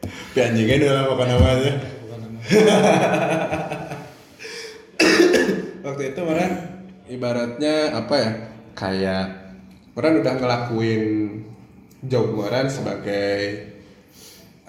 Tapi 0.00 0.38
anjingnya 0.40 0.76
udah 0.80 0.92
lama 0.94 1.12
apa 1.12 1.24
namanya. 1.28 1.72
Waktu 5.86 6.02
itu 6.12 6.20
kemarin 6.20 6.52
ibaratnya 7.10 7.74
apa 7.98 8.14
ya? 8.16 8.30
Kayak 8.78 9.26
kemarin 9.92 10.20
udah 10.24 10.34
ngelakuin 10.38 11.02
job 12.06 12.32
kemarin 12.32 12.68
sebagai 12.70 13.34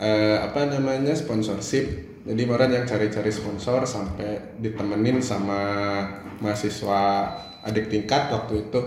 eh, 0.01 0.37
apa 0.41 0.65
namanya 0.67 1.15
sponsorship. 1.15 2.11
Jadi 2.21 2.41
kemarin 2.45 2.77
yang 2.81 2.85
cari-cari 2.85 3.33
sponsor 3.33 3.81
sampai 3.89 4.61
ditemenin 4.61 5.25
sama 5.25 5.61
mahasiswa 6.37 7.33
adik 7.65 7.89
tingkat 7.89 8.29
waktu 8.29 8.69
itu. 8.69 8.81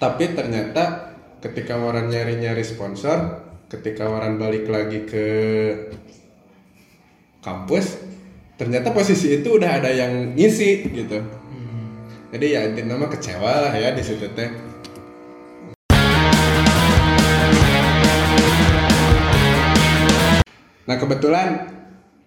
Tapi 0.00 0.32
ternyata 0.32 1.12
ketika 1.44 1.76
orang 1.76 2.08
nyari-nyari 2.08 2.64
sponsor, 2.64 3.43
ketika 3.74 4.06
orang 4.06 4.38
balik 4.38 4.70
lagi 4.70 5.02
ke 5.02 5.26
kampus, 7.42 7.98
ternyata 8.54 8.94
posisi 8.94 9.34
itu 9.34 9.58
udah 9.58 9.82
ada 9.82 9.90
yang 9.90 10.38
ngisi 10.38 10.86
gitu. 10.94 11.18
Jadi 12.34 12.46
ya 12.50 12.66
intinya 12.66 12.98
mah 12.98 13.10
kecewa 13.10 13.66
lah 13.66 13.74
ya 13.74 13.94
di 13.94 14.02
situ 14.02 14.26
teh. 14.34 14.50
Nah 20.84 20.96
kebetulan 21.00 21.70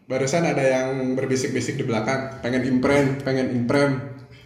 barusan 0.08 0.48
ada 0.48 0.64
yang 0.64 1.14
berbisik-bisik 1.20 1.76
di 1.76 1.84
belakang, 1.84 2.40
pengen 2.40 2.64
imprem, 2.64 3.20
pengen 3.22 3.52
imprem. 3.52 4.00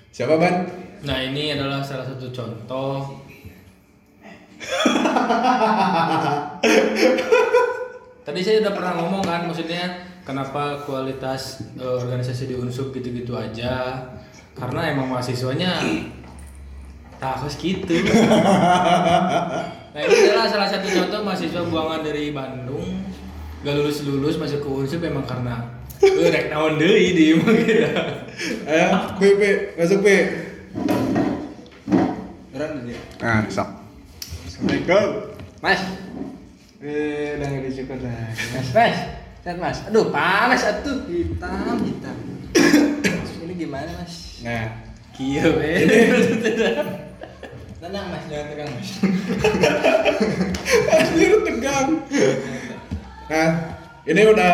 Siapa 0.09 0.35
ban? 0.35 0.67
Nah 1.05 1.17
ini 1.21 1.53
adalah 1.53 1.81
salah 1.85 2.09
satu 2.09 2.29
contoh 2.33 3.21
Tadi 8.21 8.39
saya 8.45 8.61
udah 8.61 8.73
pernah 8.73 8.93
ngomong 9.01 9.23
kan, 9.25 9.49
maksudnya 9.49 10.05
kenapa 10.21 10.85
kualitas 10.85 11.65
eh, 11.75 11.95
organisasi 11.97 12.53
di 12.53 12.55
Unsub 12.55 12.93
gitu-gitu 12.93 13.33
aja? 13.33 14.05
Karena 14.53 14.93
emang 14.93 15.09
mahasiswanya 15.09 15.81
tak 17.21 17.37
harus 17.37 17.53
gitu. 17.61 17.93
nah 19.93 19.99
ini 20.01 20.15
adalah 20.25 20.49
salah 20.49 20.69
satu 20.71 20.89
contoh 20.89 21.21
mahasiswa 21.21 21.61
buangan 21.69 22.01
dari 22.01 22.33
Bandung 22.33 23.05
gak 23.61 23.77
lulus 23.77 24.01
lulus 24.01 24.41
masuk 24.41 24.65
ke 24.65 24.69
Unsub 24.73 25.05
memang 25.05 25.21
karena 25.29 25.61
eh 26.01 26.33
rek 26.33 26.49
naon 26.49 26.81
deui 26.81 27.13
di 27.13 27.37
kira. 27.37 27.93
Ayo, 28.69 29.05
masuk 29.77 30.01
dia. 30.01 30.25
Nah, 33.21 33.45
sok. 33.45 33.80
Assalamualaikum. 34.61 35.09
Mas. 35.57 35.81
Eh, 36.85 37.33
udah 37.33 37.47
nggak 37.49 37.63
dicukur 37.65 37.97
lagi. 37.97 38.45
Mas, 38.53 38.69
mas. 38.69 38.97
Lihat 39.41 39.57
mas. 39.57 39.77
Aduh, 39.89 40.13
panas 40.13 40.61
atuh. 40.61 41.01
Hitam, 41.09 41.81
hitam. 41.81 42.17
Mas, 43.01 43.31
ini 43.41 43.53
gimana 43.57 43.89
mas? 43.97 44.37
Nah, 44.45 44.85
Kieu 45.17 45.49
we. 45.57 45.81
Tenang 47.81 48.05
mas, 48.13 48.23
jangan 48.29 48.45
tegang 48.53 48.69
mas. 48.69 48.89
anjir 50.93 51.31
tegang. 51.41 51.89
Nah, 53.33 53.49
ini 54.05 54.21
udah 54.29 54.53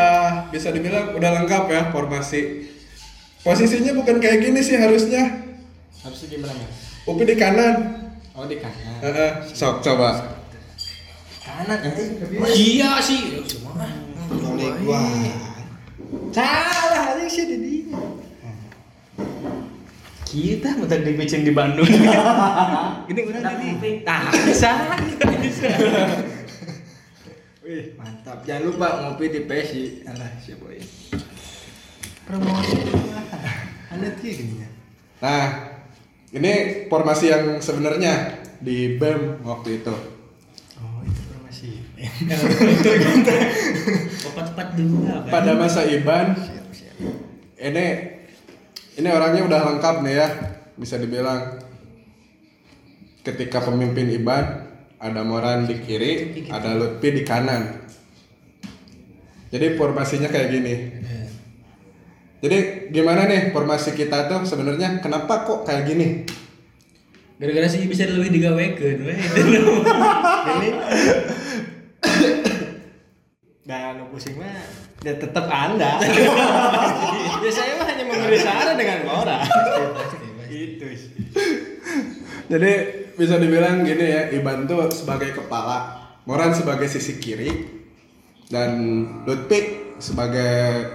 bisa 0.56 0.72
dibilang 0.72 1.20
udah 1.20 1.43
lengkap 1.43 1.63
ya 1.67 1.82
formasi. 1.91 2.63
Posisinya 3.43 3.91
bukan 3.91 4.24
kayak 4.24 4.39
gini 4.39 4.63
sih 4.63 4.80
harusnya. 4.80 5.52
Harusnya 6.00 6.28
gimana 6.32 6.56
mas? 6.56 6.96
Upi 7.04 7.28
di 7.28 7.36
kanan. 7.36 8.07
Oh 8.38 8.45
di 8.45 8.62
kanan. 8.62 9.02
Heeh, 9.02 9.32
sok 9.50 9.82
coba. 9.82 10.38
Kanan 11.41 11.82
eh. 11.89 12.13
Iya 12.54 13.02
sih. 13.02 13.41
Cuma 13.50 13.82
Boleh 14.30 14.78
gua. 14.86 15.02
Salah 16.30 17.17
aja 17.17 17.26
sih 17.26 17.50
di 17.50 17.58
dia. 17.58 17.97
kita 20.28 20.78
mentak 20.78 21.02
dipicing 21.02 21.50
di 21.50 21.56
Bandung. 21.56 21.88
Ini 23.10 23.21
udah 23.26 23.41
tadi. 23.41 23.67
Nah, 24.06 24.30
bisa. 24.30 24.71
Bisa. 25.41 25.69
Wih, 27.65 27.97
mantap. 27.97 28.45
Jangan 28.45 28.69
lupa 28.69 28.88
ngopi 29.02 29.34
di 29.34 29.41
Pesi. 29.50 30.06
Alah, 30.06 30.30
siapa 30.38 30.67
ya? 30.69 30.86
Promosi. 32.30 32.86
Ada 33.89 34.08
tiga 34.19 34.32
gini 34.36 34.62
ya. 34.62 34.69
Nah, 35.26 35.66
ini 36.38 36.54
formasi 36.86 37.34
yang 37.34 37.58
sebenarnya 37.58 38.38
di 38.62 38.97
BEM 38.97 39.41
waktu 39.41 39.82
itu. 39.82 39.93
Oh, 40.78 41.02
itu 41.02 41.21
promosi. 41.30 41.69
Tepat-tepat 44.21 44.67
dulu 44.78 44.97
apa? 45.10 45.28
Pada 45.30 45.52
masa 45.58 45.82
Iban, 45.86 46.38
Siap, 46.38 46.67
siap. 46.73 46.95
ini 47.58 47.86
ini 48.97 49.10
orangnya 49.10 49.45
udah 49.45 49.60
lengkap 49.73 49.95
nih 50.06 50.15
ya, 50.17 50.28
bisa 50.78 50.97
dibilang. 50.97 51.62
Ketika 53.21 53.60
pemimpin 53.60 54.08
Iban, 54.08 54.45
ada 54.97 55.21
Moran 55.21 55.67
di 55.67 55.84
kiri, 55.84 56.47
ada 56.47 56.73
Lutfi 56.73 57.12
di 57.12 57.28
kanan. 57.28 57.84
Jadi 59.52 59.76
formasinya 59.76 60.32
kayak 60.32 60.47
gini. 60.47 60.76
Jadi 62.38 62.89
gimana 62.93 63.26
nih 63.26 63.50
formasi 63.50 63.97
kita 63.97 64.30
tuh 64.30 64.45
sebenarnya? 64.45 65.02
Kenapa 65.02 65.45
kok 65.45 65.65
kayak 65.65 65.89
gini? 65.89 66.08
Gara-gara 67.38 67.69
sih 67.69 67.86
bisa 67.86 68.06
lebih 68.06 68.34
digawekeun 68.34 69.00
we. 69.06 69.15
Ini. 70.58 70.69
Dan 73.67 74.00
pusing 74.10 74.39
mah 74.39 74.63
ya 75.04 75.13
tetap 75.17 75.45
anda. 75.50 76.02
Ya 77.38 77.52
saya 77.54 77.78
mah 77.78 77.86
hanya 77.86 78.04
memberi 78.06 78.39
saran 78.41 78.76
dengan 78.80 79.06
orang 79.06 79.45
itu 80.47 80.86
sih 80.95 81.12
Jadi 82.47 82.71
bisa 83.19 83.36
dibilang 83.41 83.84
gini 83.84 84.06
ya, 84.08 84.21
Iban 84.32 84.63
tuh 84.69 84.88
sebagai 84.88 85.36
kepala, 85.36 86.00
Moran 86.23 86.56
sebagai 86.56 86.88
sisi 86.88 87.19
kiri, 87.19 87.52
dan 88.47 89.04
Lutfi 89.28 89.91
sebagai 90.00 90.88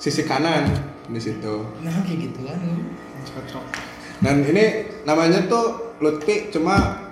sisi 0.00 0.24
kanan 0.24 0.64
di 1.12 1.20
situ. 1.20 1.68
Nah, 1.84 1.92
kayak 2.02 2.18
gitu 2.24 2.40
kan. 2.48 2.58
cocok 3.20 3.64
Dan 4.24 4.40
ini 4.48 4.88
namanya 5.04 5.44
tuh 5.44 5.96
Lutfi 6.00 6.48
cuma 6.48 7.04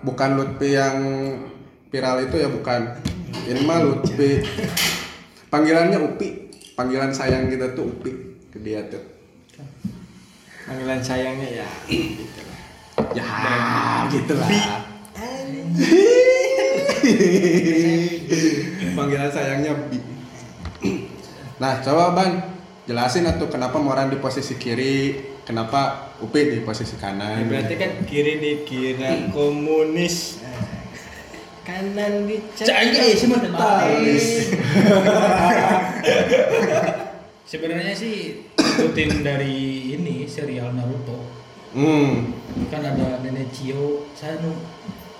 bukan 0.00 0.40
Lutfi 0.40 0.72
yang 0.72 0.96
viral 1.92 2.24
itu 2.24 2.36
ya 2.40 2.48
bukan. 2.48 2.96
Ini 3.44 3.60
mah 3.68 3.84
Lutfi. 3.84 4.40
Panggilannya 5.52 6.00
Upi. 6.00 6.48
Panggilan 6.72 7.12
sayang 7.12 7.52
kita 7.52 7.76
tuh 7.76 7.92
Upi 7.92 8.12
ke 8.52 8.58
dia 8.60 8.84
tuh. 8.88 9.04
panggilan 10.66 10.98
sayangnya 10.98 11.62
ya 11.62 11.68
gitu 11.86 12.42
lah 12.42 12.58
Ya. 13.14 13.22
Panggilan 18.98 19.30
sayangnya 19.30 19.72
Bi. 19.86 20.15
Nah, 21.56 21.80
coba 21.80 22.12
Ban, 22.12 22.32
jelasin 22.84 23.24
atau 23.24 23.48
kenapa 23.48 23.80
Moran 23.80 24.12
di 24.12 24.20
posisi 24.20 24.60
kiri, 24.60 25.16
kenapa 25.46 26.12
Upi 26.20 26.52
di 26.52 26.60
posisi 26.64 26.96
kanan. 26.96 27.44
berarti 27.44 27.76
kan 27.76 27.90
kiri 28.08 28.40
dikira 28.40 29.28
komunis 29.36 30.40
kanan 31.60 32.24
ya 32.24 32.40
mah 33.28 33.40
Talis. 33.52 34.26
Sebenarnya 37.46 37.94
sih 37.94 38.48
ikutin 38.56 39.20
dari 39.20 39.92
ini 39.92 40.24
serial 40.24 40.72
Naruto. 40.72 41.20
Hmm. 41.76 42.32
Kan 42.72 42.80
ada 42.80 43.20
nenek 43.20 43.52
Cio, 43.52 44.08
saya 44.16 44.40
nu 44.40 44.56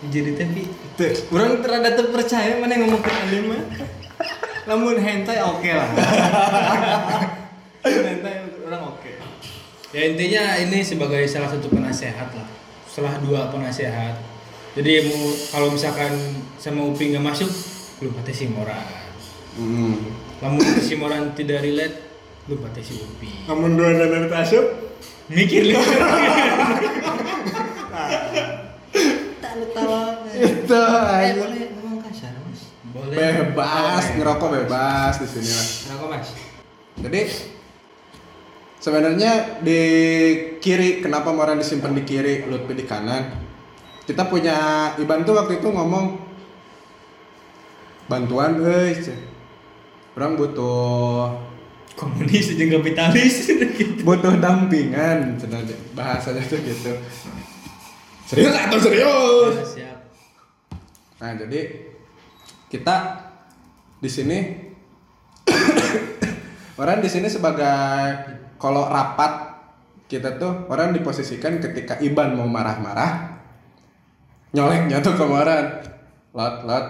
jadi 0.09 0.33
tapi 0.33 0.65
Tuh, 0.97 1.13
orang 1.33 1.61
terada 1.61 1.93
terpercaya 1.93 2.57
mana 2.57 2.73
yang 2.73 2.89
ngomong 2.89 3.03
ke 3.05 3.11
anime 3.13 3.53
mah. 3.53 3.63
Namun 4.67 4.99
hentai 4.99 5.39
oke 5.39 5.71
lah. 5.71 5.89
hentai 7.87 8.35
orang 8.67 8.83
oke. 8.91 9.11
ya 9.95 10.03
intinya 10.03 10.59
ini 10.59 10.83
sebagai 10.83 11.23
salah 11.31 11.47
satu 11.47 11.71
penasehat 11.71 12.35
lah. 12.35 12.47
Setelah 12.91 13.15
dua 13.23 13.47
penasehat. 13.55 14.19
Jadi 14.77 15.09
mau 15.09 15.31
kalau 15.55 15.73
misalkan 15.73 16.13
sama 16.61 16.85
Upi 16.85 17.15
nggak 17.15 17.25
masuk, 17.25 17.49
lu 18.03 18.11
pasti 18.13 18.33
si 18.35 18.45
Moran. 18.51 18.83
Hmm. 19.57 19.97
Lamun 20.43 20.61
si 20.87 20.99
Moran 20.99 21.33
tidak 21.33 21.63
relate, 21.65 21.97
lu 22.51 22.59
pasti 22.61 22.83
si 22.83 22.95
Upi. 23.01 23.49
Namun 23.49 23.79
dua 23.79 23.95
dan 23.97 24.29
asup 24.35 24.67
Mikir 25.27 25.75
lu. 25.75 25.79
tak 29.43 29.53
tawa. 29.75 30.23
Itu 30.35 30.71
Eh, 30.71 31.35
aja. 31.35 31.86
Boleh. 33.07 33.33
Bebas, 33.51 34.05
ngerokok 34.19 34.49
bebas 34.63 35.15
di 35.23 35.27
sini 35.31 35.51
lah. 35.51 35.67
Kenapa, 35.87 36.05
Mas? 36.11 36.29
Jadi 36.97 37.21
sebenarnya 38.83 39.33
di 39.63 39.81
kiri 40.59 41.01
kenapa 41.01 41.31
Moran 41.31 41.63
disimpan 41.63 41.95
di 41.95 42.03
kiri, 42.03 42.45
Lutfi 42.51 42.75
di 42.75 42.85
kanan? 42.85 43.47
Kita 44.07 44.27
punya 44.27 44.91
Iban 44.99 45.27
tuh 45.27 45.35
waktu 45.39 45.63
itu 45.63 45.69
ngomong 45.71 46.19
bantuan 48.11 48.59
guys. 48.59 49.11
Orang 50.17 50.41
butuh 50.41 51.37
Komunis 51.97 52.53
jeung 52.53 52.69
kapitalis 52.69 53.49
gitu. 53.49 54.05
butuh 54.07 54.37
dampingan 54.37 55.41
sebenarnya 55.41 55.77
bahasanya 55.97 56.45
tuh 56.45 56.61
gitu. 56.61 56.93
Serius 58.29 58.53
atau 58.53 58.77
serius? 58.77 59.55
Siap. 59.73 59.99
Nah, 61.17 61.33
jadi 61.41 61.86
kita 62.73 63.27
di 64.03 64.11
sini 64.11 64.39
orang 66.83 66.99
di 67.01 67.09
sini 67.09 67.31
sebagai 67.31 67.67
kalau 68.59 68.89
rapat 68.89 69.57
kita 70.07 70.39
tuh 70.39 70.71
orang 70.71 70.95
diposisikan 70.95 71.59
ketika 71.59 71.99
Iban 71.99 72.39
mau 72.39 72.47
marah-marah 72.47 73.37
nyoleknya 74.57 75.05
tuh 75.05 75.15
kemarin 75.19 75.85
lot 76.37 76.57
lot. 76.69 76.87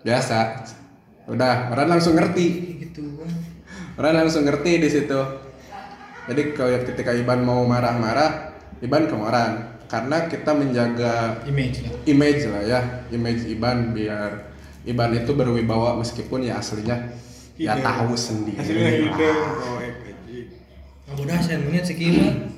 Biasa. 0.00 0.64
Udah 1.30 1.70
orang 1.70 1.98
langsung 1.98 2.16
ngerti. 2.16 2.46
Gitu. 2.80 3.02
orang 4.00 4.24
langsung 4.24 4.42
ngerti 4.48 4.80
di 4.80 4.88
situ. 4.88 5.20
Jadi 6.26 6.42
kalau 6.56 6.72
ketika 6.86 7.12
Iban 7.12 7.42
mau 7.44 7.62
marah-marah 7.66 8.54
Iban 8.80 9.10
ke 9.10 9.16
orang 9.18 9.69
karena 9.90 10.16
kita 10.24 10.54
menjaga 10.54 11.42
Image 11.44 11.82
lah. 11.82 11.92
image 12.06 12.42
lah 12.46 12.62
ya 12.62 12.80
image 13.10 13.42
Iban 13.44 13.90
biar 13.90 14.54
Iban 14.82 15.10
itu 15.12 15.34
berwibawa 15.34 15.98
meskipun 15.98 16.40
ya 16.40 16.56
aslinya 16.56 17.10
ya 17.58 17.74
Hidung. 17.74 17.84
tahu 17.84 18.12
sendiri 18.14 18.56
Hasilnya 18.56 18.90
hidung. 18.94 19.18
lah. 19.18 19.66
Oh, 19.66 19.78
eh, 19.78 19.92
eh, 20.30 20.44
Kamu 21.04 21.22
dah 21.26 21.38
saya 21.38 21.58
melihat 21.58 21.84
sekilas. 21.84 22.54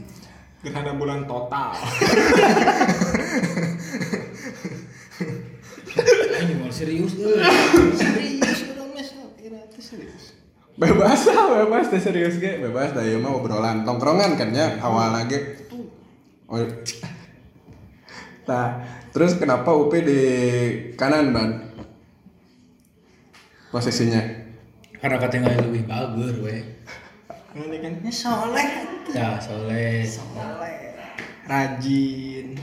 gerhana 0.61 0.95
bulan 0.95 1.27
total. 1.27 1.75
Ini 6.33 6.55
mau 6.57 6.71
serius 6.71 7.13
serius 7.13 8.61
kira 9.35 9.59
itu 9.61 9.81
serius 9.81 10.25
bebas 10.73 11.21
lah 11.27 11.67
bebas 11.67 11.85
teh 11.89 11.99
serius 11.99 12.39
ge 12.39 12.63
bebas 12.63 12.95
dah 12.95 13.03
ieu 13.03 13.19
mah 13.19 13.35
obrolan 13.35 13.83
tongkrongan 13.83 14.35
kan 14.35 14.49
ya 14.51 14.79
awal 14.81 15.13
lagi 15.13 15.37
oh 16.47 16.63
nah 18.43 18.83
terus 19.15 19.39
kenapa 19.39 19.71
UP 19.71 19.93
di 19.95 20.23
kanan 20.99 21.31
ban? 21.31 21.51
Posisinya? 23.73 24.21
Karena 25.01 25.17
katanya 25.19 25.57
lebih 25.63 25.89
bagus 25.89 26.37
we 26.43 26.83
ini 27.53 27.77
kan 27.85 27.93
ini 28.01 28.13
soleh. 28.13 28.71
Ya 29.13 29.37
soleh. 29.37 30.09
Soleh. 30.09 30.97
Rajin. 31.45 32.57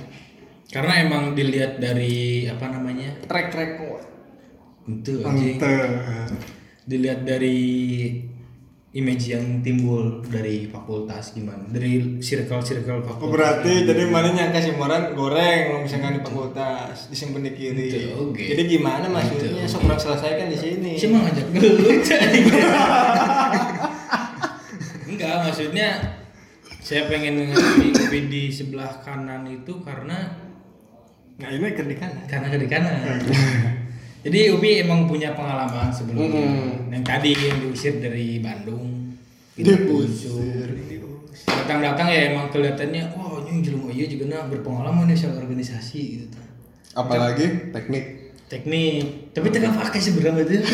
Karena 0.69 0.93
emang 1.05 1.37
dilihat 1.37 1.77
dari 1.77 2.49
apa 2.49 2.65
namanya? 2.73 3.13
Track 3.29 3.53
record. 3.53 4.05
Itu 4.89 5.21
anjing. 5.21 5.61
Dilihat 6.89 7.21
dari 7.21 7.57
image 8.89 9.29
yang 9.29 9.61
timbul 9.61 10.17
dari 10.25 10.65
fakultas 10.65 11.37
gimana 11.37 11.61
dari 11.69 12.17
circle 12.17 12.57
circle 12.65 13.05
fakultas 13.05 13.21
Oh 13.21 13.29
berarti 13.29 13.85
jadi 13.85 14.09
mana 14.09 14.33
nyangka 14.33 14.57
si 14.65 14.73
Moran 14.73 15.13
goreng 15.13 15.85
misalkan 15.85 16.17
di 16.17 16.21
fakultas 16.25 17.05
disimpan 17.13 17.45
di 17.45 17.51
kiri. 17.53 17.85
Itu, 17.93 18.33
oke. 18.33 18.41
Jadi 18.41 18.61
gimana 18.65 19.05
maksudnya? 19.05 19.61
Itu. 19.61 19.77
Sok 19.77 19.85
orang 19.85 20.01
selesaikan 20.01 20.47
di 20.49 20.57
sini. 20.57 20.91
sih 20.97 21.05
mau 21.13 21.21
ngajak 21.21 21.45
enggak 25.05 25.35
maksudnya 25.45 25.87
saya 26.81 27.05
pengen 27.05 27.53
ngasih 27.53 27.93
kopi 27.93 28.19
di 28.25 28.43
sebelah 28.49 28.89
kanan 29.05 29.45
itu 29.45 29.77
karena 29.85 30.49
Nah 31.39 31.47
ini 31.55 31.71
ke 31.71 31.87
di 31.87 31.95
kanan. 31.95 32.27
karena 32.27 32.47
ke 32.51 32.57
di 32.59 32.67
kanan 32.67 32.99
jadi 34.19 34.51
Upi 34.51 34.83
emang 34.83 35.07
punya 35.07 35.31
pengalaman 35.31 35.87
sebelumnya 35.87 36.43
Mm-mm. 36.43 36.91
yang 36.91 37.03
tadi 37.07 37.31
yang 37.31 37.57
diusir 37.63 38.03
dari 38.03 38.43
Bandung. 38.43 39.15
Tidak 39.55 39.87
unsur 39.87 40.67
datang-datang 41.47 42.07
ya 42.09 42.33
emang 42.33 42.49
kelihatannya 42.51 43.13
wah 43.15 43.39
ini 43.47 43.61
jelema 43.63 43.93
iya 43.93 44.05
juga 44.09 44.25
nah 44.27 44.43
berpengalaman 44.49 45.07
ya 45.07 45.15
soal 45.15 45.39
organisasi 45.39 46.01
gitu. 46.25 46.39
Apalagi 46.97 47.71
teknik. 47.71 48.33
Teknik. 48.49 49.31
Tapi 49.31 49.47
tidak 49.53 49.77
pakai 49.77 49.99
sebenarnya 50.01 50.43
itu 50.43 50.57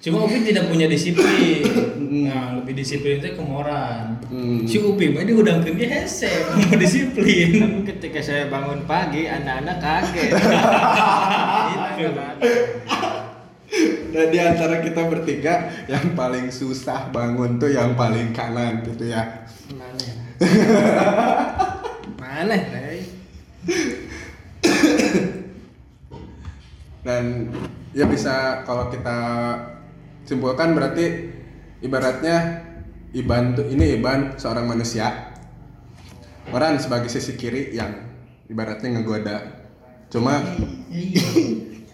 cuma 0.00 0.24
Upi 0.24 0.40
tidak 0.48 0.64
punya 0.72 0.88
disiplin 0.88 1.99
nah 2.22 2.54
lebih 2.54 2.74
disiplin 2.74 3.18
itu 3.18 3.32
kemoran 3.32 4.18
Hmm. 4.26 4.62
si 4.62 4.78
Upi 4.78 5.10
mah 5.10 5.22
dia 5.22 5.34
udah 5.34 5.58
dia 5.60 5.88
hese 5.90 6.30
mau 6.54 6.74
disiplin 6.74 7.50
Tapi 7.56 7.82
ketika 7.88 8.20
saya 8.20 8.46
bangun 8.46 8.84
pagi, 8.84 9.26
anak-anak 9.26 9.76
kaget. 9.78 10.30
Itu. 12.00 12.16
dan 14.10 14.26
di 14.26 14.38
antara 14.38 14.80
kita 14.80 15.06
bertiga 15.06 15.54
yang 15.86 16.14
paling 16.14 16.48
susah 16.48 17.06
bangun 17.08 17.56
tuh 17.56 17.68
yang 17.68 17.94
paling 17.94 18.30
kanan 18.30 18.82
gitu 18.82 19.06
ya 19.06 19.46
Mana? 19.70 20.00
ya? 20.00 20.14
Mana? 22.16 22.54
Rey? 22.56 23.00
dan 27.00 27.48
ya 27.90 28.04
bisa 28.04 28.60
kalau 28.62 28.88
kita 28.88 29.18
simpulkan 30.22 30.74
berarti 30.74 31.32
ibaratnya 31.80 32.66
Iban 33.10 33.58
ini 33.68 33.98
Iban 33.98 34.38
seorang 34.38 34.70
manusia. 34.70 35.34
Orang 36.50 36.78
sebagai 36.78 37.10
sisi 37.10 37.34
kiri 37.34 37.74
yang 37.74 37.90
ibaratnya 38.46 38.98
ngegoda. 38.98 39.66
Cuma 40.10 40.42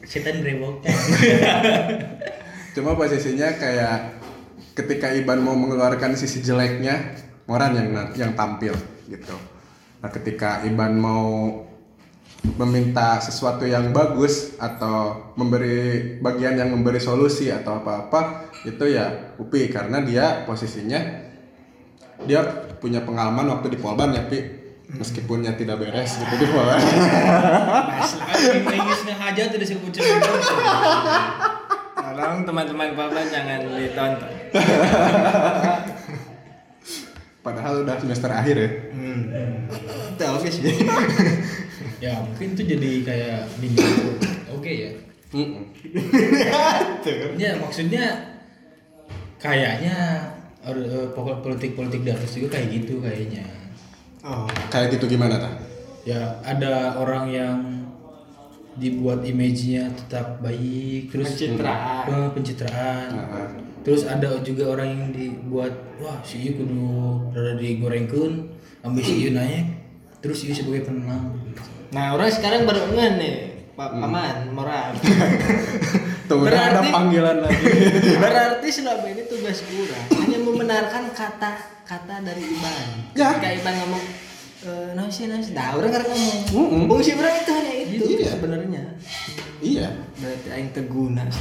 setan 0.07 0.39
berewokan 0.39 0.95
cuma 2.79 2.95
posisinya 2.95 3.59
kayak 3.59 4.23
ketika 4.79 5.11
Iban 5.11 5.43
mau 5.43 5.59
mengeluarkan 5.59 6.15
sisi 6.15 6.41
jeleknya 6.41 7.19
Moran 7.51 7.75
yang 7.75 7.91
yang 8.15 8.33
tampil 8.39 8.75
gitu. 9.11 9.35
Nah 10.03 10.11
ketika 10.11 10.63
Iban 10.63 10.99
mau 10.99 11.51
meminta 12.45 13.19
sesuatu 13.19 13.67
yang 13.67 13.91
bagus 13.91 14.55
atau 14.61 15.33
memberi 15.35 16.21
bagian 16.21 16.55
yang 16.55 16.71
memberi 16.71 17.03
solusi 17.03 17.51
atau 17.51 17.83
apa-apa 17.83 18.53
itu 18.63 18.85
ya 18.87 19.35
Upi 19.41 19.67
karena 19.73 19.99
dia 20.05 20.45
posisinya 20.47 21.01
dia 22.25 22.41
punya 22.81 23.05
pengalaman 23.05 23.51
waktu 23.57 23.69
di 23.75 23.79
Polban 23.81 24.15
ya 24.15 24.23
Pi 24.31 24.39
meskipunnya 24.87 25.59
tidak 25.59 25.83
beres 25.83 26.15
gitu 26.17 26.35
di 26.39 26.47
Polban 26.47 26.79
aja 26.79 26.95
sebut 29.67 29.91
Tolong 31.97 32.45
teman-teman 32.47 32.95
Papa 32.95 33.21
jangan 33.29 33.67
ditonton. 33.67 34.31
padahal 37.45 37.87
udah 37.87 37.97
semester 38.03 38.31
akhir 38.31 38.57
ya 38.59 38.69
Hmm. 38.91 39.23
Sih. 40.51 40.75
Ya 41.99 42.13
mungkin 42.21 42.53
itu 42.53 42.63
jadi 42.67 42.91
kayak 43.03 43.41
bimbing 43.57 43.89
oke 44.51 44.69
ya 44.69 44.91
Mm-mm. 45.33 45.65
ya 47.37 47.57
maksudnya 47.57 48.05
kayaknya 49.37 49.97
eh, 50.63 51.07
pokok 51.11 51.43
politik 51.43 51.75
politik 51.75 52.03
di 52.03 52.11
atas 52.11 52.31
juga 52.33 52.57
kayak 52.57 52.69
gitu 52.73 53.01
kayaknya 53.01 53.45
Oh. 54.27 54.43
kayak 54.75 54.99
gitu 54.99 55.07
gimana 55.07 55.39
ta? 55.39 55.47
ya 56.03 56.19
ada 56.43 56.99
orang 56.99 57.31
yang 57.31 57.59
dibuat 58.75 59.23
image-nya 59.23 59.87
tetap 59.95 60.43
baik 60.43 61.15
terus 61.15 61.39
Pencitraan. 61.39 62.05
Eh, 62.11 62.29
pencitraan 62.35 63.07
Nah, 63.15 63.47
terus 63.81 64.03
ada 64.03 64.43
juga 64.43 64.75
orang 64.75 64.89
yang 64.91 65.05
dibuat 65.15 65.71
wah 65.97 66.19
si 66.21 66.43
Ieu 66.43 66.59
kudu 66.59 66.91
rada 67.31 67.55
digorengkeun 67.55 68.51
ambil 68.83 68.99
si 69.01 69.15
Ieu 69.23 69.31
naik 69.31 69.79
terus 70.19 70.43
Ieu 70.43 70.51
sebagai 70.53 70.91
penenang 70.91 71.31
Nah, 71.89 72.13
orang 72.13 72.29
sekarang 72.29 72.63
baru 72.63 72.89
ngeh 72.89 73.11
nih, 73.17 73.35
Pak 73.73 73.91
Paman, 73.93 74.37
Moran. 74.51 74.93
tuh 76.27 76.43
udah 76.43 76.51
ada 76.51 76.83
Berarti- 76.83 76.91
panggilan 76.91 77.37
lagi 77.39 77.65
Berarti 78.25 78.69
selama 78.69 79.07
ini 79.07 79.23
tugas 79.25 79.63
kurang 79.63 80.05
hanya 80.13 80.39
membenarkan 80.41 81.05
kata-kata 81.13 82.15
dari 82.21 82.43
Iban. 82.43 82.87
Ya. 83.13 83.31
Ketika 83.33 83.51
Iban 83.55 83.75
ngomong 83.81 84.03
eh 84.59 84.89
nah 84.93 85.07
sih 85.07 85.27
nah 85.27 85.39
sih. 85.39 85.55
Nah, 85.55 85.71
orang 85.73 85.93
kan 85.93 86.03
ngomong. 86.03 86.39
Mm-mm. 86.51 86.83
Fungsi 86.89 87.15
orang 87.15 87.35
itu 87.37 87.51
hanya 87.53 87.73
itu 87.79 88.05
Iya. 88.13 88.29
sebenarnya. 88.33 88.83
iya 89.57 89.89
Berarti 90.17 90.49
aing 90.51 90.71
teguna 90.71 91.25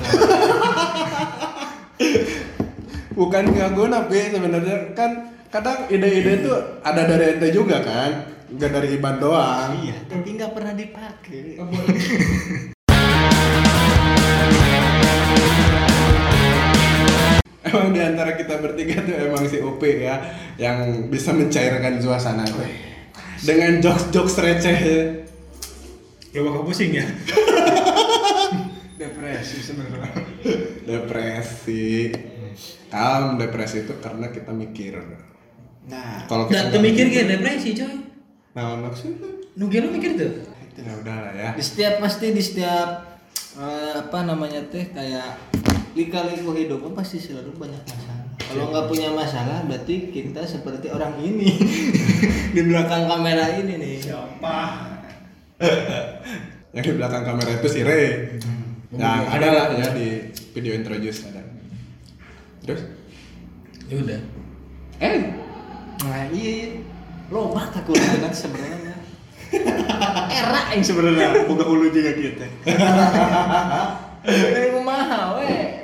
bukan 3.12 3.44
nggak 3.48 3.72
guna 3.72 4.06
Pi 4.06 4.30
sebenarnya 4.30 4.92
kan 4.92 5.12
kadang 5.48 5.88
ide-ide 5.88 6.40
tuh 6.42 6.56
ada 6.82 7.02
dari 7.06 7.34
ente 7.34 7.48
juga 7.50 7.80
kan 7.80 8.35
nggak 8.46 8.70
dari 8.70 8.88
Iban 8.94 9.18
doang. 9.18 9.72
Iya, 9.82 9.98
tapi 10.06 10.38
nggak 10.38 10.52
pernah 10.54 10.74
dipakai. 10.78 11.58
emang 17.66 17.92
di 17.92 18.00
antara 18.00 18.38
kita 18.38 18.62
bertiga 18.62 19.04
tuh 19.04 19.18
emang 19.20 19.44
si 19.50 19.58
OP 19.60 19.82
ya 19.84 20.22
yang 20.56 21.10
bisa 21.10 21.34
mencairkan 21.34 22.00
suasana 22.00 22.46
tuh. 22.48 22.64
Dengan 23.44 23.84
jokes-jokes 23.84 24.38
receh. 24.40 24.80
Ya 26.32 26.40
bakal 26.40 26.64
pusing 26.64 26.96
ya. 26.96 27.06
Depresi 29.02 29.60
sebenarnya. 29.60 30.24
depresi. 30.88 32.14
Kalem 32.88 33.36
depresi 33.36 33.84
itu 33.84 33.94
karena 34.00 34.32
kita 34.32 34.56
mikir. 34.56 34.96
Nah, 35.92 36.24
kalau 36.32 36.48
kita 36.48 36.80
mikir 36.80 37.12
kayak 37.12 37.38
depresi 37.38 37.76
coy 37.76 38.15
nah 38.56 38.80
maksudnya 38.80 39.28
nu 39.60 39.68
lu 39.68 39.88
mikir 39.92 40.16
tuh? 40.16 40.32
Ya 40.76 40.92
udah 41.04 41.16
lah 41.28 41.34
ya. 41.36 41.50
Di 41.56 41.64
setiap 41.64 42.00
pasti 42.04 42.32
di 42.32 42.40
setiap 42.40 43.20
eh, 43.60 43.94
apa 43.96 44.24
namanya 44.24 44.64
teh 44.72 44.92
kayak 44.92 45.40
lika-liku 45.96 46.52
hidup 46.56 46.84
kan 46.84 46.94
pasti 47.04 47.20
selalu 47.20 47.56
banyak 47.56 47.84
masalah. 47.84 48.24
Kalau 48.40 48.72
nggak 48.72 48.88
punya 48.92 49.10
masalah 49.16 49.64
berarti 49.68 50.12
kita 50.12 50.44
seperti 50.44 50.92
orang 50.92 51.20
ini. 51.24 51.52
Di 52.56 52.62
belakang 52.64 53.08
kamera 53.08 53.60
ini 53.60 53.76
nih. 53.76 53.96
Siapa? 54.00 54.58
yang 56.76 56.84
di 56.84 56.94
belakang 57.00 57.24
kamera 57.24 57.56
itu 57.56 57.68
si 57.72 57.80
Ray 57.88 58.36
yang 58.96 59.28
ada 59.28 59.48
lah 59.48 59.66
ya 59.76 59.88
di 59.96 60.32
video 60.56 60.76
introduce 60.76 61.28
ada. 61.28 61.44
Terus? 62.64 62.82
Ya 63.88 63.96
udah. 64.00 64.20
Eh? 65.00 65.18
Nah 66.04 66.24
iya, 66.32 66.76
lo 66.76 66.85
mah 67.32 67.68
aku 67.74 67.92
kan 67.94 68.32
sebenarnya. 68.32 68.96
Era 70.36 70.62
yang 70.74 70.84
sebenarnya 70.84 71.48
buka 71.48 71.66
ulu 71.66 71.90
juga 71.90 72.12
kita. 72.12 72.46
Ini 74.26 74.82
mahal 74.82 75.38
weh. 75.38 75.78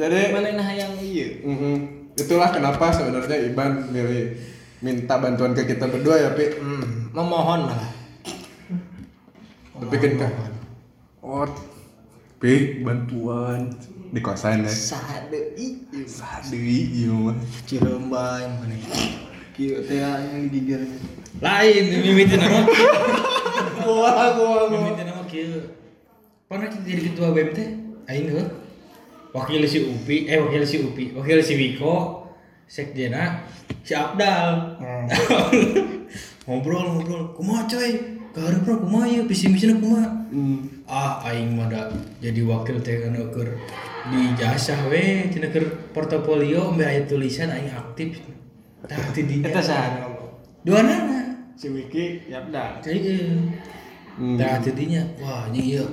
jadi 0.00 0.32
Mana 0.32 0.48
nah 0.56 0.70
yang 0.72 0.96
iya? 0.96 1.44
mhm. 1.44 2.08
itulah 2.16 2.48
kenapa 2.48 2.88
sebenarnya 2.88 3.36
Iban 3.52 3.92
milih 3.92 4.32
minta 4.80 5.20
bantuan 5.20 5.52
ke 5.52 5.68
kita 5.68 5.88
berdua 5.88 6.16
ya 6.16 6.30
Pi 6.32 6.56
Hmm, 6.56 7.12
memohon 7.12 7.68
malah. 7.68 7.92
tapi 9.76 9.96
kan 10.00 10.12
oh 11.20 11.44
P 12.40 12.42
bantuan 12.80 13.70
di 14.08 14.20
kosan 14.24 14.64
ya 14.64 14.72
Sade 14.72 15.56
i 15.60 15.84
iya 15.92 17.12
mah 17.12 17.36
Ciremba 17.68 18.40
yang 18.40 18.52
mana 18.56 18.76
Kieu 19.62 19.78
teh 19.86 20.02
yang 20.02 20.50
digigir 20.50 20.82
lain 21.38 21.84
mimitin 22.02 22.42
nama. 22.42 22.66
Gua 23.86 24.34
gua 24.34 24.66
mimitin 24.66 25.06
nama 25.06 25.22
kieu 25.30 25.70
pernah 26.50 26.66
kita 26.66 26.82
jadi 26.82 27.02
ketua 27.06 27.30
BEM 27.30 27.54
teh 27.54 27.68
aing 28.10 28.26
heuh 28.34 28.50
wakil 29.30 29.62
si 29.62 29.86
Upi 29.86 30.26
eh 30.26 30.42
wakil 30.42 30.66
si 30.66 30.82
Upi 30.82 31.14
wakil 31.14 31.38
si 31.38 31.54
Wiko 31.54 32.26
sekjena 32.66 33.46
si 33.86 33.94
Abdal. 33.94 34.82
Ngobrol 36.50 36.98
ngobrol. 36.98 37.22
Kumaha 37.38 37.70
coy? 37.70 38.18
Kaharep 38.34 38.66
bro 38.66 38.82
kumaha 38.82 39.06
ya 39.06 39.22
visi 39.22 39.46
misina 39.46 39.78
kumaha? 39.78 40.10
Hmm. 40.34 40.82
ah 40.90 41.22
aing 41.22 41.54
mah 41.54 41.70
jadi 42.18 42.42
wakil 42.42 42.82
teh 42.82 42.98
keur 43.30 43.62
di 44.10 44.34
jasa 44.34 44.74
we 44.90 45.30
cenah 45.30 45.54
portofolio 45.94 46.74
mbak 46.74 47.06
tulisan 47.06 47.54
aing 47.54 47.70
aktif 47.70 48.18
tah 48.88 48.98
ti 49.14 49.22
di 49.26 49.36
Eta 49.42 49.62
saha 49.62 50.02
ngomong 50.02 50.30
dua 50.66 50.80
nana 50.82 51.18
Si 51.54 51.68
Wiki 51.70 52.26
Yapda 52.32 52.80
Jadi 52.82 53.14
Hmm. 54.12 54.36
Tah 54.36 54.60
tidinya 54.60 55.00
wah 55.24 55.48
ini 55.48 55.72
iya 55.72 55.84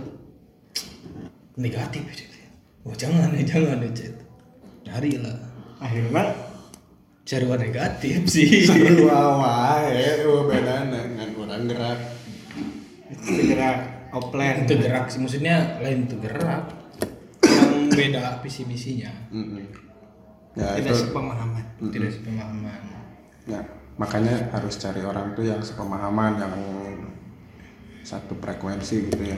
negatif. 1.56 2.04
Wah 2.84 2.92
jangan 2.92 3.32
ya 3.32 3.44
jangan 3.56 3.80
ya 3.80 3.90
cek. 3.96 4.12
Cari 4.84 5.12
lah. 5.24 5.40
Akhirnya 5.80 6.36
Cari 7.24 7.46
warna 7.48 7.64
negatif 7.64 8.28
sih. 8.34 8.68
seru 8.68 9.08
wae 9.08 10.26
oh 10.28 10.44
bedana 10.52 11.00
ngan 11.16 11.30
kurang 11.32 11.64
gerak 11.72 12.00
segera 13.24 13.70
offline 14.12 14.68
Itu 14.68 14.76
gerak 14.82 15.08
sih 15.08 15.24
maksudnya 15.24 15.80
lain 15.80 16.04
itu 16.04 16.20
gerak. 16.20 16.76
Yang 17.48 17.96
beda 17.96 18.44
visi 18.44 18.68
misinya. 18.68 19.16
Mm-mm. 19.32 19.64
Ya 20.60 20.76
tidak 20.76 20.92
itu 20.92 21.08
sepemahaman 21.08 21.64
Tidak 21.80 22.12
sepemahaman. 22.12 22.80
ya 23.48 23.60
makanya 23.96 24.36
harus 24.52 24.76
cari 24.76 25.02
orang 25.04 25.32
tuh 25.32 25.48
yang 25.48 25.64
sepemahaman 25.64 26.40
yang 26.40 26.54
satu 28.04 28.36
frekuensi 28.40 29.12
gitu 29.12 29.24
ya. 29.28 29.36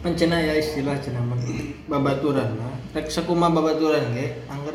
Pencena 0.00 0.40
ya 0.40 0.56
istilah 0.56 0.96
mah. 1.20 1.36
Babaturan 1.84 2.56
mah. 2.56 2.72
Rek 2.96 3.12
sakuma 3.12 3.52
babaturan 3.52 4.16
ge. 4.16 4.40
Angger 4.48 4.72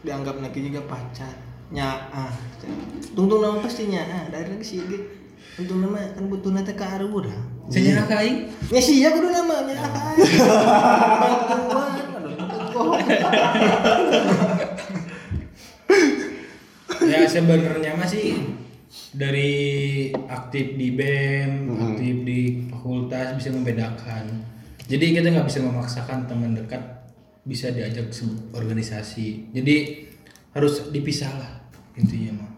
dianggap 0.00 0.40
lagi 0.40 0.64
juga 0.64 0.80
pacar. 0.88 1.36
Nyaa 1.68 2.32
tungtung 3.12 3.44
nama 3.44 3.60
pasti 3.60 3.92
nyaa 3.92 4.32
dari 4.32 4.56
lagi 4.56 4.64
sih 4.64 4.80
ge. 4.88 4.98
Tungtung 5.60 5.84
nama 5.84 6.00
kan 6.16 6.24
butuh 6.26 6.50
nate 6.50 6.72
ke 6.72 6.82
arah 6.82 7.06
urang 7.06 7.44
Senyara 7.68 8.08
kain. 8.08 8.48
ya 8.68 8.80
sih 8.80 9.04
ya 9.04 9.12
kudu 9.12 9.28
nama 9.28 9.68
nyaa 9.68 9.88
kan 9.88 10.16
ya 17.14 17.28
sebenarnya 17.28 17.92
masih 17.94 18.42
dari 19.14 19.52
aktif 20.26 20.74
di 20.74 20.94
BEM, 20.94 21.70
aktif 21.70 22.14
di 22.22 22.40
fakultas 22.66 23.34
bisa 23.38 23.50
membedakan. 23.50 24.24
Jadi 24.84 25.16
kita 25.16 25.30
nggak 25.30 25.48
bisa 25.48 25.60
memaksakan 25.62 26.26
teman 26.26 26.52
dekat 26.54 26.82
bisa 27.42 27.70
diajak 27.70 28.10
organisasi. 28.52 29.50
Jadi 29.50 30.04
harus 30.52 30.90
dipisah 30.90 31.32
lah 31.34 31.52
intinya 31.94 32.42
mah. 32.42 32.52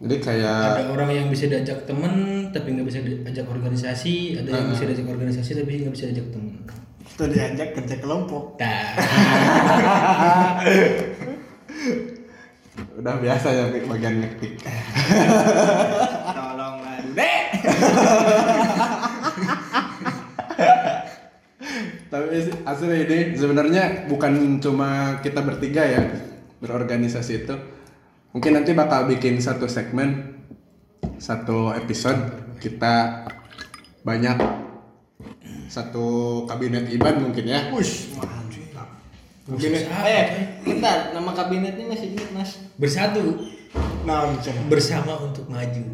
jadi 0.00 0.16
kayak 0.16 0.60
Ada 0.80 0.82
orang 0.88 1.10
yang 1.12 1.26
bisa 1.28 1.44
diajak 1.44 1.84
temen 1.84 2.48
tapi 2.48 2.72
nggak 2.72 2.88
bisa 2.88 3.00
diajak 3.04 3.44
organisasi, 3.44 4.40
ada 4.40 4.48
yang 4.48 4.72
bisa 4.72 4.88
diajak 4.88 5.08
organisasi 5.08 5.50
tapi 5.60 5.84
nggak 5.84 5.92
bisa 5.92 6.04
diajak 6.08 6.28
temen. 6.32 6.56
itu 7.10 7.24
diajak 7.28 7.68
kerja 7.76 7.96
kelompok 8.00 8.56
Nah, 8.56 8.96
udah 12.98 13.14
biasa 13.20 13.48
ya 13.52 13.64
bagian 13.86 14.14
ngetik. 14.22 14.52
Tolonglah 16.36 16.98
dek 17.16 17.42
tapi 22.10 22.26
asli 22.66 23.06
ini 23.06 23.18
sebenarnya 23.38 24.10
bukan 24.10 24.58
cuma 24.58 25.22
kita 25.22 25.46
bertiga 25.46 25.86
ya 25.86 26.02
berorganisasi 26.58 27.46
itu. 27.46 27.54
Mungkin 28.34 28.52
nanti 28.58 28.74
bakal 28.74 29.06
bikin 29.10 29.38
satu 29.38 29.70
segmen 29.70 30.38
satu 31.22 31.70
episode 31.74 32.18
kita 32.58 33.26
banyak 34.02 34.36
satu 35.70 36.42
kabinet 36.50 36.90
iban 36.90 37.22
mungkin 37.22 37.46
ya. 37.46 37.70
Mantap. 37.70 38.49
Kabinet 39.50 39.82
apa, 39.90 40.06
eh, 40.06 40.26
bentar, 40.62 41.10
nama 41.10 41.30
kabinetnya 41.34 41.90
masih 41.90 42.14
ingat 42.14 42.30
mas? 42.30 42.50
bersatu 42.78 43.50
Nah, 44.06 44.30
bersama 44.70 45.18
untuk 45.20 45.44
maju. 45.50 45.84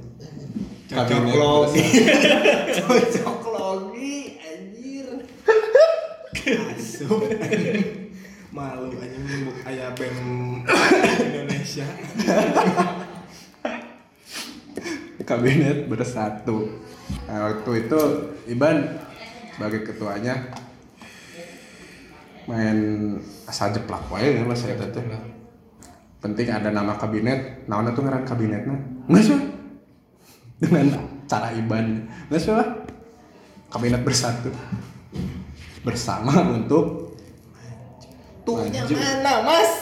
Cocok 0.86 1.08
Kabinet 1.08 1.34
logi. 1.34 1.82
Cocok 2.78 3.40
logi, 3.50 4.38
anjir. 4.38 5.08
Asup. 6.76 7.26
Malu 8.54 8.94
aja 8.94 9.18
membuk 9.18 9.56
ayah 9.66 9.90
BEM 9.98 10.16
Indonesia. 11.26 11.86
kabinet 15.26 15.90
bersatu 15.90 16.70
nah, 17.26 17.50
waktu 17.50 17.70
itu 17.82 18.00
Iban 18.46 19.02
sebagai 19.58 19.82
ketuanya 19.82 20.54
main 22.46 22.78
asal 23.50 23.74
jeplak 23.74 24.06
wae 24.10 24.38
ya 24.38 24.42
mas 24.46 24.62
saya 24.62 24.78
teh 24.78 25.02
penting 26.22 26.50
ada 26.50 26.74
nama 26.74 26.98
kabinet 26.98 27.66
nah 27.70 27.82
tuh 27.94 28.02
ngaran 28.02 28.26
kabinetnya. 28.26 28.74
Nggak 29.06 29.22
sih 29.22 29.38
dengan 30.58 30.86
cara 31.30 31.54
Iban. 31.54 32.06
Nggak 32.26 32.40
sih 32.42 32.50
lah 32.50 32.68
kabinet 33.70 34.02
bersatu. 34.02 34.50
Bersama 35.86 36.42
untuk 36.50 37.06
Tuhnya 38.46 38.86
mana, 38.86 39.42
Mas? 39.42 39.72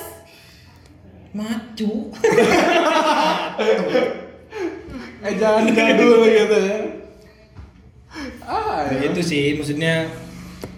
Maju. 1.36 1.92
eh 5.24 5.32
jangan 5.36 5.68
jadul 5.68 6.24
gitu 6.24 6.56
ya. 6.64 6.78
Ah 8.40 8.88
ya. 8.88 9.12
itu 9.12 9.20
sih 9.20 9.56
maksudnya 9.60 10.08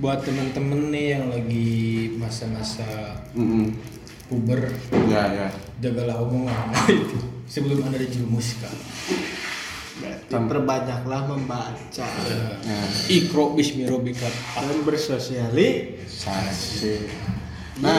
buat 0.02 0.22
temen-temen 0.26 0.92
nih 0.92 1.06
yang 1.16 1.24
lagi 1.32 1.70
masa-masa 2.20 3.20
Mm-mm. 3.32 3.72
puber 4.28 4.70
ya 5.08 5.22
ya 5.30 5.48
jagalah 5.80 6.20
omongan 6.24 6.72
itu 6.92 7.36
sebelum 7.46 7.86
anda 7.86 8.02
dijerumuskan. 8.02 8.74
Perbanyaklah 10.28 11.22
membaca 11.24 12.04
ya. 12.04 12.46
Ikro 13.08 13.56
bismirobika. 13.56 14.28
dan 14.58 14.84
bersosialisasi. 14.84 16.04
Sasi. 16.04 17.06
Nah, 17.80 17.96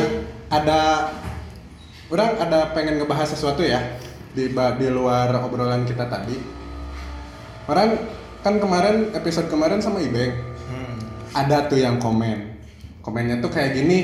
ada 0.51 1.09
orang 2.11 2.38
ada 2.38 2.59
pengen 2.77 3.01
ngebahas 3.01 3.33
sesuatu 3.33 3.65
ya 3.65 3.81
di 4.35 4.51
di 4.53 4.88
luar 4.91 5.33
obrolan 5.41 5.88
kita 5.88 6.05
tadi. 6.05 6.38
Orang 7.65 7.97
kan 8.45 8.61
kemarin 8.61 9.11
episode 9.17 9.49
kemarin 9.49 9.81
sama 9.81 9.97
Ibeng. 10.03 10.46
Ada 11.45 11.69
tuh 11.69 11.77
yang 11.77 12.01
komen. 12.01 12.57
Komennya 13.05 13.38
tuh 13.39 13.51
kayak 13.53 13.77
gini. 13.77 13.99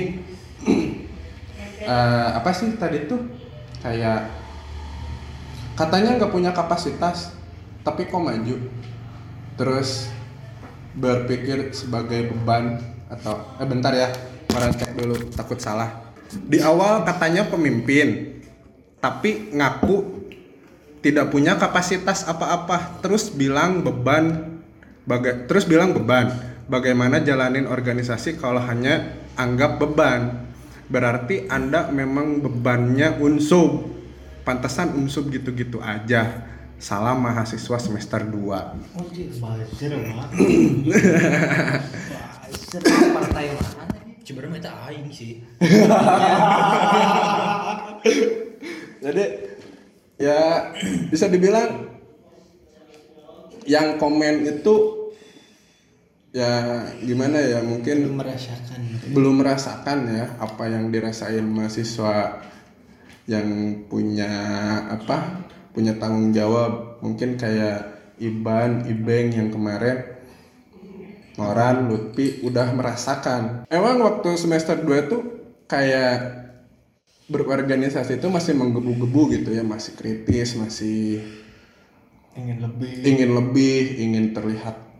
Eh, 1.83 2.29
apa 2.31 2.55
sih 2.55 2.79
tadi 2.79 3.11
tuh? 3.11 3.19
Kayak 3.83 4.31
katanya 5.75 6.15
nggak 6.15 6.31
punya 6.31 6.55
kapasitas, 6.55 7.35
tapi 7.83 8.07
kok 8.07 8.23
maju. 8.23 8.55
Terus 9.59 10.07
berpikir 10.95 11.75
sebagai 11.75 12.31
beban 12.31 12.79
atau 13.11 13.35
eh 13.59 13.67
bentar 13.67 13.91
ya, 13.91 14.07
orang 14.55 14.71
cek 14.79 14.95
dulu 14.95 15.27
takut 15.35 15.59
salah. 15.59 15.91
Di 16.31 16.63
awal 16.63 17.03
katanya 17.03 17.51
pemimpin, 17.51 18.39
tapi 19.03 19.51
ngaku 19.51 20.23
tidak 21.03 21.35
punya 21.35 21.59
kapasitas 21.59 22.23
apa-apa, 22.31 23.03
terus 23.03 23.27
bilang 23.27 23.83
beban 23.83 24.55
baga- 25.03 25.51
terus 25.51 25.67
bilang 25.67 25.91
beban. 25.91 26.31
Bagaimana 26.63 27.19
jalanin 27.19 27.67
organisasi 27.67 28.39
kalau 28.39 28.63
hanya 28.63 29.19
anggap 29.35 29.83
beban? 29.83 30.47
Berarti 30.87 31.51
Anda 31.51 31.91
memang 31.91 32.39
bebannya 32.39 33.19
unsub. 33.19 33.91
Pantesan 34.47 34.95
unsub 34.95 35.27
gitu-gitu 35.27 35.83
aja. 35.83 36.47
Salam 36.79 37.19
mahasiswa 37.23 37.79
semester 37.79 38.23
2. 38.27 38.95
Anjir, 38.95 39.27
buzzer 39.39 39.91
mah. 39.91 40.27
Buzzer 42.53 42.81
partai 43.11 43.49
mana? 43.55 43.83
Sebenarnya 44.23 44.59
itu 44.59 44.71
aing 44.71 45.07
sih. 45.11 45.31
Jadi 49.03 49.25
ya 50.15 50.71
bisa 51.11 51.27
dibilang 51.27 51.91
yang 53.67 53.99
komen 53.99 54.47
itu 54.47 55.02
ya 56.33 56.81
gimana 57.05 57.37
ya 57.37 57.61
mungkin 57.61 58.09
belum 58.09 58.17
merasakan. 58.25 58.79
belum 59.13 59.35
merasakan 59.45 59.97
ya 60.09 60.25
apa 60.41 60.63
yang 60.65 60.89
dirasain 60.89 61.45
mahasiswa 61.45 62.41
yang 63.29 63.47
punya 63.85 64.33
apa 64.89 65.45
punya 65.71 65.95
tanggung 66.01 66.33
jawab. 66.33 67.01
Mungkin 67.05 67.37
kayak 67.37 67.93
Iban, 68.21 68.85
Ibeng 68.85 69.33
yang 69.33 69.49
kemarin 69.49 70.05
Noran, 71.33 71.89
Lutfi 71.89 72.45
udah 72.45 72.69
merasakan. 72.77 73.65
Emang 73.65 73.97
waktu 74.05 74.37
semester 74.37 74.77
2 74.77 75.09
tuh 75.09 75.21
kayak 75.65 76.45
berorganisasi 77.25 78.21
itu 78.21 78.27
masih 78.29 78.53
menggebu-gebu 78.53 79.21
gitu 79.33 79.49
ya 79.55 79.65
masih 79.65 79.97
kritis 79.97 80.59
masih 80.59 81.23
ingin 82.37 82.59
lebih. 82.61 82.91
ingin 83.01 83.29
lebih 83.31 83.77
ingin 83.97 84.25
terlihat 84.35 84.92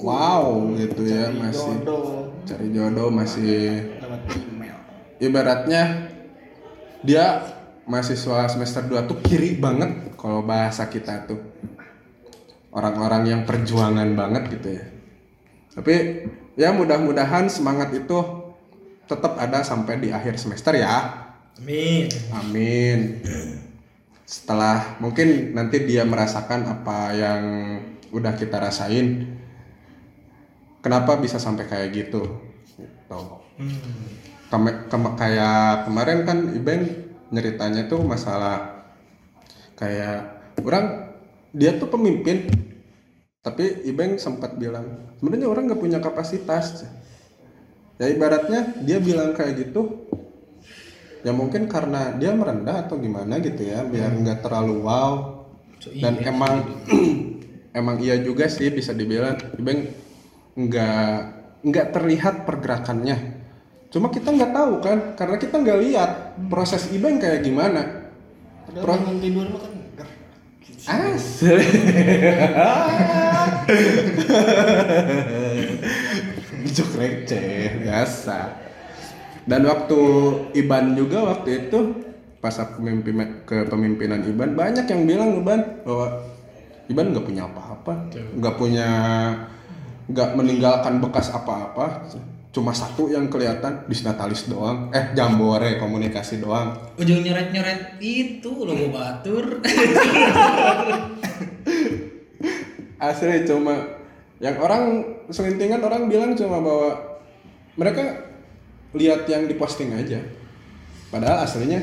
wow 0.00 0.76
gitu 0.76 1.08
ya 1.08 1.32
masih 1.32 1.72
jodoh. 1.80 2.28
cari 2.44 2.68
jodoh 2.72 3.08
masih 3.08 3.84
lewat 4.00 4.22
email. 4.36 4.76
Ibaratnya 5.16 5.82
dia 7.00 7.24
mahasiswa 7.88 8.50
semester 8.50 8.84
2 8.84 9.08
tuh 9.08 9.18
kiri 9.24 9.56
banget 9.56 10.16
kalau 10.20 10.44
bahasa 10.44 10.88
kita 10.90 11.24
tuh. 11.24 11.40
Orang-orang 12.76 13.24
yang 13.24 13.42
perjuangan 13.48 14.12
banget 14.12 14.52
gitu 14.60 14.68
ya. 14.76 14.84
Tapi 15.72 15.94
ya 16.60 16.76
mudah-mudahan 16.76 17.48
semangat 17.48 17.88
itu 17.96 18.20
tetap 19.08 19.40
ada 19.40 19.64
sampai 19.64 19.96
di 19.96 20.08
akhir 20.12 20.36
semester 20.36 20.76
ya. 20.76 21.24
Amin. 21.56 22.12
amin. 22.36 23.24
Setelah 24.28 25.00
mungkin 25.00 25.56
nanti 25.56 25.88
dia 25.88 26.04
merasakan 26.04 26.68
apa 26.68 27.16
yang 27.16 27.42
udah 28.12 28.36
kita 28.36 28.60
rasain 28.60 29.36
kenapa 30.80 31.16
bisa 31.20 31.36
sampai 31.40 31.68
kayak 31.68 31.88
gitu? 31.92 32.22
Gitu. 32.76 33.20
Keme- 34.46 34.86
kema- 34.86 35.16
kayak 35.18 35.88
kemarin 35.90 36.18
kan 36.22 36.38
Ibeng 36.54 36.82
nyeritanya 37.34 37.90
tuh 37.90 38.00
masalah 38.06 38.86
kayak 39.74 40.38
orang 40.62 41.10
dia 41.50 41.74
tuh 41.74 41.90
pemimpin 41.90 42.46
tapi 43.42 43.86
Ibeng 43.86 44.18
sempat 44.18 44.58
bilang 44.58 45.14
sebenarnya 45.18 45.46
orang 45.46 45.70
nggak 45.70 45.82
punya 45.82 45.98
kapasitas. 46.02 46.86
Ya 47.96 48.12
ibaratnya 48.12 48.76
dia 48.84 49.00
bilang 49.00 49.32
kayak 49.32 49.56
gitu 49.56 50.06
ya 51.26 51.34
mungkin 51.34 51.66
karena 51.66 52.14
dia 52.14 52.30
merendah 52.30 52.86
atau 52.86 53.02
gimana 53.02 53.42
gitu 53.42 53.66
ya 53.66 53.82
biar 53.82 54.14
nggak 54.14 54.46
terlalu 54.46 54.84
wow. 54.84 55.42
So, 55.82 55.90
dan 55.98 56.22
emang 56.22 56.70
emang 57.78 57.96
iya 57.98 58.20
juga 58.22 58.46
sih 58.46 58.70
bisa 58.70 58.94
dibilang 58.94 59.34
Ibeng 59.58 60.05
nggak 60.56 61.20
nggak 61.62 61.86
terlihat 61.92 62.48
pergerakannya. 62.48 63.36
Cuma 63.92 64.08
kita 64.08 64.32
nggak 64.32 64.52
tahu 64.56 64.80
kan 64.80 64.98
karena 65.14 65.36
kita 65.36 65.60
nggak 65.60 65.78
lihat 65.84 66.10
proses 66.48 66.88
Ibeng 66.90 67.20
kayak 67.20 67.44
gimana. 67.44 68.08
Padahal 68.66 68.82
Pro- 68.82 68.98
bangun 68.98 69.20
tidur 69.20 69.46
mah 69.52 69.60
kan 69.62 69.72
asli. 70.86 71.58
Jok 76.76 76.90
receh 76.98 77.78
biasa. 77.84 78.38
Dan 79.46 79.62
waktu 79.70 80.00
Iban 80.58 80.98
juga 80.98 81.22
waktu 81.22 81.70
itu 81.70 81.78
pas 82.42 82.58
aku 82.58 82.82
pemimpin 82.82 83.46
ke 83.46 83.62
pemimpinan 83.70 84.26
Iban 84.26 84.58
banyak 84.58 84.86
yang 84.86 85.06
bilang 85.06 85.38
Iban 85.38 85.62
bahwa 85.86 86.06
Iban 86.86 87.10
nggak 87.14 87.26
punya 87.26 87.42
apa-apa 87.46 88.10
nggak 88.10 88.54
punya 88.58 88.88
nggak 90.06 90.38
meninggalkan 90.38 91.02
bekas 91.02 91.34
apa-apa 91.34 92.06
cuma 92.54 92.72
satu 92.72 93.12
yang 93.12 93.28
kelihatan 93.28 93.84
disnatalis 93.84 94.48
doang. 94.48 94.88
Eh 94.88 95.12
jambore 95.12 95.76
komunikasi 95.76 96.40
doang. 96.40 96.72
Ujung 96.96 97.20
nyoret-nyoret 97.20 98.00
itu 98.00 98.48
logo 98.48 98.88
batur. 98.88 99.60
asli 102.96 103.44
cuma 103.44 103.76
yang 104.40 104.56
orang 104.56 105.04
selintingan 105.28 105.84
orang 105.84 106.08
bilang 106.08 106.32
cuma 106.32 106.64
bahwa 106.64 107.20
mereka 107.76 108.24
lihat 108.96 109.28
yang 109.28 109.44
diposting 109.44 109.92
aja. 109.92 110.24
Padahal 111.12 111.44
aslinya 111.44 111.76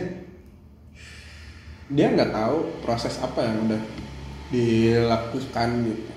dia 1.93 2.09
nggak 2.09 2.33
tahu 2.33 2.81
proses 2.81 3.21
apa 3.21 3.45
yang 3.45 3.69
udah 3.69 3.81
dilakukan 4.49 5.69
gitu 5.85 6.12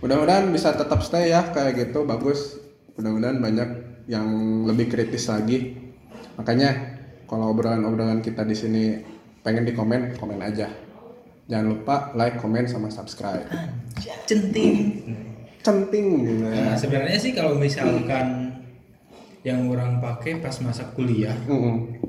mudah-mudahan 0.00 0.48
bisa 0.52 0.74
tetap 0.74 1.00
stay 1.04 1.32
ya 1.32 1.48
kayak 1.52 1.76
gitu. 1.76 2.04
Bagus. 2.04 2.60
Mudah-mudahan 2.96 3.38
banyak 3.40 3.68
yang 4.10 4.26
lebih 4.66 4.90
kritis 4.92 5.30
lagi. 5.30 5.78
Makanya 6.36 6.98
kalau 7.30 7.54
obrolan-obrolan 7.54 8.24
kita 8.24 8.42
di 8.42 8.56
sini 8.56 8.82
pengen 9.40 9.64
di 9.64 9.72
komen 9.72 10.18
komen 10.18 10.40
aja. 10.42 10.68
Jangan 11.46 11.66
lupa 11.66 12.12
like 12.18 12.38
comment 12.42 12.66
sama 12.66 12.90
subscribe. 12.90 13.46
Centing. 14.26 14.76
centing 15.60 16.24
gitu 16.24 16.44
ya 16.48 16.72
Nah, 16.72 16.76
sebenarnya 16.76 17.18
sih 17.20 17.32
kalau 17.36 17.56
misalkan 17.56 18.56
yang 19.44 19.68
orang 19.72 20.00
pakai 20.00 20.40
pas 20.40 20.52
masa 20.60 20.88
kuliah 20.92 21.36
Mm-mm. 21.48 22.00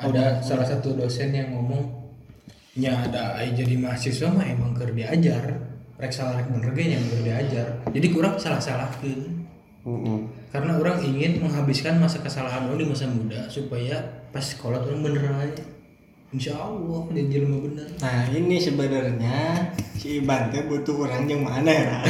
ada 0.00 0.40
salah 0.40 0.64
satu 0.64 0.96
dosen 0.96 1.32
yang 1.32 1.52
ngomong 1.52 1.84
nya 2.76 3.08
ada 3.08 3.36
ai 3.40 3.56
jadi 3.56 3.76
mahasiswa 3.80 4.28
mah 4.28 4.44
emang 4.44 4.76
keur 4.76 4.92
diajar 4.92 5.75
rek 5.96 6.12
salah 6.12 6.36
rek 6.36 6.48
bener 6.52 6.72
yang 6.76 7.00
keur 7.08 7.22
diajar 7.24 7.66
jadi 7.88 8.06
kurang 8.12 8.36
salah 8.36 8.60
salahkeun 8.60 9.48
Mm-mm. 9.86 10.18
karena 10.50 10.76
orang 10.76 10.98
ingin 11.00 11.40
menghabiskan 11.40 11.96
masa 12.02 12.18
kesalahan 12.20 12.66
orang 12.68 12.82
di 12.82 12.88
masa 12.90 13.06
muda 13.06 13.46
supaya 13.48 13.96
pas 14.34 14.42
sekolah 14.42 14.82
orang 14.82 15.00
bener 15.00 15.24
aja 15.30 15.64
insya 16.34 16.58
Allah 16.58 17.06
dia 17.14 17.24
jelma 17.30 17.62
bener 17.64 17.88
Nah 18.02 18.28
ini 18.34 18.58
sebenarnya 18.58 19.72
si 19.96 20.20
Iban 20.20 20.50
teh 20.50 20.66
butuh 20.66 21.06
orang 21.06 21.24
yang 21.30 21.46
mana 21.46 21.70
ya? 21.70 21.96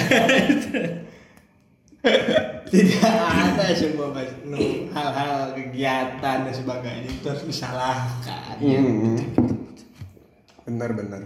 Tidak 2.66 3.07
ada 3.07 3.70
semua 3.70 4.11
nu 4.43 4.91
hal-hal 4.91 5.55
kegiatan 5.55 6.49
dan 6.49 6.55
sebagainya 6.55 7.07
itu 7.07 7.26
harus 7.30 7.45
disalahkan. 7.47 8.57
Mm-mm. 8.59 9.20
benar-benar 10.66 11.22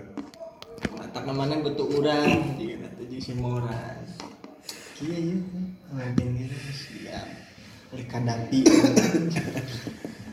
Tak 1.10 1.22
ke 1.26 1.32
mana 1.34 1.58
butuh 1.58 1.86
orang, 1.98 2.54
jika 2.54 2.86
nanti 2.86 3.02
jadi 3.10 3.16
si 3.18 3.32
moran. 3.34 3.98
Iya 5.00 5.16
iya, 5.16 5.36
ngelakuin 5.90 6.30
gitu 6.38 6.56
siap. 6.70 7.26
Oleh 7.90 8.06
kadapi. 8.06 8.60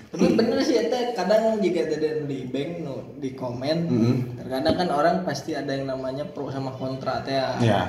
Tapi 0.07 0.25
bener 0.33 0.59
sih 0.63 0.77
eta 0.81 1.13
kadang 1.13 1.59
jika 1.61 1.85
ada 1.85 2.25
di 2.25 2.39
bank 2.47 2.71
no, 2.81 2.93
di 3.21 3.35
komen 3.37 3.77
Mm-mm. 3.85 4.15
terkadang 4.39 4.75
kan 4.79 4.89
orang 4.89 5.15
pasti 5.21 5.53
ada 5.53 5.75
yang 5.75 5.85
namanya 5.85 6.25
pro 6.25 6.49
sama 6.49 6.73
kontra 6.73 7.21
teh 7.21 7.37
ya. 7.37 7.53
ya 7.61 7.81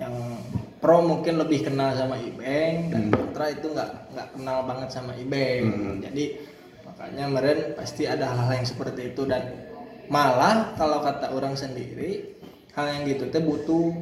yang 0.00 0.14
pro 0.82 1.04
mungkin 1.04 1.38
lebih 1.38 1.68
kenal 1.70 1.94
sama 1.94 2.18
Ibeng 2.18 2.90
dan 2.90 3.02
kontra 3.14 3.52
itu 3.52 3.70
nggak 3.70 3.90
nggak 4.14 4.28
kenal 4.34 4.58
banget 4.66 4.88
sama 4.90 5.12
Ibeng 5.18 5.62
Hmm. 5.70 5.96
jadi 6.02 6.24
makanya 6.88 7.24
meren 7.30 7.60
pasti 7.78 8.02
ada 8.10 8.26
hal-hal 8.26 8.58
yang 8.58 8.66
seperti 8.66 9.14
itu 9.14 9.22
dan 9.28 9.42
malah 10.08 10.74
kalau 10.76 11.04
kata 11.04 11.32
orang 11.32 11.54
sendiri 11.54 12.36
hal 12.72 12.86
yang 12.88 13.02
gitu 13.08 13.28
teh 13.28 13.42
butuh 13.42 13.92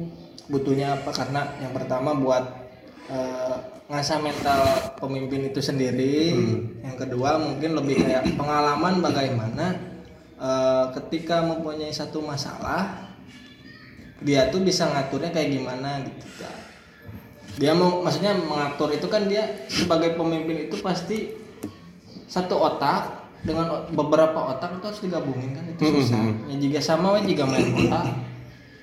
butuhnya 0.47 0.95
apa? 0.99 1.11
Karena 1.11 1.43
yang 1.59 1.75
pertama 1.75 2.15
buat 2.15 2.43
eh, 3.11 3.55
ngasah 3.87 4.19
mental 4.19 4.61
pemimpin 4.99 5.51
itu 5.51 5.59
sendiri. 5.63 6.35
Yang 6.83 6.95
kedua 7.07 7.39
mungkin 7.39 7.75
lebih 7.75 8.03
kayak 8.03 8.23
pengalaman 8.39 9.03
bagaimana 9.03 9.65
eh, 10.39 10.85
ketika 10.95 11.43
mempunyai 11.43 11.91
satu 11.91 12.23
masalah 12.23 13.07
dia 14.17 14.49
tuh 14.49 14.65
bisa 14.65 14.89
ngaturnya 14.89 15.29
kayak 15.29 15.61
gimana 15.61 16.01
gitu 16.01 16.25
dia 17.57 17.73
mau 17.73 18.05
maksudnya 18.05 18.37
mengatur 18.37 18.93
itu 18.93 19.09
kan 19.09 19.25
dia 19.25 19.65
sebagai 19.65 20.13
pemimpin 20.13 20.69
itu 20.69 20.77
pasti 20.81 21.33
satu 22.29 22.53
otak 22.53 23.26
dengan 23.45 23.85
beberapa 23.93 24.55
otak 24.55 24.81
itu 24.81 24.85
harus 24.89 25.01
digabungin 25.03 25.53
kan 25.53 25.65
itu 25.69 25.81
susah. 26.01 26.21
Ya 26.49 26.55
jika 26.57 26.79
sama 26.81 27.21
jika 27.21 27.43
main 27.45 27.69
otak 27.73 28.05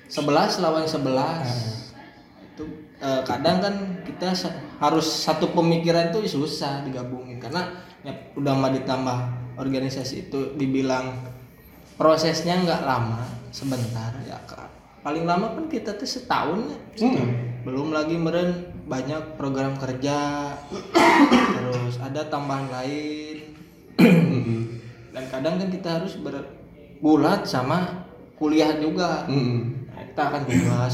sebelas 0.07 0.59
lawan 0.59 0.85
sebelas. 0.87 1.47
Itu 2.53 2.63
eh, 3.01 3.21
kadang 3.27 3.59
kan 3.59 3.75
kita 4.07 4.31
sa- 4.31 4.55
harus 4.79 5.03
satu 5.05 5.51
pemikiran 5.51 6.15
itu 6.15 6.39
susah 6.39 6.87
digabungin. 6.87 7.41
Karena 7.41 7.67
ya, 8.01 8.13
udah 8.37 8.53
mah 8.55 8.71
ditambah 8.71 9.17
organisasi 9.59 10.29
itu 10.29 10.55
dibilang 10.55 11.15
prosesnya 11.95 12.59
nggak 12.59 12.83
lama 12.83 13.23
sebentar 13.55 14.11
ya 14.27 14.35
kak 14.43 14.67
paling 14.99 15.23
lama 15.23 15.55
kan 15.55 15.65
kita 15.71 15.95
tuh 15.95 16.03
setahun 16.03 16.59
ya. 16.67 16.79
Belum 17.63 17.89
lagi 17.89 18.13
meren 18.19 18.73
banyak 18.85 19.37
program 19.39 19.73
kerja. 19.79 20.53
Terus 21.25 21.97
ada 21.97 22.25
tambahan 22.25 22.67
lain 22.69 23.37
dan 25.15 25.23
kadang 25.31 25.55
kan 25.59 25.69
kita 25.71 25.89
harus 26.01 26.13
bergulat 26.19 27.47
sama 27.47 28.07
kuliah 28.35 28.75
juga 28.77 29.23
Mm-mm. 29.31 29.87
Nah, 29.91 30.03
kita 30.11 30.21
akan 30.27 30.41
bahas 30.67 30.93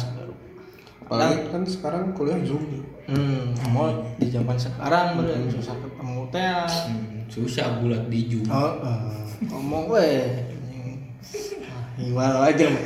apalagi 1.02 1.50
kan 1.52 1.64
sekarang 1.66 2.04
kuliah 2.16 2.40
zoom 2.46 2.86
Hmm, 3.12 3.52
mau 3.76 3.92
di 4.16 4.32
zaman 4.32 4.56
sekarang 4.56 5.20
bener 5.20 5.50
susah 5.52 5.76
ketemu 5.84 6.22
teh. 6.32 6.64
Hmm, 6.64 7.28
susah 7.28 7.84
bulat 7.84 8.08
di 8.08 8.30
Zoom. 8.32 8.48
Oh, 8.48 8.78
eh, 8.88 9.26
ngomong 9.52 9.92
weh. 9.92 10.32
Ah, 11.68 12.00
Iwal 12.00 12.36
aja. 12.56 12.68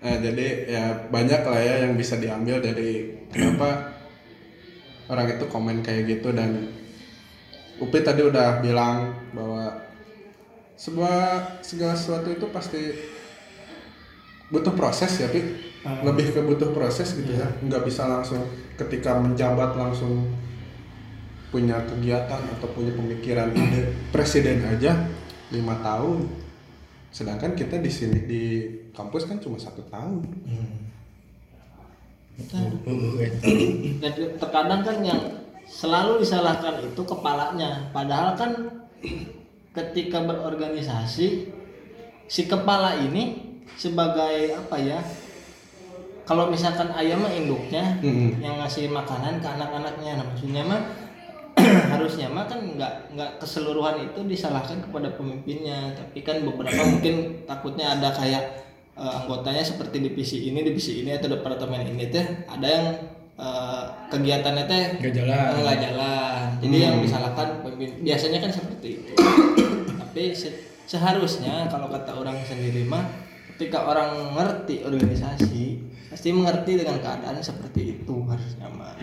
Nah, 0.00 0.16
jadi 0.16 0.64
ya 0.64 0.84
banyak 1.12 1.44
lah 1.44 1.60
ya 1.60 1.74
yang 1.84 1.92
bisa 1.92 2.16
diambil 2.16 2.56
dari 2.64 3.20
kenapa 3.28 3.92
orang 5.12 5.36
itu 5.36 5.44
komen 5.44 5.84
kayak 5.84 6.08
gitu 6.08 6.32
dan 6.32 6.72
Upi 7.80 7.98
tadi 8.04 8.20
udah 8.20 8.60
bilang 8.60 9.16
bahwa 9.32 9.72
sebuah 10.76 11.58
segala 11.64 11.96
sesuatu 11.96 12.28
itu 12.28 12.46
pasti 12.52 12.92
butuh 14.52 14.76
proses 14.76 15.16
ya, 15.16 15.32
Pi. 15.32 15.40
Lebih 15.80 16.36
ke 16.36 16.40
butuh 16.44 16.76
proses 16.76 17.16
gitu 17.16 17.40
ya. 17.40 17.48
Nggak 17.64 17.88
bisa 17.88 18.04
langsung 18.04 18.44
ketika 18.76 19.16
menjabat 19.16 19.72
langsung 19.80 20.28
punya 21.50 21.82
kegiatan 21.88 22.40
atau 22.56 22.68
punya 22.76 22.94
pemikiran 22.94 23.50
ide 23.50 23.96
presiden 24.12 24.60
aja 24.68 25.08
lima 25.50 25.80
tahun. 25.80 26.28
Sedangkan 27.10 27.58
kita 27.58 27.80
di 27.82 27.90
sini 27.90 28.18
di 28.28 28.42
kampus 28.94 29.26
kan 29.26 29.40
cuma 29.40 29.56
satu 29.58 29.82
tahun. 29.88 30.20
Dan 33.98 34.12
terkadang 34.38 34.80
kan 34.84 34.96
yang 35.00 35.20
selalu 35.70 36.26
disalahkan 36.26 36.82
itu 36.82 37.02
kepalanya. 37.06 37.86
Padahal 37.94 38.34
kan 38.34 38.50
ketika 39.70 40.18
berorganisasi 40.26 41.46
si 42.26 42.42
kepala 42.50 42.98
ini 42.98 43.54
sebagai 43.78 44.58
apa 44.58 44.76
ya? 44.82 44.98
Kalau 46.26 46.46
misalkan 46.46 46.94
ayam 46.94 47.26
mah 47.26 47.32
induknya 47.34 47.98
Mm-mm. 48.02 48.38
yang 48.38 48.62
ngasih 48.62 48.86
makanan 48.90 49.42
ke 49.42 49.48
anak-anaknya, 49.50 50.22
nah 50.22 50.26
maksudnya 50.30 50.62
mah 50.62 50.82
harusnya 51.98 52.30
mah 52.30 52.46
kan 52.46 52.62
nggak 52.62 53.18
nggak 53.18 53.30
keseluruhan 53.42 53.98
itu 54.10 54.20
disalahkan 54.30 54.78
kepada 54.78 55.10
pemimpinnya, 55.18 55.90
tapi 55.98 56.22
kan 56.22 56.38
beberapa 56.46 56.86
mungkin 56.94 57.42
takutnya 57.50 57.98
ada 57.98 58.14
kayak 58.14 58.62
eh, 58.94 59.12
anggotanya 59.22 59.66
seperti 59.66 59.98
divisi 59.98 60.46
ini, 60.46 60.62
divisi 60.62 61.02
ini 61.02 61.18
atau 61.18 61.34
departemen 61.34 61.82
ini 61.98 62.06
teh 62.06 62.46
ada 62.46 62.66
yang 62.66 62.86
eh, 63.40 63.82
kegiatannya 64.08 64.64
teh 64.66 64.84
Nggak 65.00 65.14
jalan. 65.16 65.48
nggak 65.58 65.78
jalan. 65.80 66.42
Jadi 66.60 66.76
yang 66.76 66.96
disalahkan 67.00 67.48
pemimpin 67.60 67.90
biasanya 68.00 68.38
kan 68.38 68.50
seperti 68.52 68.88
itu. 69.00 69.12
tapi 69.96 70.34
se- 70.34 70.58
seharusnya 70.84 71.66
kalau 71.66 71.86
kata 71.86 72.12
orang 72.12 72.36
sendiri 72.42 72.82
mah 72.82 73.06
ketika 73.54 73.86
orang 73.86 74.34
ngerti 74.34 74.82
organisasi 74.82 75.64
pasti 76.10 76.28
mengerti 76.30 76.74
dengan 76.76 76.98
keadaan 76.98 77.38
seperti 77.40 77.96
itu 77.96 78.14
harusnya 78.26 78.66
mah. 78.68 78.98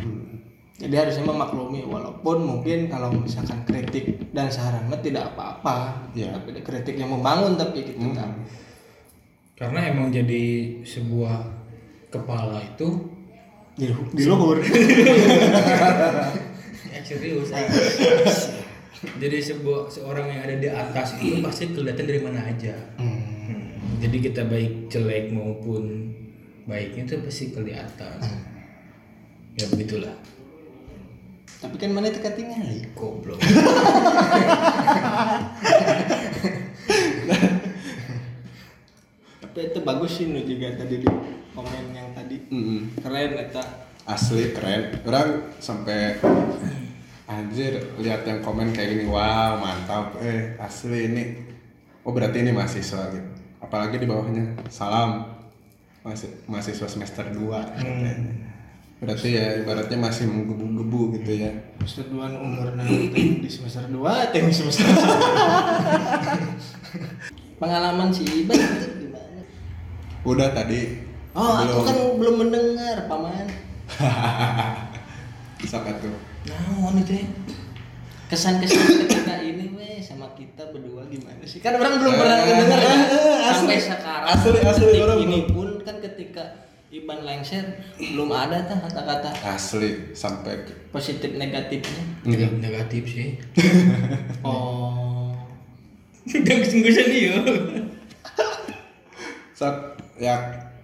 Jadi 0.77 0.93
harusnya 0.93 1.25
memaklumi 1.25 1.81
walaupun 1.83 2.37
mungkin 2.37 2.85
kalau 2.85 3.09
misalkan 3.09 3.65
kritik 3.65 4.29
dan 4.29 4.51
saran 4.51 4.85
mah 4.85 4.99
tidak 4.99 5.33
apa-apa. 5.33 6.05
Iya. 6.13 6.37
Tapi 6.37 6.61
kritik 6.61 6.93
yang 6.93 7.09
membangun 7.09 7.57
tapi 7.57 7.81
gitu 7.81 8.13
kan. 8.13 8.45
Karena 9.57 9.89
emang 9.89 10.13
jadi 10.13 10.43
sebuah 10.85 11.49
kepala 12.13 12.61
itu 12.61 13.09
Di, 13.77 13.93
di 13.93 14.23
luhur. 14.25 14.57
ya 16.89 16.99
serius. 17.05 17.53
jadi 19.21 19.37
sebuah 19.37 19.85
seorang 19.87 20.33
yang 20.33 20.41
ada 20.41 20.55
di 20.57 20.65
atas 20.65 21.13
itu 21.21 21.37
pasti 21.39 21.69
kelihatan 21.69 22.05
dari 22.09 22.21
mana 22.25 22.41
aja. 22.41 22.73
Hmm, 22.97 23.77
Jadi 24.01 24.17
kita 24.19 24.49
baik 24.49 24.89
jelek 24.89 25.29
maupun 25.29 26.09
baiknya 26.65 27.05
itu 27.05 27.15
pasti 27.21 27.53
kelihatan. 27.53 28.17
Ya 29.53 29.65
begitulah. 29.69 30.17
tapi 31.57 31.73
kan 31.77 31.89
mana 31.89 32.13
teka 32.13 32.33
tinggali. 32.33 32.85
Goblok. 32.93 33.41
Tapi 39.57 39.73
itu 39.73 39.81
bagus 39.81 40.21
sih 40.21 40.29
nu 40.29 40.37
juga 40.45 40.69
tadi 40.77 41.01
di 41.01 41.09
komen 41.57 41.89
yang 41.89 42.13
tadi. 42.13 42.45
Mm-mm. 42.53 42.93
Keren 43.01 43.41
eta. 43.41 43.89
asli 44.05 44.53
keren. 44.53 45.01
Orang 45.01 45.49
sampai 45.57 46.21
anjir 47.25 47.97
lihat 47.97 48.21
yang 48.29 48.45
komen 48.45 48.69
kayak 48.69 48.93
gini 48.93 49.09
wow 49.09 49.57
mantap. 49.57 50.13
Eh 50.21 50.53
asli 50.61 51.09
ini. 51.09 51.23
Oh 52.05 52.13
berarti 52.13 52.45
ini 52.45 52.53
mahasiswa 52.53 53.09
gitu. 53.09 53.29
Apalagi 53.57 53.97
di 53.97 54.05
bawahnya. 54.05 54.61
Salam. 54.69 55.25
Masih 56.05 56.37
mahasiswa 56.45 56.85
semester 56.85 57.25
2 57.25 57.41
berarti 58.97 59.29
ya 59.29 59.61
ibaratnya 59.61 59.97
masih 59.97 60.25
menggebu-gebu 60.25 61.17
gitu 61.17 61.33
ya. 61.33 61.49
Semester 61.81 62.13
2 62.13 62.33
nu 62.33 62.37
umurna 62.45 62.81
teh 62.85 63.41
di 63.41 63.49
semester 63.49 63.89
2 63.89 64.33
teh 64.33 64.41
di 64.41 64.53
semester 64.53 64.85
Pengalaman 67.57 68.13
si 68.13 68.21
Iban 68.21 68.57
itu? 68.57 68.96
Udah 70.23 70.49
tadi 70.51 71.05
Oh, 71.31 71.53
aku 71.55 71.79
kan 71.83 71.97
belum 72.17 72.35
mendengar, 72.39 73.05
Paman. 73.05 73.45
siapa 75.61 75.93
tuh 75.97 76.13
Nah, 76.43 76.89
itu 76.95 77.13
ya. 77.13 77.27
Kesan-kesan 78.27 78.83
ketika 79.03 79.35
ini 79.39 79.69
weh 79.71 79.99
sama 79.99 80.33
kita 80.33 80.67
berdua 80.67 81.05
gimana 81.05 81.43
sih? 81.43 81.59
Kan 81.59 81.75
orang 81.75 81.95
belum 81.97 82.13
pernah 82.13 82.37
Eh, 82.37 82.47
mendengar 82.47 82.79
kan? 82.79 82.99
asli. 83.45 83.53
Sampai 83.53 83.77
sekarang. 83.79 84.27
Asli, 84.27 84.59
asli, 84.59 84.97
orang 84.97 85.19
ini 85.21 85.37
belum. 85.41 85.53
pun 85.53 85.67
kan 85.81 85.95
ketika 86.01 86.43
Iban 86.87 87.19
lengser 87.21 87.63
belum 87.97 88.29
ada 88.29 88.63
tuh 88.63 88.79
kata-kata 88.79 89.29
asli 89.45 90.11
sampai 90.11 90.63
ke- 90.63 90.87
positif 90.89 91.35
negatifnya. 91.35 92.01
Neg- 92.23 92.57
negatif 92.57 93.03
sih. 93.05 93.29
Oh. 94.41 95.35
Udah 96.25 96.55
kesungguhan 96.57 97.07
dia. 97.07 97.35
saat 99.51 99.96
ya 100.17 100.35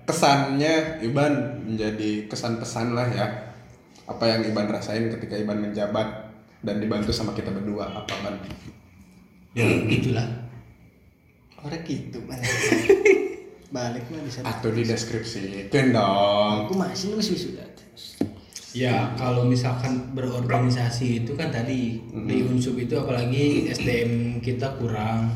kesannya 0.04 1.04
Iban 1.04 1.64
menjadi 1.66 2.28
kesan 2.28 2.60
pesan 2.60 2.94
lah 2.94 3.08
ya 3.10 3.26
apa 4.06 4.24
yang 4.28 4.42
Iban 4.46 4.68
rasain 4.68 5.08
ketika 5.10 5.40
Iban 5.40 5.64
menjabat 5.64 6.32
dan 6.64 6.80
dibantu 6.80 7.12
sama 7.12 7.36
kita 7.36 7.52
berdua 7.52 7.92
apa 7.92 8.14
ban 8.24 8.36
Ya 9.54 9.70
gitulah. 9.86 10.26
Orang 11.62 11.86
gitu 11.86 12.18
mana? 12.26 12.42
Balik 13.74 14.06
mah 14.14 14.22
bisa. 14.22 14.46
atau 14.46 14.70
di 14.70 14.86
deskripsi 14.86 15.66
itu 15.66 15.78
dong 15.90 16.70
Aku 16.70 16.78
masih 16.78 17.18
masih 17.18 17.34
sudah. 17.34 17.66
Ya 18.74 19.14
kalau 19.18 19.46
misalkan 19.46 20.18
berorganisasi 20.18 21.26
itu 21.26 21.38
kan 21.38 21.54
tadi 21.54 22.02
di 22.02 22.38
unsur 22.42 22.74
itu 22.74 22.98
apalagi 22.98 23.70
SDM 23.70 24.42
kita 24.42 24.82
kurang 24.82 25.30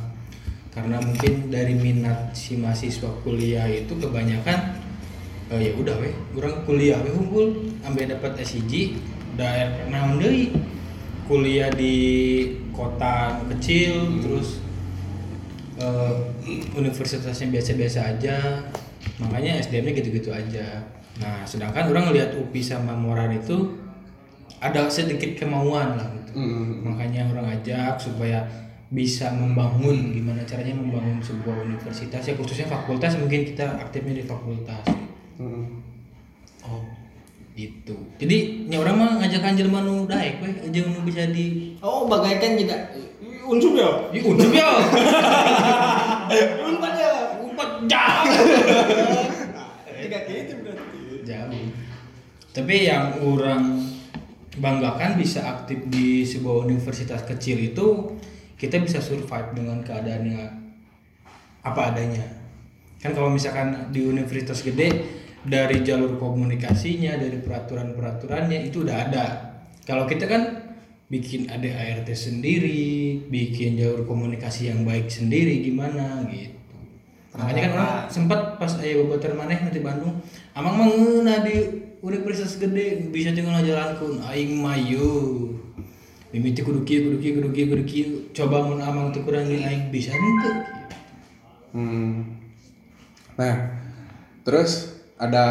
karena 0.78 1.02
mungkin 1.02 1.50
dari 1.50 1.74
minat 1.74 2.38
si 2.38 2.54
mahasiswa 2.54 3.10
kuliah 3.26 3.66
itu 3.66 3.98
kebanyakan 3.98 4.78
eh, 5.50 5.60
ya 5.66 5.72
udah 5.74 5.98
weh 5.98 6.14
kurang 6.38 6.62
kuliah 6.70 7.02
weh 7.02 7.10
unggul 7.18 7.74
sampai 7.82 8.06
dapat 8.06 8.38
SIG 8.46 9.02
daerah 9.34 9.90
naon 9.90 10.22
deui 10.22 10.54
kuliah 11.26 11.74
di 11.74 11.98
kota 12.70 13.42
kecil 13.50 14.22
terus 14.22 14.62
eh, 15.82 16.16
universitasnya 16.78 17.50
biasa-biasa 17.50 18.00
aja. 18.14 18.38
Makanya 19.18 19.66
SDM-nya 19.66 19.98
gitu-gitu 19.98 20.30
aja. 20.30 20.86
Nah 21.18 21.42
sedangkan 21.42 21.90
orang 21.90 22.14
lihat 22.14 22.38
UPI 22.38 22.62
sama 22.62 22.94
Moran 22.94 23.34
itu 23.34 23.82
ada 24.62 24.90
sedikit 24.94 25.38
kemauan 25.38 25.98
lah 25.98 26.08
gitu. 26.18 26.32
Mm. 26.38 26.86
makanya 26.86 27.22
orang 27.30 27.46
ajak 27.58 27.98
supaya 28.02 28.46
bisa 28.88 29.28
membangun 29.30 30.12
gimana 30.12 30.40
caranya 30.48 30.72
membangun 30.72 31.20
sebuah 31.20 31.60
universitas 31.62 32.24
ya 32.24 32.34
khususnya 32.34 32.66
fakultas 32.66 33.20
mungkin 33.20 33.44
kita 33.44 33.66
aktifnya 33.78 34.16
di 34.16 34.24
fakultas 34.24 34.84
Mm. 35.38 35.70
oh 36.64 36.82
itu 37.54 37.94
jadi 38.18 38.38
nya 38.66 38.82
orang 38.82 38.96
mah 38.96 39.12
ngajak 39.20 39.44
anjir 39.44 39.70
manu 39.70 40.10
daek 40.10 40.42
weh 40.42 40.50
aja 40.50 40.80
nu 40.82 41.06
bisa 41.06 41.30
di 41.30 41.78
Oh, 41.78 42.10
bagaikan 42.10 42.58
juga 42.58 42.90
unsur 43.46 43.78
ya. 43.78 44.10
Ih, 44.10 44.26
udah 44.26 44.50
ya 44.50 44.70
Umpan 46.68 46.92
ya. 46.92 47.12
umpat 47.40 47.70
jauh 47.86 48.26
Tiga 49.98 50.20
gitu 50.26 50.54
berarti. 50.62 51.00
jauh 51.22 51.70
tapi 52.50 52.90
yang 52.90 53.14
orang 53.22 53.78
banggakan 54.58 55.14
bisa 55.16 55.46
aktif 55.46 55.86
di 55.86 56.26
sebuah 56.26 56.66
universitas 56.66 57.22
kecil 57.24 57.62
itu 57.62 58.18
kita 58.58 58.82
bisa 58.82 58.98
survive 58.98 59.54
dengan 59.54 59.86
keadaannya 59.86 60.42
apa 61.62 61.82
adanya. 61.94 62.26
Kan 62.98 63.14
kalau 63.14 63.30
misalkan 63.30 63.94
di 63.94 64.02
universitas 64.02 64.66
gede 64.66 64.90
dari 65.46 65.86
jalur 65.86 66.18
komunikasinya 66.18 67.16
dari 67.16 67.38
peraturan 67.38 67.94
peraturannya 67.94 68.66
itu 68.66 68.82
udah 68.82 68.98
ada. 68.98 69.26
Kalau 69.86 70.10
kita 70.10 70.26
kan 70.26 70.68
bikin 71.08 71.48
ada 71.48 71.72
ART 71.72 72.10
sendiri 72.12 73.24
bikin 73.32 73.80
jalur 73.80 74.04
komunikasi 74.04 74.74
yang 74.74 74.84
baik 74.84 75.08
sendiri 75.08 75.64
gimana 75.64 76.26
gitu. 76.28 76.58
Makanya 77.38 77.62
kan 77.70 77.72
orang 77.78 77.94
sempat 78.10 78.40
pas 78.58 78.74
aya 78.82 78.98
boboter 79.00 79.38
maneh 79.38 79.62
nanti 79.62 79.80
Bandung 79.80 80.20
amang 80.58 80.74
mah 80.74 80.88
ngeuna 80.90 81.46
di 81.46 81.56
universitas 82.02 82.58
gede 82.58 83.08
bisa 83.14 83.32
tinggal 83.32 83.62
jalankeun 83.62 84.20
aing 84.26 84.58
mayu 84.58 85.54
mimiti 86.38 86.62
kudu 86.62 86.86
kieu 86.86 87.02
kudu 87.10 87.18
kieu 87.18 87.34
kudu 87.42 87.50
kieu 87.50 87.66
kudu 87.74 87.84
kieu 87.90 88.10
coba 88.30 88.62
mun 88.62 88.78
amang 88.78 89.10
teu 89.10 89.26
kurang 89.26 89.50
aing 89.50 89.90
bisa 89.90 90.14
henteu 90.14 90.54
Hmm. 91.74 92.38
Nah, 93.38 93.56
terus 94.42 94.98
ada 95.18 95.46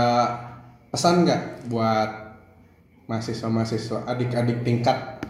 pesan 0.90 1.22
nggak 1.22 1.70
buat 1.70 2.10
mahasiswa-mahasiswa 3.06 4.10
adik-adik 4.10 4.62
tingkat? 4.66 5.22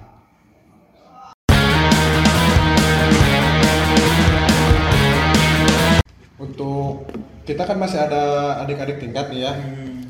Untuk 6.41 7.09
kita 7.45 7.67
kan 7.67 7.77
masih 7.77 7.99
ada 8.09 8.57
adik-adik 8.65 9.03
tingkat 9.03 9.29
nih 9.29 9.49
ya. 9.49 9.53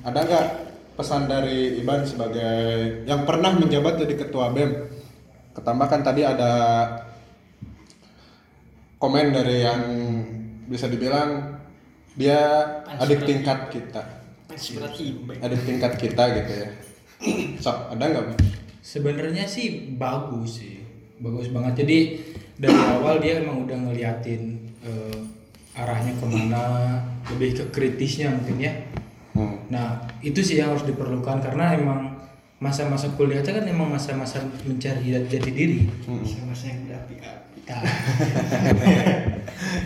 Ada 0.06 0.18
nggak 0.22 0.46
pesan 0.94 1.26
dari 1.26 1.82
Iban 1.82 2.06
sebagai 2.06 2.54
yang 3.10 3.26
pernah 3.26 3.58
menjabat 3.58 3.98
jadi 4.06 4.14
ketua 4.22 4.54
BEM? 4.54 5.05
Ketambahkan 5.56 6.04
tadi 6.04 6.20
ada 6.20 6.52
komen 9.00 9.32
dari 9.32 9.64
yang 9.64 9.82
bisa 10.68 10.84
dibilang 10.92 11.56
dia 12.12 12.36
adik 13.00 13.24
tingkat 13.24 13.72
kita. 13.72 14.04
Adik 15.40 15.62
tingkat 15.64 15.92
kita 15.96 16.24
gitu 16.36 16.52
ya. 16.52 16.68
Sok 17.64 17.96
ada 17.96 18.04
nggak 18.04 18.24
Bang? 18.28 18.40
sebenarnya 18.86 19.48
sih 19.48 19.96
bagus 19.96 20.62
sih. 20.62 20.84
Bagus 21.18 21.48
banget. 21.48 21.82
Jadi 21.82 21.98
dari 22.60 22.76
awal 22.76 23.18
dia 23.24 23.40
emang 23.40 23.64
udah 23.64 23.78
ngeliatin 23.88 24.60
eh, 24.84 25.20
arahnya 25.76 26.12
ke 26.16 26.26
mana 26.28 26.64
lebih 27.32 27.56
ke 27.56 27.64
kritisnya 27.72 28.32
mungkin 28.32 28.60
ya. 28.60 28.72
Hmm. 29.36 29.68
nah 29.68 30.00
itu 30.24 30.40
sih 30.40 30.56
yang 30.56 30.72
harus 30.72 30.88
diperlukan 30.88 31.44
karena 31.44 31.76
emang 31.76 32.15
masa-masa 32.56 33.12
kuliah 33.12 33.44
itu 33.44 33.52
kan 33.52 33.68
emang 33.68 33.92
masa-masa 33.92 34.40
mencari 34.64 35.12
jati 35.28 35.50
diri. 35.52 35.78
Masa-masa 36.08 36.72
yang 36.72 36.88
berapi-api. 36.88 37.60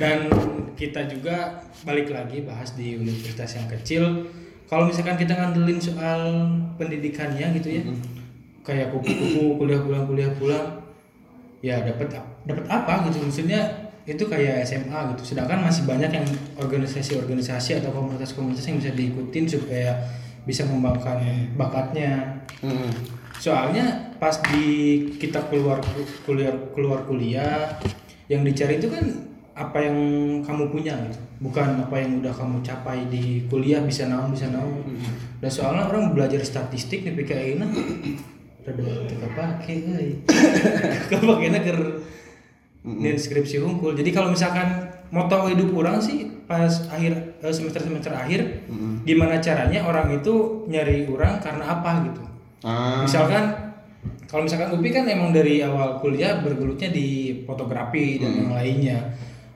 Dan 0.00 0.30
kita 0.78 1.10
juga 1.10 1.66
balik 1.82 2.14
lagi 2.14 2.46
bahas 2.46 2.78
di 2.78 2.94
universitas 2.94 3.58
yang 3.58 3.66
kecil. 3.66 4.30
Kalau 4.70 4.86
misalkan 4.86 5.18
kita 5.18 5.34
ngandelin 5.34 5.82
soal 5.82 6.46
pendidikannya 6.78 7.58
gitu 7.58 7.74
ya 7.74 7.82
kayak 8.60 8.92
kupu-kupu 8.92 9.56
kuliah 9.56 9.80
pulang 9.82 10.04
kuliah 10.04 10.30
pulang 10.36 10.66
ya 11.64 11.82
dapat 11.82 12.22
dapat 12.46 12.64
apa 12.70 13.10
gitu? 13.10 13.26
Maksudnya 13.26 13.90
itu 14.06 14.22
kayak 14.30 14.62
SMA 14.62 15.16
gitu. 15.16 15.34
Sedangkan 15.34 15.66
masih 15.66 15.90
banyak 15.90 16.08
yang 16.08 16.26
organisasi-organisasi 16.56 17.82
atau 17.82 17.90
komunitas-komunitas 17.90 18.64
yang 18.70 18.78
bisa 18.78 18.94
diikutin 18.94 19.44
supaya 19.50 19.98
bisa 20.48 20.64
mengembangkan 20.64 21.20
bakatnya 21.58 22.39
Hmm. 22.60 22.92
soalnya 23.40 24.12
pas 24.20 24.36
di 24.52 25.00
kita 25.16 25.48
keluar 25.48 25.80
kuliah 26.28 26.52
keluar 26.76 27.08
kuliah 27.08 27.72
yang 28.28 28.44
dicari 28.44 28.76
itu 28.76 28.92
kan 28.92 29.00
apa 29.56 29.80
yang 29.80 29.96
kamu 30.44 30.72
punya 30.72 30.92
gitu. 31.08 31.20
Bukan 31.40 31.84
apa 31.84 31.96
yang 32.00 32.20
udah 32.20 32.32
kamu 32.32 32.60
capai 32.60 33.08
di 33.08 33.44
kuliah 33.48 33.80
bisa 33.80 34.08
naon 34.08 34.32
bisa 34.32 34.48
naon. 34.52 34.84
Dan 35.40 35.50
soalnya 35.50 35.88
orang 35.88 36.12
belajar 36.12 36.40
statistik 36.44 37.04
nih 37.04 37.16
PKI 37.16 37.52
na 37.60 37.66
rada 38.64 38.84
teu 39.08 39.16
kapake 39.16 39.74
euy 39.88 40.10
kapakena 41.10 41.58
keur 41.64 42.04
nin 42.84 43.16
skripsi 43.16 43.60
hungkul 43.60 43.96
jadi 43.96 44.10
kalau 44.12 44.32
misalkan 44.32 44.92
moto 45.12 45.48
hidup 45.48 45.72
orang 45.76 46.00
sih 46.00 46.28
pas 46.44 46.68
akhir 46.92 47.40
semester 47.52 47.82
semester 47.88 48.12
akhir 48.12 48.68
gimana 49.04 49.40
caranya 49.40 49.84
orang 49.84 50.12
itu 50.16 50.64
nyari 50.68 51.08
orang 51.08 51.40
karena 51.40 51.64
apa 51.66 51.90
gitu 52.08 52.22
Ah, 52.60 53.04
misalkan 53.04 53.70
kalau 54.28 54.46
misalkan 54.46 54.70
Upi 54.76 54.94
kan 54.94 55.08
emang 55.10 55.34
dari 55.34 55.64
awal 55.64 55.98
kuliah 55.98 56.38
bergelutnya 56.38 56.92
di 56.92 57.40
fotografi 57.42 58.20
dan 58.20 58.30
yang 58.36 58.52
lainnya. 58.54 58.98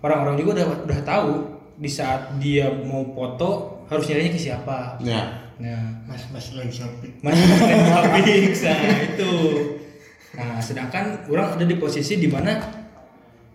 Orang-orang 0.05 0.37
juga 0.37 0.61
udah 0.61 0.67
udah 0.85 1.01
tahu 1.07 1.33
di 1.79 1.91
saat 1.91 2.37
dia 2.43 2.69
mau 2.71 3.07
foto 3.15 3.83
harus 3.89 4.05
nyarinya 4.11 4.33
ke 4.35 4.41
siapa. 4.41 4.99
Ya. 5.01 5.47
nah. 5.63 5.95
Mas-mas 6.11 6.53
lagi 6.59 6.75
shopping. 6.75 7.15
mana 7.25 7.39
grafik 7.39 8.53
nah 8.67 8.81
itu. 9.01 9.33
Nah 10.35 10.59
sedangkan 10.59 11.25
orang 11.31 11.55
ada 11.55 11.65
di 11.65 11.77
posisi 11.79 12.19
di 12.19 12.27
mana 12.27 12.59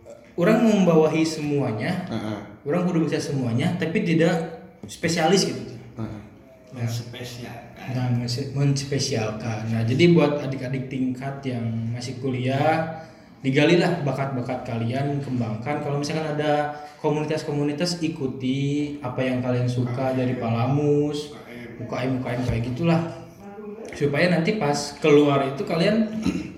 eh, 0.07 0.17
orang 0.39 0.63
membawahi 0.63 1.27
semuanya 1.27 2.07
Heeh. 2.07 2.39
orang 2.63 2.87
kudu 2.87 3.05
bisa 3.05 3.19
semuanya 3.19 3.75
tapi 3.75 4.07
tidak 4.07 4.63
spesialis 4.87 5.43
gitu 5.43 5.68
Heeh. 6.69 6.85
Yang 6.85 7.09
spesial 7.09 7.57
kan. 7.73 7.89
Nah, 7.97 8.07
menspesialkan. 8.53 9.59
Nah, 9.73 9.81
jadi 9.87 10.03
buat 10.13 10.37
adik-adik 10.45 10.85
tingkat 10.85 11.41
yang 11.41 11.65
masih 11.89 12.21
kuliah, 12.21 13.05
digalilah 13.41 14.05
bakat-bakat 14.05 14.67
kalian, 14.67 15.17
kembangkan. 15.23 15.81
Kalau 15.81 15.97
misalkan 15.97 16.37
ada 16.37 16.77
komunitas-komunitas, 17.01 17.97
ikuti 18.03 18.99
apa 19.01 19.23
yang 19.25 19.41
kalian 19.41 19.65
suka 19.65 20.13
dari 20.13 20.37
Palamus, 20.37 21.33
UKM 21.81 22.21
UKM 22.21 22.41
kayak 22.45 22.63
gitulah. 22.75 23.01
Supaya 23.95 24.29
nanti 24.29 24.61
pas 24.61 24.93
keluar 25.01 25.49
itu 25.49 25.65
kalian 25.65 26.05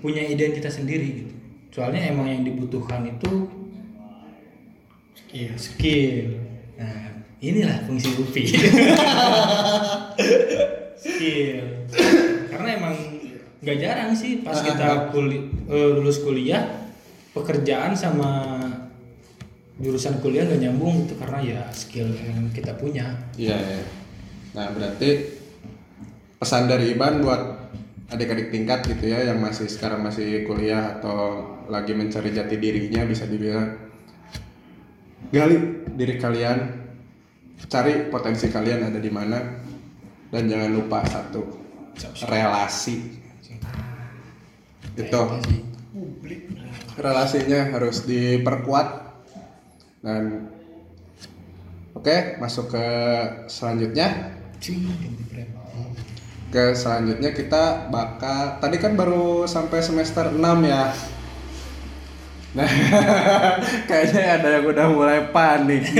punya 0.04 0.20
identitas 0.20 0.76
sendiri 0.76 1.24
gitu. 1.24 1.32
Soalnya 1.72 2.12
emang 2.12 2.28
yang 2.28 2.44
dibutuhkan 2.44 3.08
itu 3.08 3.48
Iya. 5.32 5.56
skill. 5.56 6.41
Inilah 7.42 7.82
fungsi 7.84 8.08
UPI. 8.14 8.54
skill. 11.02 11.66
Karena 12.46 12.68
emang 12.78 12.94
nggak 13.62 13.78
jarang 13.78 14.10
sih 14.14 14.42
pas 14.42 14.58
kita 14.62 15.10
kuli- 15.10 15.50
eh, 15.70 15.88
lulus 15.98 16.22
kuliah 16.22 16.66
pekerjaan 17.34 17.94
sama 17.94 18.58
jurusan 19.82 20.22
kuliah 20.22 20.46
nggak 20.46 20.62
nyambung 20.62 21.06
itu 21.06 21.14
karena 21.18 21.38
ya 21.42 21.62
skill 21.74 22.10
yang 22.14 22.46
kita 22.54 22.78
punya. 22.78 23.18
Iya, 23.34 23.58
iya. 23.58 23.82
Nah, 24.52 24.70
berarti 24.70 25.40
pesan 26.38 26.70
dari 26.70 26.94
Iban 26.94 27.24
buat 27.24 27.72
adik-adik 28.12 28.52
tingkat 28.52 28.84
gitu 28.84 29.08
ya 29.08 29.32
yang 29.32 29.40
masih 29.40 29.66
sekarang 29.66 30.04
masih 30.04 30.44
kuliah 30.44 31.00
atau 31.00 31.48
lagi 31.72 31.96
mencari 31.96 32.28
jati 32.28 32.60
dirinya 32.60 33.08
bisa 33.08 33.24
dibilang 33.24 33.72
gali 35.32 35.56
diri 35.96 36.20
kalian, 36.20 36.81
cari 37.68 38.08
potensi 38.12 38.52
kalian 38.52 38.92
ada 38.92 39.00
di 39.00 39.10
mana 39.12 39.38
dan 40.32 40.48
jangan 40.48 40.70
lupa 40.72 41.04
satu 41.04 41.42
relasi. 42.28 43.20
Itu. 44.96 45.22
Publik. 45.92 46.40
relasinya 47.00 47.72
harus 47.72 48.04
diperkuat. 48.04 48.88
Dan 50.04 50.48
oke 51.96 52.40
masuk 52.40 52.72
ke 52.72 52.86
selanjutnya. 53.48 54.36
Ke 56.52 56.76
selanjutnya 56.76 57.32
kita 57.32 57.88
bakal 57.88 58.60
tadi 58.60 58.76
kan 58.76 58.92
baru 58.92 59.48
sampai 59.48 59.80
semester 59.80 60.28
6 60.28 60.40
ya 60.68 60.92
nah 62.52 62.68
kayaknya 63.88 64.22
ada 64.36 64.48
yang 64.60 64.68
udah 64.68 64.86
mulai 64.92 65.20
panik. 65.32 65.88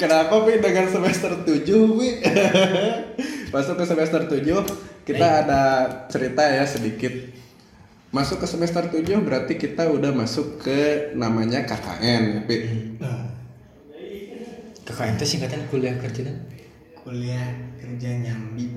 Kenapa 0.00 0.32
Pi? 0.46 0.62
Dengan 0.62 0.86
semester 0.88 1.42
7 1.42 1.66
Pi? 1.98 2.08
Masuk 3.54 3.74
ke 3.76 3.84
semester 3.84 4.30
7 4.30 4.46
kita 5.02 5.26
ada 5.44 5.62
cerita 6.06 6.46
ya 6.46 6.62
sedikit. 6.64 7.12
Masuk 8.14 8.38
ke 8.38 8.46
semester 8.46 8.86
7 8.88 9.02
berarti 9.26 9.58
kita 9.58 9.90
udah 9.90 10.10
masuk 10.14 10.62
ke 10.62 11.12
namanya 11.14 11.66
KKN 11.66 12.22
ya 12.38 12.40
Pi? 12.46 12.56
KKN 14.86 15.14
itu 15.18 15.26
singkatan 15.26 15.66
kuliah 15.66 15.98
kerja? 15.98 16.30
Kuliah 16.94 17.48
kerja 17.78 18.10
nyambi. 18.22 18.76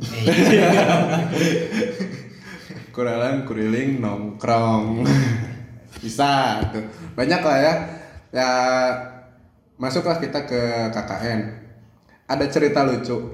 Kuralan 2.93 3.49
kuriling 3.49 3.97
nongkrong. 3.97 5.01
Bisa 6.03 6.61
tuh 6.69 6.85
banyak 7.17 7.41
lah 7.41 7.57
ya. 7.57 7.73
Ya 8.29 8.49
masuklah 9.81 10.21
kita 10.21 10.45
ke 10.45 10.93
KKN 10.93 11.63
ada 12.29 12.45
cerita 12.47 12.85
lucu. 12.85 13.33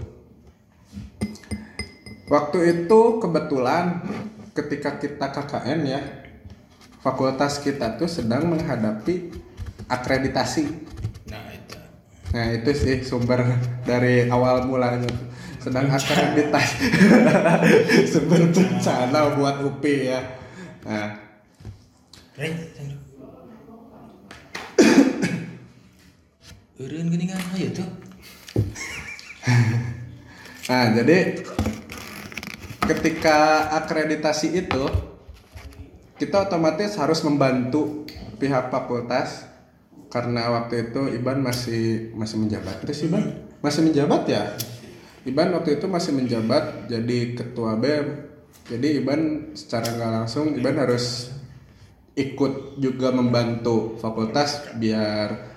Waktu 2.30 2.60
itu 2.86 2.99
kebetulan 3.20 4.05
ketika 4.53 4.95
kita 4.95 5.28
KKN 5.34 5.80
ya 5.88 6.01
fakultas 7.01 7.64
kita 7.64 7.95
tuh 7.95 8.07
sedang 8.12 8.47
menghadapi 8.47 9.34
akreditasi. 9.89 10.66
Nah 11.32 11.43
itu. 11.51 11.78
Nah 12.36 12.45
itu 12.53 12.70
sih 12.76 12.95
sumber 13.01 13.43
dari 13.88 14.30
awal 14.30 14.68
mulanya 14.68 15.10
sedang 15.60 15.91
akreditasi 15.91 16.88
sumber 18.12 18.47
bencana 18.51 19.36
buat 19.36 19.55
UPI 19.68 19.95
ya. 20.07 20.20
Nah 20.88 21.30
Rey, 22.39 22.55
Eureun 26.80 27.12
geuningan 27.12 27.43
ayo 27.60 27.68
tuh. 27.76 27.89
Nah, 30.70 30.93
jadi 30.93 31.41
ketika 32.86 33.66
akreditasi 33.82 34.53
itu 34.53 34.86
kita 36.22 36.45
otomatis 36.45 36.93
harus 36.93 37.26
membantu 37.26 38.05
pihak 38.38 38.70
fakultas 38.70 39.49
karena 40.14 40.53
waktu 40.53 40.93
itu 40.93 41.10
Iban 41.18 41.41
masih 41.41 42.14
masih 42.14 42.38
menjabat. 42.38 42.86
Terus 42.86 43.01
Iban 43.01 43.49
masih 43.66 43.82
menjabat 43.89 44.30
ya? 44.30 44.53
Iban 45.28 45.51
waktu 45.51 45.76
itu 45.76 45.86
masih 45.91 46.15
menjabat 46.15 46.88
jadi 46.88 47.36
ketua 47.36 47.76
BEM. 47.76 48.07
Jadi 48.70 49.03
Iban 49.03 49.51
secara 49.57 49.91
nggak 49.91 50.11
langsung 50.24 50.55
Iban 50.55 50.80
harus 50.80 51.36
ikut 52.15 52.80
juga 52.80 53.11
membantu 53.11 53.99
fakultas 53.99 54.76
biar 54.80 55.51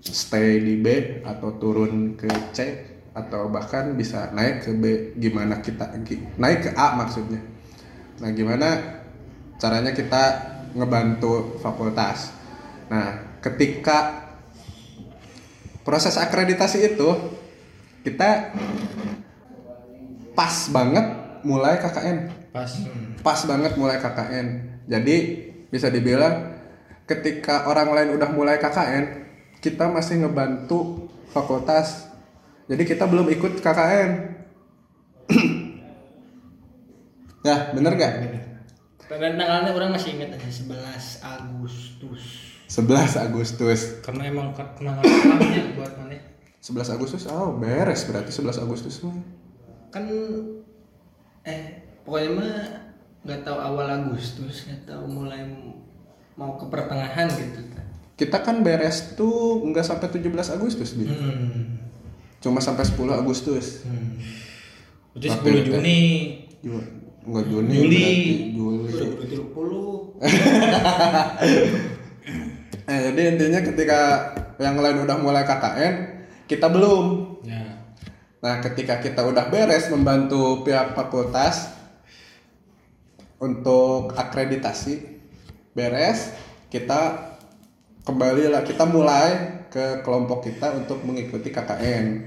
stay 0.00 0.60
di 0.60 0.80
B 0.80 1.20
atau 1.24 1.60
turun 1.60 2.16
ke 2.16 2.28
C 2.52 2.58
atau 3.12 3.48
bahkan 3.48 3.96
bisa 3.96 4.32
naik 4.36 4.68
ke 4.68 4.70
B. 4.76 4.84
Gimana 5.16 5.64
kita 5.64 5.96
naik 6.36 6.60
ke 6.68 6.70
A 6.76 6.96
maksudnya. 6.96 7.40
Nah 8.20 8.30
gimana 8.36 8.68
caranya 9.56 9.96
kita 9.96 10.22
ngebantu 10.76 11.56
fakultas? 11.60 12.32
Nah 12.92 13.40
ketika 13.40 14.28
proses 15.84 16.20
akreditasi 16.20 16.92
itu 16.92 17.39
kita 18.00 18.56
pas 20.32 20.54
banget 20.72 21.06
mulai 21.44 21.76
KKN 21.76 22.40
Pas. 22.50 22.66
pas 23.22 23.40
banget 23.46 23.78
mulai 23.78 24.02
KKN. 24.02 24.46
Jadi 24.90 25.16
bisa 25.70 25.86
dibilang 25.86 26.50
ketika 27.06 27.70
orang 27.70 27.94
lain 27.94 28.10
udah 28.18 28.30
mulai 28.34 28.58
KKN, 28.58 29.04
kita 29.62 29.86
masih 29.86 30.26
ngebantu 30.26 31.06
fakultas. 31.30 32.10
Jadi 32.66 32.82
kita 32.82 33.06
belum 33.06 33.30
ikut 33.30 33.62
KKN. 33.62 34.10
ya, 37.46 37.70
bener 37.70 37.94
gak? 37.94 38.14
Dan 39.10 39.34
tanggalnya 39.38 39.70
orang 39.74 39.90
masih 39.94 40.18
ingat 40.18 40.38
aja 40.38 40.50
11 40.50 41.22
Agustus. 41.22 42.22
11 42.66 43.26
Agustus. 43.26 43.80
Karena 44.02 44.30
emang 44.30 44.54
ke- 44.54 44.74
kenangan 44.78 45.02
buat 45.74 45.92
mana? 45.98 46.14
11 46.60 46.92
Agustus, 46.92 47.24
oh 47.26 47.56
beres 47.56 48.04
berarti 48.04 48.28
11 48.30 48.60
Agustus 48.60 49.00
mah. 49.00 49.16
Kan 49.88 50.04
eh 51.42 51.60
pokoknya 52.02 52.30
mah 52.30 52.52
nggak 53.20 53.40
tahu 53.42 53.56
awal 53.56 53.88
Agustus, 53.88 54.64
nggak 54.64 54.84
tahu 54.86 55.04
mulai 55.06 55.40
mau 56.34 56.54
ke 56.54 56.64
pertengahan 56.66 57.28
gitu. 57.28 57.60
Kita 58.14 58.40
kan 58.40 58.60
beres 58.60 59.14
tuh 59.14 59.64
nggak 59.64 59.80
sampai 59.82 60.08
17 60.10 60.28
Agustus, 60.52 60.92
Bi. 60.92 61.08
Hmm. 61.08 61.80
Cuma 62.38 62.60
sampai 62.60 62.84
10 62.84 62.96
Agustus. 63.10 63.80
Hmm. 63.82 64.20
Berarti 65.12 65.28
Tapi 65.28 65.48
10 65.48 65.56
itu- 65.58 65.72
Juni. 65.72 66.00
Ju- 66.60 66.88
Enggak 67.20 67.46
Juni, 67.46 67.72
Juli. 67.74 68.00
berarti 68.00 68.32
Juli. 68.50 68.88
Udah 68.90 69.08
berarti 69.10 69.36
20. 69.36 70.16
Nah, 72.82 72.98
jadi 73.00 73.20
intinya 73.28 73.60
ketika 73.62 74.00
yang 74.56 74.76
lain 74.76 74.98
udah 75.00 75.16
mulai 75.16 75.44
KKN, 75.44 75.94
kita 76.50 76.66
belum. 76.66 77.38
Ya. 77.46 77.94
Nah, 78.42 78.58
ketika 78.58 78.98
kita 78.98 79.22
udah 79.22 79.46
beres 79.46 79.86
membantu 79.86 80.66
pihak 80.66 80.98
fakultas 80.98 81.70
untuk 83.38 84.18
akreditasi 84.18 85.22
beres, 85.70 86.34
kita 86.66 87.30
kembali 88.02 88.50
lah 88.50 88.66
kita 88.66 88.82
mulai 88.82 89.62
ke 89.70 90.02
kelompok 90.02 90.50
kita 90.50 90.74
untuk 90.74 91.06
mengikuti 91.06 91.54
KKN. 91.54 92.26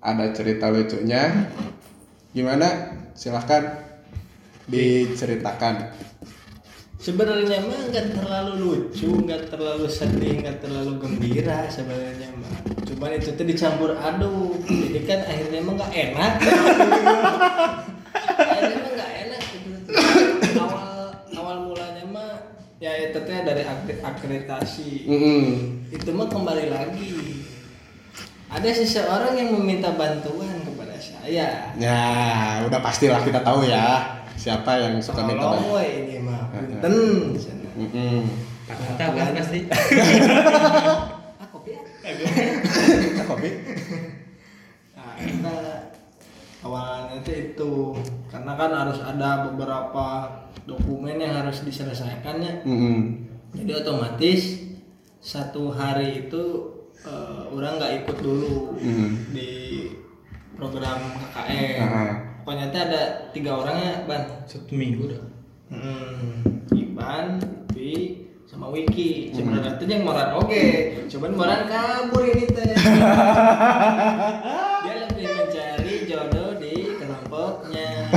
Ada 0.00 0.32
cerita 0.32 0.72
lucunya. 0.72 1.52
Gimana? 2.32 2.96
Silahkan 3.12 3.84
diceritakan. 4.64 5.92
Sebenarnya 6.96 7.60
mah 7.60 7.92
nggak 7.92 8.16
terlalu 8.16 8.52
lucu, 8.56 9.08
nggak 9.28 9.52
terlalu 9.52 9.84
sedih, 9.84 10.40
nggak 10.40 10.64
terlalu 10.64 10.96
gembira 10.96 11.68
sebenarnya 11.68 12.32
mah. 12.40 12.56
Cuman 12.88 13.20
itu 13.20 13.36
tuh 13.36 13.44
dicampur 13.44 13.92
aduk. 14.00 14.64
Jadi 14.64 15.04
kan 15.04 15.20
akhirnya 15.28 15.58
emang 15.60 15.76
nggak 15.76 15.92
enak. 15.92 16.32
akhirnya 18.40 18.74
emang 18.80 18.92
nggak 18.96 19.12
enak 19.28 19.42
gitu. 19.44 19.92
Awal 20.56 20.88
awal 21.36 21.56
mulanya 21.68 22.04
mah 22.08 22.32
ya 22.80 22.92
itu 22.96 23.18
tuh 23.20 23.44
dari 23.44 23.62
akre- 23.68 24.00
akreditasi. 24.00 25.04
Mm-mm. 25.04 25.42
Itu 25.92 26.10
mah 26.16 26.32
kembali 26.32 26.64
lagi. 26.72 27.12
Ada 28.48 28.72
seseorang 28.72 29.36
yang 29.36 29.52
meminta 29.52 29.92
bantuan 29.92 30.64
kepada 30.64 30.96
saya. 30.96 31.76
Ya, 31.76 32.00
udah 32.64 32.80
pastilah 32.80 33.20
kita 33.20 33.44
tahu 33.44 33.68
ya 33.68 34.16
siapa 34.46 34.78
yang 34.78 35.02
suka 35.02 35.26
minta 35.26 35.42
Tolong 35.42 35.58
bantuan. 35.58 35.90
ini 35.90 36.16
mah. 36.22 36.42
Punten. 36.54 36.94
Mantap 38.64 39.10
kan 39.10 39.28
pasti. 39.34 39.58
Ah, 41.36 41.46
kopi 41.50 41.74
ya? 41.74 41.82
Kita 42.06 43.22
kopi. 43.26 43.50
Nah, 44.94 45.12
kita 45.18 45.56
awalnya 46.62 47.18
itu 47.18 47.30
itu 47.50 47.72
karena 48.26 48.52
kan 48.54 48.70
harus 48.72 48.98
ada 49.00 49.44
beberapa 49.44 50.06
dokumen 50.62 51.18
yang 51.18 51.42
harus 51.42 51.60
diselesaikan 51.60 52.38
ya. 52.38 52.54
Mm-mm. 52.62 53.26
Jadi 53.52 53.72
otomatis 53.76 54.62
satu 55.18 55.70
hari 55.70 56.24
itu 56.24 56.42
eh, 57.02 57.42
orang 57.50 57.76
nggak 57.76 57.94
ikut 58.02 58.16
dulu 58.18 58.78
Mhm. 58.78 59.08
di 59.30 59.50
program 60.54 60.96
KKN. 61.12 61.78
Ah. 61.82 62.14
Itu 62.46 62.78
ada 62.78 63.26
tiga 63.34 63.58
orang 63.58 63.76
ya, 63.82 63.94
Ban. 64.06 64.22
Satu 64.46 64.70
minggu 64.70 65.10
dah. 65.10 65.18
Hmm, 65.66 66.62
Iban, 66.70 67.42
Wi, 67.74 68.22
sama 68.46 68.70
Wiki. 68.70 69.34
Sebenarnya 69.34 69.74
itu 69.74 69.84
yang 69.90 70.06
moran 70.06 70.38
oke, 70.38 70.66
cuman 71.10 71.34
moran 71.34 71.66
kabur 71.66 72.22
ini 72.22 72.46
teh. 72.46 72.70
Dia 74.86 74.94
lebih 75.10 75.26
mencari 75.26 75.94
jodoh 76.06 76.54
di 76.62 76.74
kelompoknya. 77.02 78.14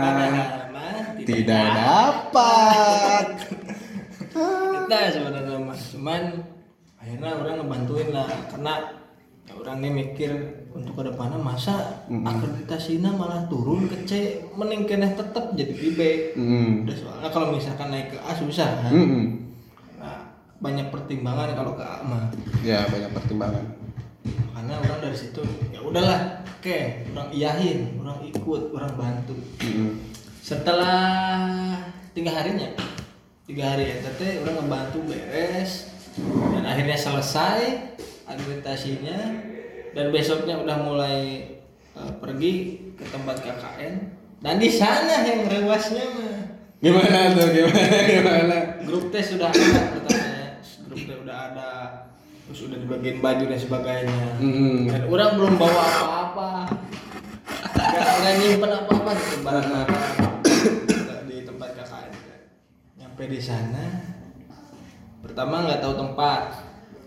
Padahal 0.00 0.72
mah 0.72 1.20
Tidak 1.20 1.64
dapat. 1.76 3.26
Kita 4.32 4.98
sebenarnya 5.12 5.60
mah, 5.60 5.76
cuman 5.76 6.22
akhirnya 6.96 7.30
orang 7.36 7.54
ngebantuin 7.60 8.08
lah 8.16 8.32
karena 8.48 8.74
ya 9.44 9.52
orang 9.60 9.76
nih 9.84 9.92
mikir 9.92 10.32
untuk 10.74 10.98
ke 10.98 11.02
depannya 11.06 11.38
masa 11.38 12.02
akreditasinya 12.10 13.14
malah 13.14 13.46
turun 13.46 13.86
ke 13.86 14.02
C 14.02 14.42
mending 14.58 14.90
kena 14.90 15.14
tetap 15.14 15.54
jadi 15.54 15.70
di 15.70 15.90
B 15.94 16.00
Mm. 16.34 16.82
Udah 16.82 16.96
soalnya 16.98 17.28
kalau 17.30 17.54
misalkan 17.54 17.94
naik 17.94 18.10
ke 18.10 18.18
A 18.18 18.34
susah 18.34 18.82
kan. 18.82 18.90
Mm-mm. 18.90 19.24
Nah, 20.02 20.34
banyak 20.58 20.90
pertimbangan 20.90 21.54
kalau 21.54 21.78
ke 21.78 21.84
A 21.86 22.02
mah. 22.02 22.26
Ya 22.66 22.82
banyak 22.90 23.14
pertimbangan. 23.14 23.62
Karena 24.50 24.74
orang 24.82 24.98
dari 24.98 25.14
situ 25.14 25.46
ya 25.70 25.78
udahlah, 25.78 26.42
oke, 26.42 26.78
orang 27.14 27.28
iyahin, 27.30 27.94
orang 28.02 28.18
ikut, 28.26 28.62
orang 28.74 28.92
bantu. 28.98 29.38
Mm-mm. 29.62 30.10
Setelah 30.42 31.78
tiga 32.10 32.34
harinya, 32.34 32.74
tiga 33.46 33.78
hari 33.78 33.94
ya 33.94 33.96
tete 34.10 34.42
orang 34.42 34.58
ngebantu 34.58 34.98
beres 35.06 35.94
dan 36.54 36.64
akhirnya 36.66 36.98
selesai 36.98 37.62
akreditasinya 38.26 39.18
dan 39.94 40.10
besoknya 40.10 40.58
udah 40.58 40.76
mulai 40.82 41.18
eh, 41.94 42.12
pergi 42.18 42.52
ke 42.98 43.04
tempat 43.08 43.38
KKN 43.40 43.94
dan 44.42 44.58
di 44.58 44.68
sana 44.68 45.22
yang 45.24 45.46
rewasnya 45.46 46.04
mah 46.10 46.34
Gimana 46.84 47.32
tuh? 47.32 47.48
Gimana? 47.48 47.96
Gimana? 48.12 48.56
grup 48.84 49.08
tes 49.08 49.32
sudah 49.32 49.48
ada 49.48 49.80
pertamanya 49.96 50.60
grup 50.84 51.00
tes 51.00 51.16
udah 51.16 51.38
ada 51.48 51.70
terus 52.44 52.60
udah 52.68 52.76
dibagiin 52.76 53.18
baju 53.24 53.44
dan 53.48 53.56
sebagainya 53.56 54.26
Mm-mm. 54.36 54.92
dan 54.92 55.02
orang 55.08 55.30
belum 55.40 55.54
bawa 55.56 55.80
apa-apa 55.80 56.50
nggak 57.94 58.34
nyimpen 58.36 58.68
apa-apa 58.68 59.10
gitu 59.16 59.36
barang-barang 59.40 60.04
di 61.24 61.36
tempat 61.48 61.68
KKN 61.80 62.12
nyampe 63.00 63.22
di 63.32 63.40
sana 63.40 63.84
pertama 65.24 65.64
nggak 65.64 65.80
tahu 65.80 65.94
tempat 65.96 66.42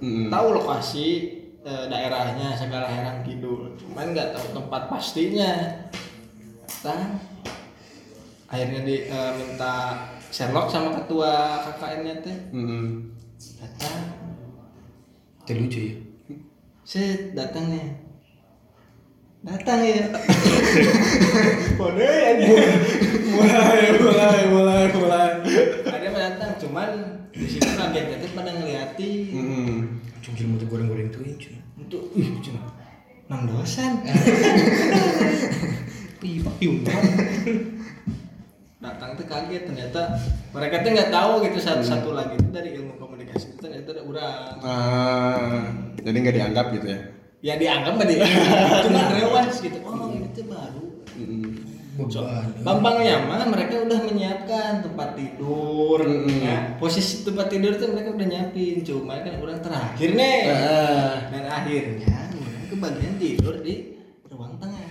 Mm-mm. 0.01 0.33
tahu 0.33 0.47
lokasi 0.57 1.36
daerahnya 1.67 2.55
segala 2.55 2.87
herang 2.87 3.23
kidul. 3.27 3.75
Cuman 3.75 4.15
nggak 4.15 4.31
tahu 4.35 4.55
tempat 4.55 4.81
pastinya. 4.87 5.51
Datang 6.63 7.19
akhirnya 8.47 8.81
di 8.87 8.95
eh, 9.11 9.31
minta 9.35 10.07
Sherlock 10.31 10.71
sama 10.71 10.95
ketua 11.03 11.63
KKN-nya 11.67 12.15
teh. 12.23 12.37
Mm-mm. 12.55 13.11
datang. 13.59 13.99
Itu 15.43 15.51
lucu 15.55 15.79
ya. 15.79 15.95
set 16.87 17.35
datang 17.35 17.71
nih 17.71 17.87
datang 19.43 19.79
ya. 19.83 20.07
Bodoh 21.79 22.03
ya 22.03 22.31
mulai, 23.31 23.83
mulai, 24.01 24.39
mulai, 24.49 24.83
mulai. 24.91 25.31
ada 25.87 26.07
mah 26.11 26.21
datang 26.31 26.51
cuman 26.59 26.89
di 27.31 27.45
situ 27.47 27.69
kagetnya 27.69 28.17
tuh 28.23 28.31
pada 28.33 28.51
ngeliatin 28.55 29.96
cungkil 30.27 30.59
jelma 30.59 30.67
goreng-goreng 30.67 31.07
tuh 31.07 31.23
iya, 31.23 31.35
cuma 31.39 31.59
untuk 31.79 32.03
ih 32.19 32.27
cuma 32.43 32.61
nang 33.31 33.47
dosen. 33.47 33.91
Iya. 36.17 36.49
Ih 36.65 36.81
pak 36.81 36.97
datang 38.77 39.13
tuh 39.13 39.25
kaget 39.29 39.69
ternyata 39.69 40.17
mereka 40.49 40.81
tuh 40.81 40.89
nggak 40.93 41.11
tahu 41.13 41.31
gitu 41.45 41.57
satu 41.61 41.85
hmm. 41.85 41.91
satu 41.93 42.09
lagi 42.17 42.33
itu 42.41 42.49
dari 42.49 42.69
ilmu 42.73 42.97
komunikasi 42.97 43.53
itu 43.53 43.57
ternyata 43.61 43.89
ada 43.93 44.01
orang 44.01 44.53
ah, 44.65 45.61
jadi 46.01 46.17
nggak 46.17 46.35
dianggap 46.41 46.65
gitu 46.73 46.87
ya? 46.89 46.99
Ya 47.45 47.53
dianggap 47.61 47.93
mah 48.01 48.05
dia 48.09 48.25
cuma 48.89 49.01
rewas 49.13 49.61
gitu. 49.61 49.77
Oh 49.85 50.09
itu 50.09 50.41
baru. 50.49 50.76
Mm-mm. 52.07 52.63
Beban. 52.63 52.63
Gampangnya 52.63 53.15
mah 53.27 53.43
mereka 53.51 53.75
udah 53.83 53.99
menyiapkan 54.07 54.71
tempat 54.83 55.09
tidur, 55.19 55.99
Mm-mm. 55.99 56.39
ya. 56.39 56.57
posisi 56.79 57.27
tempat 57.27 57.51
tidur 57.51 57.75
tuh 57.75 57.91
mereka 57.91 58.15
udah 58.15 58.27
nyiapin, 58.27 58.79
cuma 58.81 59.19
kan 59.19 59.35
orang 59.43 59.59
terakhir 59.59 60.09
nih, 60.15 60.39
Ah. 60.47 61.15
dan 61.27 61.43
akhirnya 61.45 62.15
orang 62.31 62.65
kebagian 62.71 63.15
tidur 63.19 63.55
di 63.59 63.75
ruang 64.31 64.55
tengah, 64.57 64.87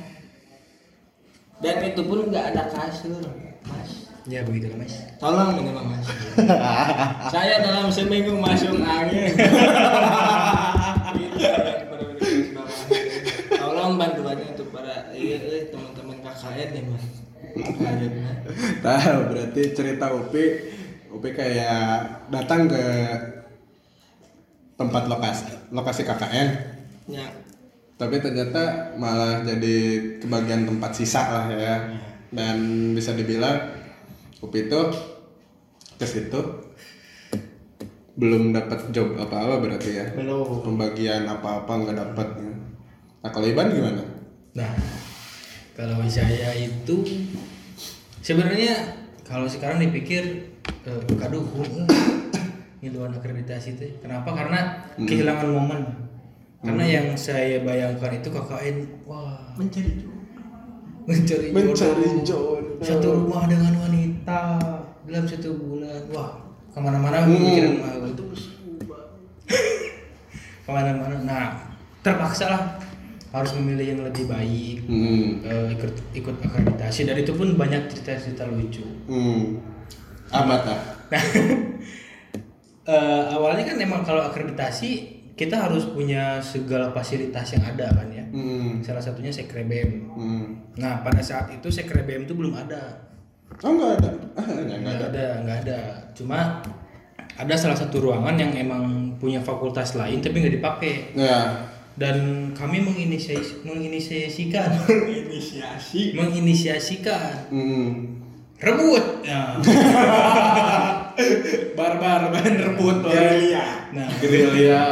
dan 1.65 1.77
itu 1.83 2.01
pun 2.05 2.19
nggak 2.29 2.45
ada 2.53 2.63
kasur, 2.69 3.25
mas. 3.65 3.91
Ya 4.27 4.43
begitu 4.43 4.75
Mas. 4.75 4.91
Tolong 5.23 5.55
ini 5.55 5.71
Bang, 5.71 5.87
mas. 5.87 6.03
Saya 7.33 7.63
dalam 7.63 7.87
seminggu 7.95 8.35
masuk 8.35 8.75
angin. 8.83 9.31
Tolong 13.55 13.95
iya, 14.03 14.09
eh, 14.35 14.56
KKN 16.47 16.69
nih 16.71 16.85
mas. 16.87 17.07
Tahu 18.85 19.19
berarti 19.33 19.63
cerita 19.75 20.07
Upi, 20.15 20.45
Upi 21.11 21.29
kayak 21.35 22.29
datang 22.31 22.71
ke 22.71 22.85
tempat 24.77 25.09
lokasi 25.09 25.73
lokasi 25.73 26.05
KKN, 26.05 26.49
Ya, 27.07 27.27
tapi 27.97 28.21
ternyata 28.21 28.93
malah 29.01 29.41
jadi 29.41 29.77
kebagian 30.21 30.69
tempat 30.69 30.93
sisa 30.93 31.23
lah 31.33 31.47
ya. 31.51 31.77
Dan 32.35 32.93
bisa 32.93 33.17
dibilang 33.17 33.73
Upi 34.43 34.69
itu 34.69 34.81
ke 35.97 36.05
situ 36.05 36.41
belum 38.17 38.53
dapat 38.53 38.93
job 38.93 39.17
apa-apa 39.17 39.61
berarti 39.65 39.91
ya. 39.97 40.07
belum. 40.13 40.61
Pembagian 40.67 41.25
apa-apa 41.25 41.73
nggak 41.73 41.97
dapat. 41.97 42.29
Nah 43.25 43.31
kalau 43.33 43.47
Iban 43.49 43.73
gimana? 43.73 44.03
Nah, 44.57 44.73
kalau 45.77 46.01
saya 46.09 46.57
itu 46.57 47.05
sebenarnya 48.25 48.97
kalau 49.29 49.45
sekarang 49.45 49.77
dipikir 49.77 50.57
eh, 50.89 51.03
kado 51.21 51.45
ngiluan 52.81 53.13
akreditasi 53.21 53.77
itu. 53.77 54.01
Kenapa? 54.01 54.33
Karena 54.33 54.89
kehilangan 54.97 55.53
momen. 55.53 55.81
Karena 56.65 56.85
yang 56.89 57.07
saya 57.13 57.61
bayangkan 57.61 58.17
itu 58.17 58.33
KKN 58.33 58.77
wah. 59.05 59.53
Mencari 59.61 60.01
jodoh. 60.01 60.17
mencari, 61.07 61.49
Mencari 61.53 62.09
jodoh. 62.25 62.81
satu 62.81 63.09
rumah 63.13 63.45
dengan 63.45 63.77
wanita 63.77 64.41
dalam 65.05 65.25
satu 65.29 65.61
bulan. 65.61 66.01
Wah 66.09 66.41
ke 66.73 66.79
mana-mana 66.81 67.25
pikiran 67.25 67.85
mah 67.85 67.93
itu 68.05 68.25
ke 70.65 70.71
mana-mana. 70.73 71.17
Nah 71.21 71.47
terpaksa 72.01 72.49
lah 72.49 72.63
harus 73.37 73.53
memilih 73.57 73.87
yang 73.93 74.01
lebih 74.03 74.25
baik 74.25 74.77
Hmm. 74.89 75.45
eh, 75.45 75.67
ikut 75.77 75.93
ikut 76.15 76.37
akreditasi 76.41 77.05
dan 77.05 77.17
itu 77.17 77.33
pun 77.33 77.53
banyak 77.53 77.87
cerita-cerita 77.87 78.49
lucu 78.49 78.83
Hmm. 79.07 79.61
Apa 80.27 80.55
tak? 80.59 80.81
Nah, 81.07 81.23
awalnya 83.37 83.63
kan 83.63 83.77
emang 83.79 84.03
kalau 84.03 84.23
akreditasi 84.27 85.15
kita 85.37 85.69
harus 85.69 85.85
punya 85.93 86.41
segala 86.41 86.89
fasilitas 86.91 87.53
yang 87.53 87.63
ada 87.63 87.93
kan 87.93 88.09
ya. 88.09 88.25
Hmm. 88.33 88.81
Salah 88.81 89.05
satunya 89.05 89.29
sekrebem. 89.29 90.09
Hmm. 90.11 90.47
Nah 90.81 91.05
pada 91.05 91.21
saat 91.21 91.53
itu 91.53 91.69
sekrebem 91.69 92.25
itu 92.25 92.33
belum 92.33 92.57
ada. 92.57 93.05
Oh 93.61 93.71
nggak 93.71 93.93
ada. 94.01 94.11
Nggak 94.83 95.13
ada, 95.13 95.27
nggak 95.45 95.59
ada. 95.69 95.79
Cuma 96.17 96.61
ada 97.37 97.55
salah 97.55 97.77
satu 97.77 98.01
ruangan 98.01 98.33
yang 98.35 98.53
emang 98.57 99.13
punya 99.21 99.39
fakultas 99.39 99.93
lain 99.95 100.25
tapi 100.25 100.41
nggak 100.41 100.57
dipakai. 100.59 100.95
Ya. 101.15 101.53
Dan 101.97 102.17
kami 102.53 102.79
menginisiasi, 102.79 103.65
menginisiasikan, 103.65 104.69
Inisiasi. 104.87 106.13
menginisiasikan 106.13 107.49
Hmm. 107.49 108.21
rebut. 108.55 109.25
Ya. 109.25 109.57
Barbar 111.73 112.29
ban 112.29 112.53
rebut. 112.53 112.97
Gerilya. 113.03 113.65
Nah, 113.93 114.09
Gerilya. 114.19 114.85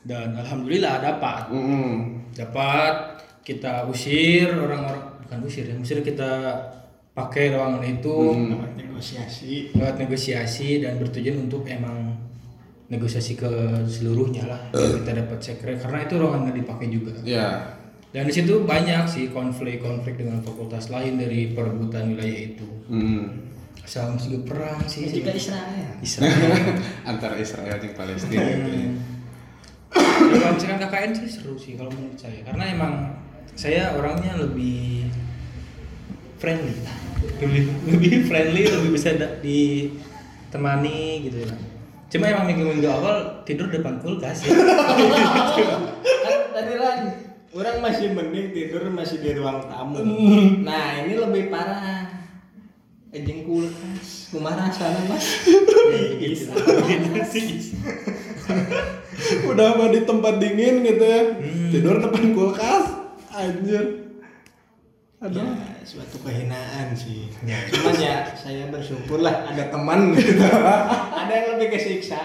dan 0.00 0.32
alhamdulillah 0.34 0.98
dapat 0.98 1.52
Hmm. 1.52 2.24
dapat 2.32 3.20
kita 3.40 3.84
usir 3.86 4.48
orang-orang 4.50 5.22
bukan 5.22 5.38
usir 5.44 5.68
ya 5.68 5.76
usir 5.76 6.00
kita 6.00 6.56
pakai 7.12 7.52
ruangan 7.52 7.84
itu 7.84 8.10
Hmm. 8.10 8.56
Lewat 8.56 8.72
negosiasi. 8.74 9.70
lewat 9.70 9.96
negosiasi 9.98 10.80
dan 10.80 10.96
bertujuan 10.96 11.46
untuk 11.46 11.62
emang 11.64 12.09
negosiasi 12.90 13.38
ke 13.38 13.48
seluruhnya 13.86 14.50
lah 14.50 14.60
biar 14.74 14.98
kita 15.00 15.12
dapat 15.22 15.38
sekre. 15.38 15.78
Karena 15.78 16.02
itu 16.02 16.14
ruangan 16.18 16.50
nggak 16.50 16.56
dipakai 16.58 16.86
juga. 16.90 17.14
Ya. 17.22 17.78
dan 18.10 18.26
di 18.26 18.34
situ 18.34 18.66
banyak 18.66 19.06
sih 19.06 19.30
konflik-konflik 19.30 20.18
dengan 20.18 20.42
fakultas 20.42 20.90
lain 20.90 21.14
dari 21.14 21.54
perebutan 21.54 22.10
wilayah 22.10 22.40
itu. 22.52 22.66
Hmm. 22.90 23.46
sama 23.86 24.18
juga 24.18 24.50
perang 24.50 24.82
sih. 24.90 25.06
Juga 25.06 25.30
Israel. 25.34 25.98
Israel. 26.02 26.30
Antara 27.10 27.38
Israel 27.38 27.78
dan 27.78 27.94
Palestina 27.94 28.42
gitu 28.42 28.70
ya. 28.70 28.90
Ya, 30.30 30.36
kalau 30.38 30.54
misalkan 30.54 30.78
KKN 30.78 31.10
sih 31.16 31.28
seru 31.30 31.54
sih 31.58 31.74
kalau 31.78 31.90
menurut 31.90 32.18
saya. 32.18 32.38
Karena 32.46 32.70
emang 32.70 33.14
saya 33.54 33.94
orangnya 33.94 34.42
lebih 34.42 35.10
friendly. 36.42 36.74
Lebih 37.40 37.68
lebih 37.84 38.12
friendly 38.32 38.64
lebih 38.64 38.90
bisa 38.96 39.12
ditemani 39.44 41.28
gitu 41.28 41.44
ya 41.44 41.52
cuma 42.10 42.26
emang 42.26 42.46
minggu-minggu 42.50 42.90
awal 42.90 43.46
tidur 43.46 43.70
depan 43.70 44.02
kulkas 44.02 44.42
ya 44.42 44.52
kan 44.52 46.40
tadi 46.50 46.72
kan 46.74 46.98
orang 47.50 47.76
masih 47.82 48.14
mending 48.14 48.54
tidur 48.54 48.82
masih 48.94 49.18
di 49.18 49.34
ruang 49.34 49.66
tamu. 49.66 49.98
Nah 50.62 51.02
ini 51.02 51.18
lebih 51.18 51.50
parah. 51.50 52.06
Ejeng 53.10 53.42
kulkas, 53.42 54.30
kumaha 54.30 54.70
sana 54.70 55.02
mas? 55.10 55.42
gitu 56.22 56.46
gitu 56.46 57.20
sih 57.26 57.74
Udah 59.50 59.74
mah 59.74 59.90
di 59.90 60.06
tempat 60.06 60.38
dingin 60.38 60.86
gitu 60.86 61.02
ya. 61.02 61.22
Hmm. 61.26 61.70
Tidur 61.74 61.98
depan 61.98 62.30
kulkas. 62.38 62.86
Anjir. 63.34 64.09
Aduh. 65.20 65.44
Ya, 65.44 65.52
suatu 65.84 66.16
kehinaan 66.20 66.92
sih. 66.92 67.28
Ya. 67.42 67.60
Cuman 67.70 67.92
ya 67.94 68.24
saya 68.32 68.64
bersyukur 68.66 69.20
lah 69.20 69.44
ada 69.44 69.68
teman 69.68 70.10
gitu. 70.16 70.40
ada 70.40 71.28
yang 71.28 71.54
lebih 71.54 71.76
kesiksa. 71.76 72.16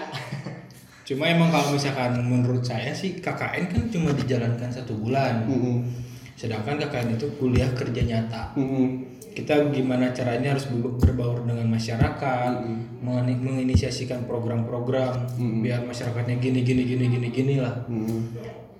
cuma 1.06 1.22
emang 1.24 1.54
kalau 1.54 1.70
misalkan 1.70 2.18
menurut 2.18 2.66
saya 2.66 2.90
sih 2.90 3.14
KKN 3.16 3.70
kan 3.70 3.82
cuma 3.86 4.10
dijalankan 4.10 4.66
satu 4.66 4.98
bulan 4.98 5.46
Hmm. 5.46 5.86
sedangkan 6.34 6.82
KKN 6.82 7.14
itu 7.14 7.30
kuliah 7.38 7.70
kerja 7.70 8.02
nyata 8.02 8.50
Hmm. 8.58 9.06
kita 9.30 9.70
gimana 9.70 10.10
caranya 10.10 10.50
harus 10.50 10.66
ber- 10.66 10.98
berbaur 10.98 11.46
dengan 11.46 11.70
masyarakat, 11.70 12.52
mengini- 12.98 13.38
menginisiasikan 13.38 14.26
program-program 14.26 15.30
Mm-mm. 15.36 15.62
biar 15.62 15.86
masyarakatnya 15.86 16.42
gini 16.42 16.64
gini 16.64 16.82
gini 16.82 17.04
gini 17.06 17.28
gini 17.30 17.54
lah. 17.56 17.86
Hmm. 17.86 18.26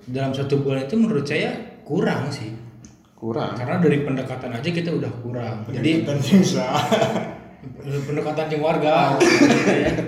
Dalam 0.02 0.34
satu 0.34 0.58
bulan 0.58 0.82
itu 0.82 0.98
menurut 0.98 1.22
saya 1.22 1.54
kurang 1.84 2.26
sih, 2.26 2.50
Kurang. 3.26 3.58
karena 3.58 3.82
dari 3.82 3.98
pendekatan 4.06 4.54
aja 4.54 4.68
kita 4.70 4.90
udah 4.94 5.12
kurang. 5.18 5.66
Jadi 5.66 6.06
dan 6.06 6.22
susah. 6.22 6.78
pendekatan 7.82 8.46
yang 8.54 8.62
warga, 8.62 9.18
gitu 9.18 9.74
ya. 9.74 9.92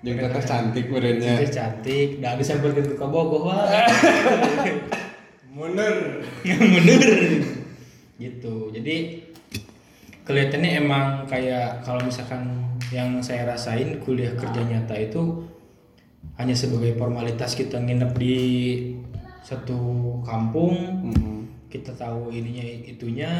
Yang 0.00 0.16
kata 0.26 0.40
cantik 0.42 0.88
badannya. 0.88 1.44
Dia 1.44 1.50
cantik, 1.52 2.24
dah 2.24 2.32
disampaikan 2.34 2.88
ke 2.88 2.96
kabogoh 2.96 3.52
wah. 3.52 3.68
Mundur. 5.52 6.24
Mundur. 6.48 7.04
Gitu. 8.16 8.54
Jadi 8.72 8.96
kelihatannya 10.24 10.70
emang 10.80 11.28
kayak 11.28 11.84
kalau 11.84 12.00
misalkan 12.00 12.64
yang 12.88 13.20
saya 13.20 13.44
rasain 13.44 14.00
kuliah 14.00 14.32
kerja 14.40 14.64
nyata 14.64 14.96
itu 14.96 15.44
hanya 16.40 16.56
sebagai 16.56 16.96
formalitas 16.96 17.52
kita 17.52 17.76
nginep 17.76 18.12
di 18.16 18.36
satu 19.44 19.80
kampung 20.24 20.74
Hmm. 21.04 21.39
Kita 21.70 21.94
tahu 21.94 22.28
ininya 22.28 22.60
itunya 22.84 23.30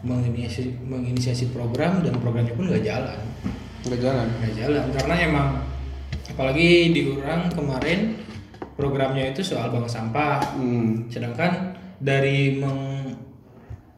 menginisiasi, 0.00 0.80
menginisiasi 0.80 1.52
program 1.52 2.00
dan 2.00 2.16
programnya 2.16 2.52
pun 2.52 2.66
nggak 2.66 2.82
jalan 2.82 3.20
Nggak 3.84 4.00
jalan. 4.00 4.26
nggak 4.34 4.54
jalan 4.56 4.84
karena 4.90 5.14
emang 5.22 5.48
apalagi 6.26 6.68
di 6.90 7.00
orang 7.12 7.46
kemarin 7.48 8.16
programnya 8.74 9.30
itu 9.30 9.40
soal 9.42 9.68
bank 9.68 9.86
sampah 9.86 10.40
Hmm. 10.54 11.06
sedangkan 11.06 11.76
dari 11.96 12.56
meng- 12.56 13.14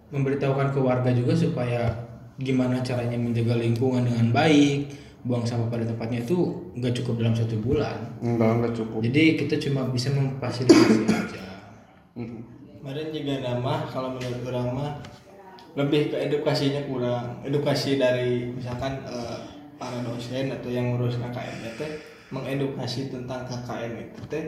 memberitahukan 0.08 0.70
ke 0.70 0.80
warga 0.80 1.10
juga 1.10 1.32
supaya 1.32 1.88
gimana 2.36 2.78
caranya 2.80 3.14
menjaga 3.14 3.56
lingkungan 3.56 4.02
dengan 4.02 4.30
baik 4.30 4.90
buang 5.20 5.42
sampah 5.42 5.68
pada 5.68 5.84
tempatnya 5.84 6.22
itu 6.22 6.38
nggak 6.74 6.94
cukup 6.94 7.18
dalam 7.18 7.34
satu 7.34 7.58
bulan 7.58 7.98
Enggak, 8.18 8.50
enggak 8.54 8.72
cukup. 8.74 8.98
jadi 9.02 9.22
kita 9.36 9.54
cuma 9.60 9.86
bisa 9.86 10.08
memfasilitasi 10.10 11.02
aja 11.06 11.44
kemarin 12.78 13.10
juga 13.10 13.34
nama 13.42 13.74
kalau 13.90 14.14
menurut 14.14 14.42
orang 14.46 14.68
mah 14.70 14.92
lebih 15.74 16.14
ke 16.14 16.16
edukasinya 16.30 16.82
kurang. 16.86 17.42
Edukasi 17.42 17.98
dari 17.98 18.54
misalkan 18.54 19.02
eh, 19.06 19.38
para 19.78 19.98
dosen 20.02 20.50
atau 20.50 20.70
yang 20.70 20.94
ngurus 20.94 21.18
KKN 21.18 21.74
teh 21.78 21.90
mengedukasi 22.30 23.10
tentang 23.10 23.46
KKN 23.46 23.92
itu 23.98 24.20
teh 24.30 24.44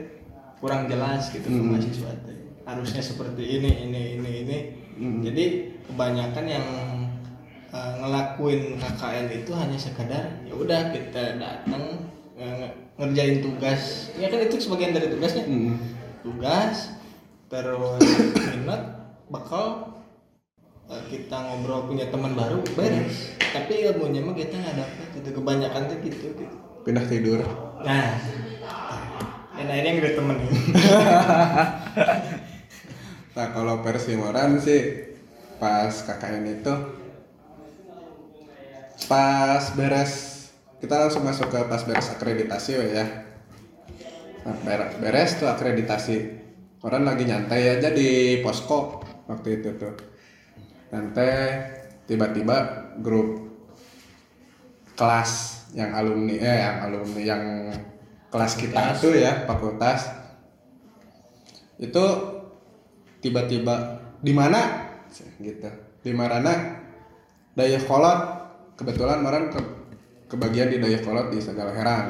kurang 0.63 0.87
jelas 0.87 1.31
gitu 1.35 1.47
ke 1.47 1.61
mahasiswa 1.61 2.11
teh. 2.27 2.39
Harusnya 2.67 3.03
seperti 3.03 3.43
ini 3.61 3.71
ini 3.91 4.03
ini 4.19 4.31
ini. 4.47 4.59
Jadi 5.27 5.45
kebanyakan 5.91 6.45
yang 6.47 6.67
eh, 7.75 7.93
ngelakuin 7.99 8.79
KKN 8.79 9.27
itu 9.43 9.51
hanya 9.55 9.79
sekadar 9.79 10.25
ya 10.47 10.55
udah 10.55 10.95
kita 10.95 11.39
datang 11.39 12.11
nge- 12.39 12.75
ngerjain 12.95 13.43
tugas. 13.43 14.15
Ya 14.19 14.31
kan 14.31 14.39
itu 14.43 14.57
sebagian 14.59 14.95
dari 14.95 15.11
tugasnya. 15.11 15.47
Mm. 15.47 15.99
tugas 16.21 17.00
terus 17.51 17.99
minat 18.55 18.83
bakal 19.27 19.91
eh, 20.87 21.03
kita 21.11 21.35
ngobrol 21.35 21.91
punya 21.91 22.07
teman 22.07 22.39
baru 22.39 22.63
beres 22.79 23.35
tapi 23.51 23.91
ilmunya 23.91 24.23
mah 24.23 24.39
kita 24.39 24.55
nggak 24.55 24.77
dapat 24.79 25.09
itu 25.19 25.31
kebanyakan 25.35 25.83
tuh 25.91 25.99
gitu, 26.07 26.27
gitu. 26.39 26.57
pindah 26.87 27.05
tidur. 27.11 27.43
Nah 27.83 28.15
dan 29.59 29.67
akhirnya 29.67 29.91
yang 29.91 30.01
udah 30.01 30.15
temen 30.15 30.37
nah 33.37 33.47
kalau 33.53 33.83
versi 33.83 34.15
Moran 34.15 34.63
sih 34.63 35.11
pas 35.59 35.91
KKN 35.91 36.47
itu 36.55 36.75
pas 39.11 39.65
beres. 39.75 40.39
Kita 40.81 40.97
langsung 40.97 41.27
masuk 41.27 41.53
ke 41.53 41.61
pas 41.69 41.83
beres 41.85 42.09
akreditasi 42.09 42.73
ya. 42.95 43.05
Nah, 44.49 44.57
beres, 44.65 44.97
beres 44.97 45.37
tuh 45.37 45.51
akreditasi 45.51 46.40
orang 46.81 47.03
lagi 47.05 47.29
nyantai 47.29 47.77
aja 47.77 47.93
di 47.93 48.41
posko 48.41 49.05
waktu 49.29 49.61
itu 49.61 49.69
tuh. 49.77 49.95
Nyantai 50.91 51.33
tiba-tiba 52.09 52.57
grup 52.99 53.47
kelas 54.97 55.65
yang 55.77 55.95
alumni 55.95 56.35
eh 56.35 56.59
yang 56.61 56.77
alumni 56.91 57.23
yang 57.23 57.43
kelas 58.33 58.53
kita 58.57 58.97
tuh 58.97 59.15
ya 59.15 59.45
fakultas. 59.45 60.09
Itu 61.81 62.05
tiba-tiba 63.21 64.01
di 64.21 64.33
mana? 64.33 64.89
Gitu. 65.41 65.69
Di 66.01 66.13
mana 66.17 66.81
daya 67.53 67.81
kolot 67.85 68.21
kebetulan 68.81 69.21
orang 69.21 69.53
ke 69.53 69.61
kebagian 70.33 70.73
di 70.73 70.81
daya 70.81 71.01
kolot 71.05 71.29
di 71.29 71.39
segala 71.41 71.77
heran. 71.77 72.07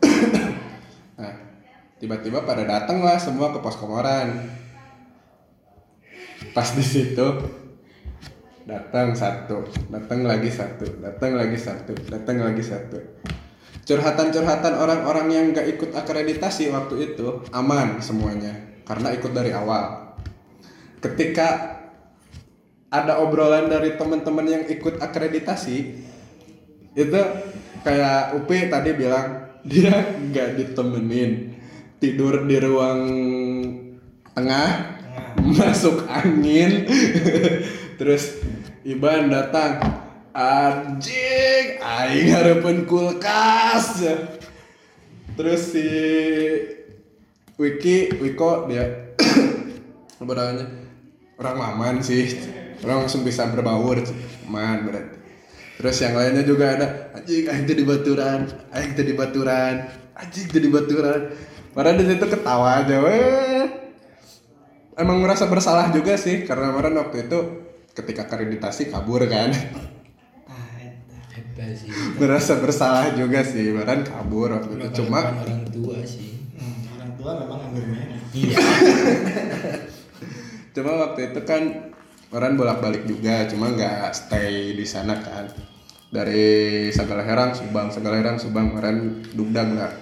Nah 1.20 1.49
tiba-tiba 2.00 2.42
pada 2.48 2.64
datang 2.64 3.04
lah 3.04 3.20
semua 3.20 3.52
ke 3.52 3.60
pos 3.60 3.76
komoran. 3.76 4.48
Pas 6.56 6.68
di 6.72 6.80
situ 6.80 7.26
datang 8.64 9.12
satu 9.12 9.66
datang 9.92 10.24
lagi 10.24 10.48
satu 10.48 11.02
datang 11.04 11.36
lagi 11.36 11.60
satu 11.60 11.92
datang 12.08 12.40
lagi 12.40 12.64
satu. 12.64 12.98
Curhatan-curhatan 13.84 14.74
orang-orang 14.76 15.26
yang 15.28 15.44
gak 15.52 15.66
ikut 15.66 15.90
akreditasi 15.92 16.70
waktu 16.70 17.12
itu 17.12 17.44
aman 17.52 18.00
semuanya 18.00 18.80
karena 18.88 19.12
ikut 19.12 19.32
dari 19.36 19.52
awal. 19.52 20.16
Ketika 21.00 21.78
ada 22.90 23.22
obrolan 23.22 23.70
dari 23.70 23.94
teman-teman 23.94 24.46
yang 24.48 24.64
ikut 24.66 24.98
akreditasi 24.98 25.76
itu 26.96 27.20
kayak 27.86 28.34
Upi 28.40 28.66
tadi 28.66 28.90
bilang 28.96 29.46
dia 29.70 29.92
nggak 30.16 30.56
ditemenin 30.56 31.49
tidur 32.00 32.48
di 32.48 32.56
ruang 32.58 33.00
tengah 34.32 34.98
masuk 35.60 36.08
angin 36.08 36.88
terus 38.00 38.40
Iban 38.80 39.28
datang. 39.28 39.76
Anjing 40.32 41.82
aing 41.84 42.32
harapan 42.32 42.88
kulkas. 42.88 44.00
Terus 45.36 45.60
si 45.68 45.88
Wiki 47.60 48.16
Wiko 48.16 48.64
dia 48.72 49.12
namanya 50.16 50.64
orang 51.36 51.56
maman 51.60 51.94
sih 52.00 52.24
orang 52.80 53.04
langsung 53.04 53.20
bisa 53.20 53.52
berbaur 53.52 54.00
man 54.48 54.88
berarti 54.88 55.16
terus 55.76 55.96
yang 56.00 56.16
lainnya 56.16 56.44
juga 56.44 56.76
ada 56.76 56.86
anjing 57.16 57.52
aing 57.52 57.64
teh 57.68 57.76
di 57.76 57.84
baturan 57.84 58.48
aing 58.72 58.92
teh 58.96 59.04
di 59.04 59.12
baturan 59.12 59.92
anjing 60.16 60.48
teh 60.48 60.60
di 60.60 60.72
baturan 60.72 61.36
padahal 61.72 61.96
di 61.98 62.06
situ 62.06 62.24
ketawa 62.26 62.82
aja 62.82 62.96
weh. 63.02 63.66
Emang 64.98 65.22
merasa 65.24 65.48
bersalah 65.48 65.88
juga 65.94 66.18
sih 66.18 66.44
karena 66.44 66.74
kemarin 66.74 67.00
waktu 67.00 67.30
itu 67.30 67.38
ketika 67.96 68.28
akreditasi 68.28 68.92
kabur 68.92 69.24
kan. 69.30 69.50
Merasa 72.20 72.56
bersalah 72.60 73.12
juga 73.16 73.40
sih 73.44 73.72
kemarin 73.72 74.04
kabur 74.04 74.52
waktu 74.52 74.76
itu. 74.76 75.04
Cuma 75.04 75.24
orang 75.24 75.64
tua 75.72 75.98
sih. 76.04 76.36
Hmm, 76.56 76.96
orang 76.96 77.10
tua 77.16 77.30
memang 77.36 77.60
anggur 77.70 77.84
merah 77.88 78.20
Iya. 78.30 78.56
cuma 80.74 80.92
waktu 81.02 81.34
itu 81.34 81.40
kan 81.42 81.62
orang 82.30 82.54
bolak-balik 82.54 83.02
juga 83.08 83.44
cuma 83.50 83.72
nggak 83.72 84.12
stay 84.12 84.76
di 84.76 84.84
sana 84.84 85.16
kan. 85.20 85.48
Dari 86.10 86.88
segala 86.92 87.24
herang 87.24 87.56
subang. 87.56 87.88
Segala 87.88 88.20
herang 88.20 88.36
subang 88.36 88.72
kemarin 88.74 89.24
dugdag 89.32 89.68
nggak 89.76 89.92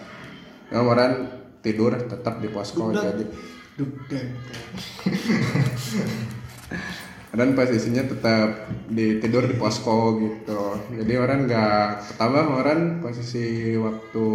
ya 0.69 0.85
kemarin 0.85 1.38
tidur 1.59 1.93
tetap 1.97 2.39
di 2.39 2.49
posko 2.49 2.91
Dugdag. 2.91 3.05
jadi 3.15 3.25
dugdag 3.77 4.27
dan 7.39 7.53
posisinya 7.53 8.03
tetap 8.03 8.49
di 8.89 9.21
tidur 9.21 9.45
di 9.45 9.55
posko 9.55 10.17
gitu 10.17 10.61
jadi 10.97 11.15
orang 11.21 11.45
nggak 11.45 11.87
pertama 12.09 12.59
orang 12.59 12.99
posisi 12.99 13.77
waktu 13.77 14.27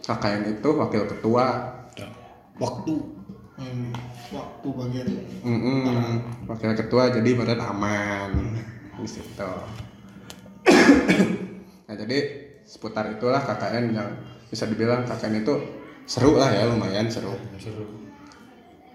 KKN 0.00 0.42
itu 0.52 0.68
wakil 0.70 1.04
ketua 1.06 1.46
Waktu. 2.54 2.94
hmm, 3.58 3.90
waktu 4.30 4.68
bagian 4.70 5.08
Mm-mm, 5.42 6.22
wakil 6.46 6.70
ketua 6.72 7.10
jadi 7.10 7.34
badan 7.34 7.60
aman 7.66 8.30
di 8.94 9.08
situ. 9.10 9.52
nah 11.86 11.94
jadi 11.94 12.18
seputar 12.62 13.10
itulah 13.10 13.42
KKN 13.42 13.84
yang 13.90 14.10
bisa 14.54 14.64
dibilang 14.64 15.02
KKN 15.02 15.42
itu 15.42 15.54
seru 16.04 16.36
lah 16.36 16.48
ya 16.48 16.64
lumayan 16.64 17.10
seru. 17.10 17.34
Seru. 17.58 17.82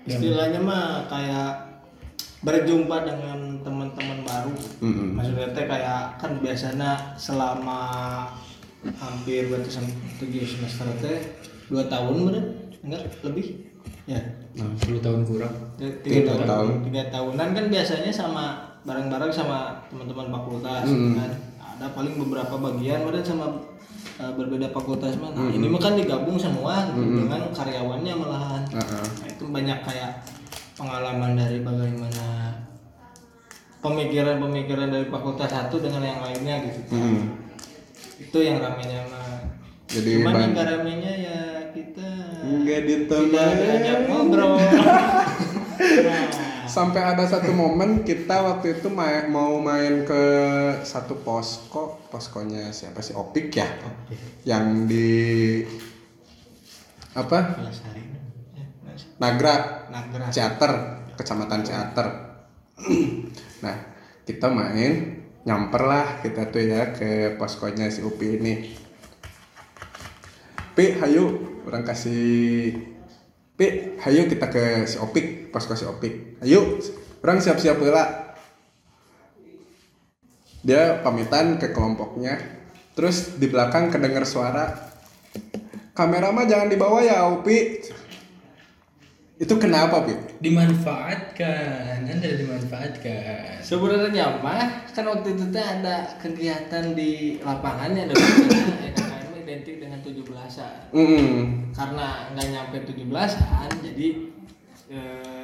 istilahnya 0.02 0.58
mah 0.58 0.84
kayak 1.06 1.52
berjumpa 2.40 3.04
dengan 3.04 3.40
teman-teman 3.60 4.24
baru 4.24 4.56
Mm-mm. 4.80 5.14
maksudnya 5.14 5.52
teh 5.52 5.68
kayak 5.68 6.16
kan 6.16 6.40
biasanya 6.40 6.96
selama 7.14 7.82
hampir 8.96 9.46
berarti 9.46 9.70
sam- 9.70 9.92
tujuh 10.18 10.48
semester 10.48 10.88
teh 10.98 11.20
dua 11.68 11.84
tahun 11.86 12.16
bener 12.26 12.46
enggak 12.82 13.02
lebih 13.22 13.68
ya 14.06 14.18
Nah, 14.52 14.66
10 14.76 15.00
tahun 15.00 15.22
kurang. 15.24 15.54
tiga, 15.78 15.94
Tiga 16.02 16.20
tahun, 16.26 16.42
tahun. 16.44 16.68
tiga 16.84 17.04
tahunan 17.10 17.48
kan 17.54 17.66
biasanya 17.70 18.10
sama 18.10 18.46
bareng-bareng 18.82 19.30
sama 19.30 19.60
teman-teman 19.88 20.28
fakultas 20.30 20.84
Mm. 20.86 21.14
kan 21.14 21.32
ada 21.70 21.88
paling 21.92 22.16
beberapa 22.18 22.56
bagian 22.58 23.04
mereka 23.04 23.30
sama 23.30 23.46
uh, 24.20 24.32
berbeda 24.36 24.68
fakultas 24.70 25.16
mah 25.18 25.32
nah, 25.32 25.50
ini 25.50 25.66
mah 25.66 25.82
kan 25.82 25.96
digabung 25.96 26.36
semua 26.36 26.92
gitu, 26.92 27.26
dengan 27.26 27.48
karyawannya 27.56 28.14
malahan 28.14 28.64
Heeh. 28.68 29.06
Nah, 29.08 29.28
itu 29.32 29.44
banyak 29.48 29.80
kayak 29.88 30.12
pengalaman 30.76 31.40
dari 31.40 31.60
bagaimana 31.64 32.56
pemikiran-pemikiran 33.80 34.92
dari 34.92 35.08
fakultas 35.08 35.48
satu 35.52 35.80
dengan 35.80 36.04
yang 36.04 36.20
lainnya 36.20 36.56
gitu. 36.68 36.96
Mm. 36.96 37.24
Itu 38.20 38.38
yang 38.44 38.60
ramenya 38.60 39.08
mah. 39.08 39.40
Jadi 39.88 40.22
Cuman 40.22 40.36
yang 40.36 40.52
gak 40.54 40.68
ramenya 40.68 41.14
ya 41.16 41.40
kita 41.72 42.10
Nggak 42.40 42.82
tidak 42.88 43.48
diajak 43.56 44.00
ngobrol. 44.08 44.60
nah, 46.08 46.24
Sampai 46.80 47.04
ada 47.04 47.28
satu 47.28 47.52
momen 47.52 48.08
kita 48.08 48.40
waktu 48.40 48.80
itu 48.80 48.88
main, 48.88 49.28
mau 49.28 49.60
main 49.60 50.08
ke 50.08 50.24
satu 50.88 51.20
posko, 51.28 52.00
poskonya 52.08 52.72
siapa 52.72 53.04
sih 53.04 53.12
Opik 53.20 53.52
ya, 53.52 53.68
yang 54.48 54.88
di 54.88 55.60
apa. 57.20 57.60
Nagra 59.20 59.92
Nagra. 59.92 60.32
Ciater, 60.32 60.72
kecamatan 61.20 61.68
Ciater. 61.68 62.08
nah, 63.68 63.76
kita 64.24 64.48
main 64.48 65.20
nyamper 65.44 65.84
lah 65.84 66.24
kita 66.24 66.48
tuh 66.48 66.64
ya 66.64 66.96
ke 66.96 67.36
poskonya 67.36 67.92
si 67.92 68.08
Upi 68.08 68.40
ini. 68.40 68.54
Pi, 70.80 70.96
hayu, 70.96 71.60
orang 71.68 71.84
kasih 71.84 72.72
Pi, 73.60 74.00
hayu 74.00 74.32
kita 74.32 74.48
ke 74.48 74.88
si 74.88 74.96
Opik, 74.96 75.52
posko 75.52 75.76
si 75.76 75.84
Opik. 75.84 76.29
Ayo, 76.40 76.80
orang 77.20 77.44
siap-siap 77.44 77.84
lah. 77.84 78.36
Dia 80.64 81.04
pamitan 81.04 81.60
ke 81.60 81.76
kelompoknya. 81.76 82.40
Terus 82.96 83.36
di 83.36 83.48
belakang 83.52 83.92
kedengar 83.92 84.24
suara, 84.24 84.72
kamera 85.92 86.32
mah 86.32 86.48
jangan 86.48 86.72
dibawa 86.72 87.04
ya 87.04 87.28
Upi. 87.28 87.84
Itu 89.40 89.56
kenapa, 89.56 90.04
Pi? 90.04 90.30
dimanfaatkan 90.44 92.08
anda 92.08 92.28
dimanfaatkan 92.28 93.64
Sebenarnya 93.64 94.44
mah 94.44 94.88
kan 94.92 95.08
waktu 95.08 95.36
itu 95.36 95.48
teh 95.48 95.64
ada 95.64 96.12
kegiatan 96.20 96.92
di 96.92 97.40
lapangannya 97.40 98.12
ada 98.12 98.16
ya 98.20 98.92
KKN 98.92 98.94
mah 99.00 99.20
identik 99.40 99.76
dengan 99.80 100.00
17-an. 100.04 100.92
Mm-mm. 100.92 101.72
Karena 101.72 102.08
nggak 102.36 102.48
nyampe 102.52 102.78
17-an 102.84 103.70
jadi 103.80 104.08
eh, 104.92 105.39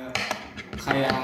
kayak 0.85 1.17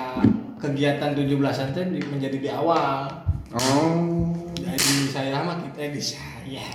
kegiatan 0.57 1.13
17-an 1.13 1.69
teh 1.71 1.85
di- 1.87 2.01
menjadi 2.03 2.37
di 2.37 2.49
awal. 2.49 3.05
Oh. 3.51 4.33
Jadi 4.55 4.93
saya 5.07 5.41
mah 5.41 5.57
kita 5.61 5.89
di 5.89 6.01
saya, 6.01 6.65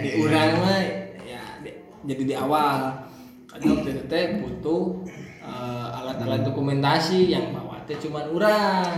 di 0.00 0.10
urang 0.18 0.50
mah 0.58 0.80
ya 1.20 1.42
di- 1.60 1.78
jadi 2.04 2.22
di 2.24 2.34
awal. 2.34 3.04
Karena 3.46 3.64
waktu 3.70 3.88
itu 3.92 4.02
teh 4.06 4.24
butuh 4.38 5.04
eh, 5.40 5.88
alat-alat 5.94 6.40
dokumentasi 6.42 7.28
yang 7.28 7.52
bawa 7.52 7.84
teh 7.84 7.96
cuman 7.98 8.24
urang. 8.30 8.92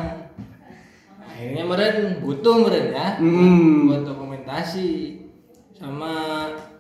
Akhirnya 1.27 1.63
meren 1.63 1.97
butuh 2.19 2.65
meren 2.65 2.87
ya 2.91 3.09
Mm. 3.19 3.91
buat 3.91 4.03
dokumentasi 4.07 5.21
sama 5.77 6.13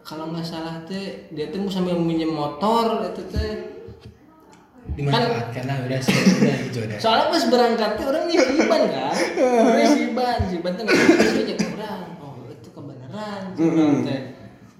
kalau 0.01 0.33
nggak 0.33 0.47
salah 0.47 0.81
teh 0.85 1.29
dia 1.29 1.51
tuh 1.51 1.61
mau 1.61 1.69
sambil 1.69 1.99
minjem 1.99 2.33
motor 2.33 3.05
itu 3.05 3.23
teh 3.29 3.51
dimanfaatkan. 4.95 5.63
Lah 5.67 5.77
udah 5.83 5.99
sih 5.99 6.15
udah 6.15 6.57
itu 6.71 6.79
udah. 6.87 6.99
Soalnya 7.03 7.27
pas 7.35 7.45
berangkat 7.51 7.91
tuh 7.99 8.07
orang 8.13 8.25
nih 8.31 8.37
Iban 8.39 8.83
kan? 8.93 9.15
Orang 9.41 9.89
si 9.91 9.99
Iban 10.13 10.39
si 10.47 10.55
Iban 10.63 10.73
tuh 10.79 10.83
nggak 10.87 10.97
bisa 10.97 11.41
aja 11.43 11.55
orang 11.75 12.01
oh 12.23 12.35
itu 12.53 12.69
kebenaran 12.71 13.41
teh 14.07 14.21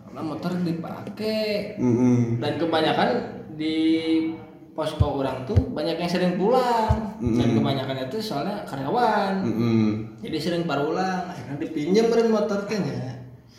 karena 0.05 0.21
motor 0.23 0.53
dipakai 0.61 1.77
dan 2.39 2.53
kebanyakan 2.61 3.09
di 3.57 3.77
posko 4.77 5.25
orang 5.25 5.49
tuh 5.49 5.57
banyak 5.73 5.97
yang 5.97 6.11
sering 6.13 6.37
pulang. 6.37 7.17
Dan 7.17 7.57
kebanyakan 7.57 8.13
itu 8.13 8.21
soalnya 8.21 8.61
karyawan. 8.69 9.41
Jadi 10.21 10.37
sering 10.37 10.69
parulang 10.69 11.33
akhirnya 11.33 11.57
dipinjam 11.65 12.13
beren 12.13 12.29
motor 12.29 12.69
teh 12.69 12.77
nya 12.77 13.16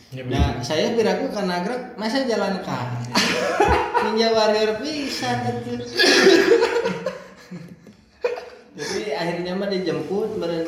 Ya, 0.07 0.23
nah 0.23 0.63
saya 0.63 0.95
piraku 0.95 1.27
ke 1.35 1.41
nagrek 1.43 1.99
masa 1.99 2.23
jalan 2.23 2.63
kaki 2.63 3.11
ninja 4.07 4.31
warrior 4.31 4.79
pisan 4.79 5.43
itu 5.51 5.83
jadi 8.71 9.19
akhirnya 9.19 9.51
mah 9.59 9.67
dijemput 9.67 10.39
beren 10.39 10.63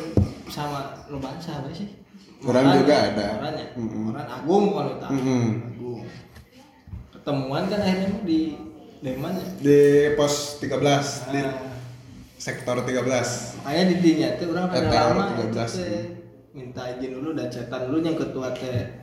sama 0.52 0.91
bangsa 1.07 1.61
apa 1.64 1.70
sih? 1.72 1.88
Orang 2.41 2.68
Moran 2.68 2.80
juga 2.84 2.95
ya, 2.98 3.03
ada. 3.14 3.28
Moran 3.38 3.53
ya? 3.53 3.68
Mm-mm. 3.78 4.02
Moran 4.11 4.28
Agung 4.28 4.66
kalau 4.74 4.94
tahu 4.98 5.11
Mm-mm. 5.16 5.44
Agung. 5.72 6.02
Ketemuan 7.16 7.64
kan 7.70 7.80
akhirnya 7.80 8.07
mah 8.11 8.24
di 8.28 8.40
dari 8.99 9.20
mana 9.22 9.40
Di 9.61 9.80
pos 10.20 10.60
13 10.60 11.32
di 11.32 11.40
Nah, 11.40 11.56
sektor 12.36 12.76
13. 12.84 13.64
Makanya 13.64 13.84
di 13.88 13.95
dinya 14.03 14.30
teh 14.36 14.48
orang 14.52 14.68
RTR 14.68 15.11
lama 15.16 15.24
13. 15.48 15.48
itu 15.48 15.80
teh 15.80 16.03
minta 16.52 16.82
izin 16.91 17.11
dulu 17.14 17.30
dan 17.38 17.48
chatan 17.48 17.88
dulu 17.88 17.98
yang 18.03 18.18
ketua 18.18 18.52
teh 18.52 18.99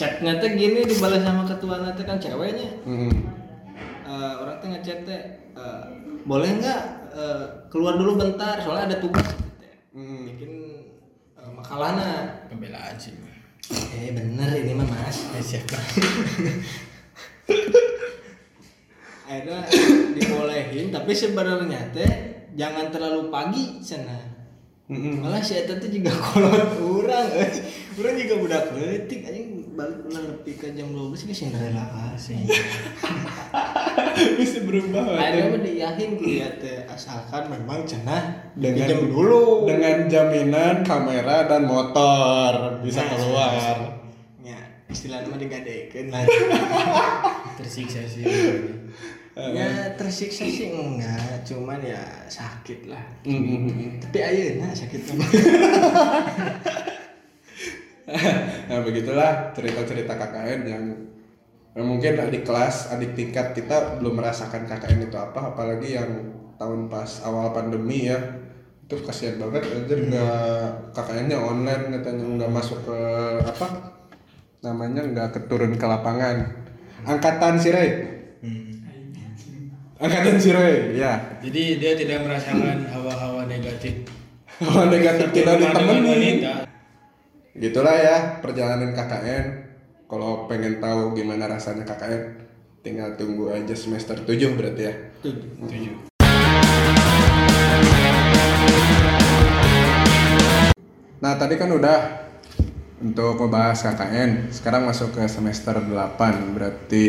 chatnya 0.00 0.40
teh 0.40 0.56
gini 0.56 0.88
dibalas 0.88 1.20
sama 1.20 1.44
ketua 1.44 1.92
teh 1.92 2.04
kan 2.08 2.16
ceweknya 2.16 2.68
Mm-mm. 2.88 3.12
Eh, 4.08 4.34
orang 4.40 4.56
teh 4.64 4.68
ngechat 4.72 5.04
teh 5.04 5.20
eh, 5.52 5.82
boleh 6.24 6.56
nggak 6.56 6.82
eh, 7.12 7.44
keluar 7.68 8.00
dulu 8.00 8.16
bentar 8.16 8.56
soalnya 8.64 8.96
ada 8.96 8.98
tugas 9.04 9.28
teh. 9.60 9.76
Mm. 9.92 10.24
bikin 10.32 10.52
eh, 11.36 11.50
makalahna 11.52 12.40
pembelaan 12.48 12.96
sih 12.96 13.12
eh 13.92 14.16
bener 14.16 14.48
ini 14.56 14.72
mah 14.72 14.88
mas 14.88 15.28
Eh, 15.36 15.44
siapa 15.44 15.76
akhirnya 19.30 19.62
dibolehin 20.16 20.90
tapi 20.90 21.12
sebenarnya 21.14 21.92
teh 21.94 22.12
jangan 22.56 22.88
terlalu 22.90 23.28
pagi 23.30 23.78
malah 24.90 25.38
si 25.38 25.54
Eta 25.54 25.78
tuh 25.78 25.86
juga 25.86 26.10
kolot 26.26 26.70
orang 26.76 27.26
eh. 27.32 27.50
orang 27.94 28.14
juga 28.16 28.34
budak 28.36 28.64
letik 28.74 29.22
anjing. 29.22 29.48
Balik 29.70 30.02
lebih 30.10 30.54
ke 30.58 30.74
jam 30.74 30.90
12 30.90 31.14
ke 31.22 31.32
Cinderella 31.32 31.86
sih 32.18 32.36
Bisa 34.36 34.58
berubah. 34.60 35.14
akhirnya 35.14 35.46
mah 35.48 35.62
diyahin 35.62 36.10
ke 36.18 36.24
dia 36.26 36.50
teh 36.58 36.84
asalkan 36.84 37.48
memang 37.48 37.86
cenah 37.86 38.50
dengan 38.52 38.84
pinjam 38.84 39.00
dulu. 39.06 39.64
dengan 39.64 39.96
jaminan 40.04 40.82
kamera 40.82 41.46
dan 41.46 41.64
motor 41.64 42.82
bisa 42.82 43.00
Nah, 43.00 43.08
keluar. 43.08 43.78
ya 44.42 44.58
istilahnya 44.86 45.30
mah 45.30 45.38
digadekeun 45.38 46.06
lah. 46.10 46.26
Tersiksa 47.62 48.02
sih 48.04 48.26
ya 49.38 49.94
tersiksa 49.94 50.42
sih 50.42 50.74
enggak. 50.74 51.46
Cuman 51.46 51.78
ya 51.82 52.02
sakit 52.26 52.90
lah. 52.90 53.04
Mm-mm. 53.22 54.02
tapi 54.02 54.18
ayeuna 54.18 54.74
sakit. 54.74 55.00
Mah 55.14 55.30
nah 58.68 58.80
begitulah 58.82 59.54
cerita-cerita 59.54 60.18
KKN 60.18 60.60
yang 60.66 60.84
mungkin 61.78 62.18
adik 62.18 62.42
kelas, 62.42 62.90
adik 62.90 63.14
tingkat 63.14 63.54
kita 63.54 64.02
belum 64.02 64.18
merasakan 64.18 64.66
KKN 64.66 65.06
itu 65.06 65.16
apa, 65.16 65.54
apalagi 65.54 65.94
yang 65.94 66.10
tahun 66.58 66.90
pas 66.90 67.22
awal 67.22 67.54
pandemi 67.54 68.10
ya. 68.10 68.18
Itu 68.90 68.98
kasihan 69.06 69.38
banget 69.38 69.70
anjir 69.70 70.10
nggak 70.10 70.90
KKN-nya 70.90 71.38
online 71.38 71.84
katanya 71.94 72.24
nggak 72.26 72.50
masuk 72.50 72.78
ke 72.82 72.98
apa 73.46 73.66
namanya 74.66 75.06
nggak 75.06 75.28
keturun 75.38 75.78
ke 75.78 75.86
lapangan. 75.86 76.42
Angkatan 77.06 77.54
Sirai 77.56 78.19
angkatan 80.00 80.40
Sirai 80.40 80.96
ya? 80.96 81.36
Jadi 81.44 81.76
dia 81.76 81.92
tidak 81.92 82.24
merasakan 82.24 82.88
hawa-hawa 82.88 83.44
negatif. 83.44 84.08
Hawa 84.64 84.88
negatif 84.88 85.28
tidak 85.32 85.60
wanita. 85.60 86.68
gitulah 87.50 87.96
ya 87.96 88.16
perjalanan 88.40 88.96
KKN 88.96 89.44
kalau 90.08 90.48
pengen 90.48 90.80
tahu 90.80 91.12
gimana 91.12 91.48
rasanya 91.48 91.84
KKN 91.84 92.22
tinggal 92.80 93.16
tunggu 93.20 93.52
aja 93.52 93.76
semester 93.76 94.16
7 94.24 94.56
berarti 94.56 94.82
ya. 94.88 94.94
Tujuh. 95.20 95.96
nah 101.20 101.36
tadi 101.36 101.60
kan 101.60 101.68
udah 101.68 101.98
untuk 103.04 103.36
membahas 103.36 103.84
KKN 103.84 104.48
sekarang 104.52 104.88
masuk 104.88 105.20
ke 105.20 105.24
semester 105.28 105.76
8 105.76 106.56
berarti 106.56 107.04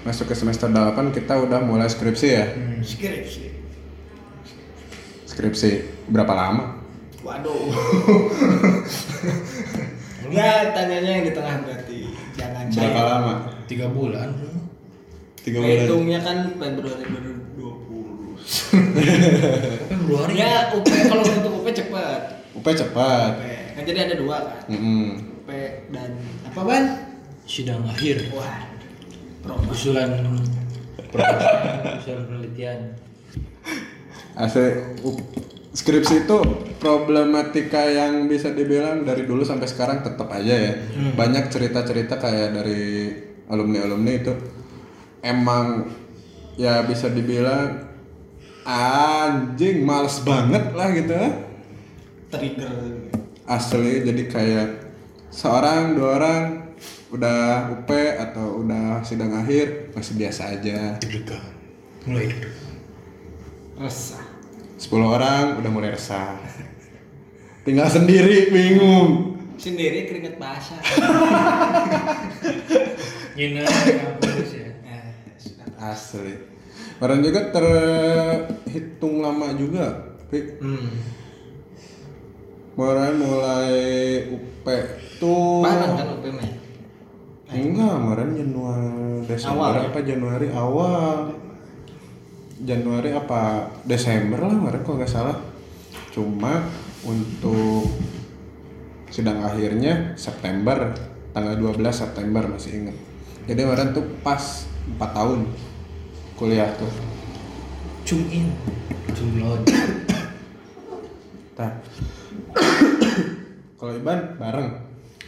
masuk 0.00 0.32
ke 0.32 0.34
semester 0.36 0.72
8 0.72 1.12
kita 1.12 1.44
udah 1.44 1.60
mulai 1.60 1.88
skripsi 1.88 2.28
ya 2.32 2.44
skripsi 2.80 3.44
skripsi 5.28 5.70
berapa 6.08 6.32
lama 6.32 6.80
waduh 7.20 7.68
Enggak, 10.30 10.78
tanyanya 10.78 11.10
yang 11.10 11.24
di 11.26 11.34
tengah 11.34 11.58
berarti 11.66 12.06
jangan 12.38 12.70
berapa 12.70 12.86
saya 12.86 13.02
lama 13.02 13.50
tiga 13.66 13.90
bulan 13.90 14.30
tiga 15.42 15.58
bulan 15.58 15.90
Hitungnya 15.90 16.22
kan 16.22 16.54
Februari 16.54 17.02
2020. 17.02 17.50
Februari 19.90 20.34
Ya, 20.38 20.70
UP 20.70 20.86
kalau 20.86 21.26
untuk 21.26 21.52
UP 21.64 21.68
cepat. 21.74 22.46
UP 22.54 22.62
cepat 22.62 23.42
UP. 23.42 23.74
Kan 23.74 23.82
jadi 23.82 24.06
ada 24.06 24.14
dua 24.22 24.38
kan. 24.38 24.70
Mm-mm. 24.70 25.34
UP 25.42 25.50
dan 25.90 26.14
apa 26.46 26.60
ban? 26.62 27.10
sidang 27.50 27.82
akhir 27.82 28.30
Wah. 28.30 28.69
Usulan 29.70 30.10
usulan 31.10 32.26
penelitian 32.28 32.78
Asli, 34.36 34.72
skripsi 35.74 36.24
itu 36.24 36.38
problematika 36.78 37.82
yang 37.84 38.30
bisa 38.30 38.54
dibilang 38.54 39.02
dari 39.04 39.26
dulu 39.26 39.44
sampai 39.44 39.68
sekarang 39.68 40.06
tetap 40.06 40.30
aja 40.32 40.54
ya. 40.54 40.72
Banyak 41.12 41.50
cerita-cerita 41.52 42.16
kayak 42.16 42.56
dari 42.56 43.10
alumni-alumni 43.50 44.12
itu 44.16 44.32
emang 45.20 45.90
ya 46.56 46.86
bisa 46.86 47.10
dibilang 47.10 47.90
anjing 48.64 49.82
males 49.84 50.22
banget 50.22 50.72
lah 50.72 50.88
gitu. 50.94 51.16
Trigger. 52.30 53.10
Asli 53.50 54.06
jadi 54.06 54.22
kayak 54.30 54.68
seorang 55.34 55.98
dua 55.98 56.10
orang 56.16 56.59
udah 57.10 57.74
UP 57.74 57.90
atau 58.16 58.62
udah 58.62 59.02
sidang 59.02 59.34
akhir 59.34 59.90
masih 59.92 60.14
biasa 60.16 60.54
aja. 60.54 60.94
deg-degan 60.98 61.42
mulai 62.04 62.28
deg-degan 62.28 62.68
Resah. 63.76 64.20
10 64.76 65.00
orang 65.00 65.44
udah 65.56 65.68
mulai 65.68 65.92
resah. 65.92 66.36
Tinggal 67.64 67.88
sendiri 67.88 68.48
bingung. 68.48 69.36
Sendiri 69.56 70.04
keringet 70.04 70.36
basah. 70.36 70.80
Nyina 73.36 73.64
kampus 73.64 74.52
ya 74.52 74.68
Eh, 74.84 75.04
sudah. 75.36 75.68
Asli. 75.76 76.34
Orang 77.00 77.20
juga 77.20 77.48
terhitung 77.48 79.20
lama 79.20 79.52
juga. 79.56 80.16
Pi. 80.28 80.60
Hmm. 80.60 80.92
Kemarin 82.72 83.16
mulai 83.16 83.72
UP 84.32 84.64
tuh 85.16 85.60
Barang 85.60 85.92
kan 85.96 86.08
UP 86.16 86.24
mah. 86.32 86.48
Enggak, 87.50 87.90
kemarin 87.90 88.30
Januari 88.38 89.26
Desember 89.26 89.58
Awal 89.58 89.72
ya? 89.74 89.82
apa 89.90 90.00
Januari 90.06 90.48
awal. 90.54 91.16
Januari 92.60 93.10
apa 93.16 93.72
Desember 93.88 94.36
lah 94.36 94.52
kemarin 94.52 94.80
kalau 94.84 95.00
nggak 95.00 95.08
salah 95.08 95.36
cuma 96.12 96.60
untuk 97.08 97.88
sidang 99.08 99.40
akhirnya 99.40 100.12
September 100.20 100.92
tanggal 101.32 101.56
12 101.56 101.80
September 101.88 102.44
masih 102.44 102.84
inget 102.84 102.96
jadi 103.48 103.64
kemarin 103.64 103.96
tuh 103.96 104.04
pas 104.20 104.68
4 104.92 105.00
tahun 105.00 105.48
kuliah 106.36 106.68
tuh 106.76 106.92
Cum 108.00 108.26
in, 108.26 108.50
cum 109.14 109.38
load. 109.38 109.62
Tah. 111.54 111.78
kalau 113.78 113.92
Iban 113.94 114.34
bareng 114.34 114.70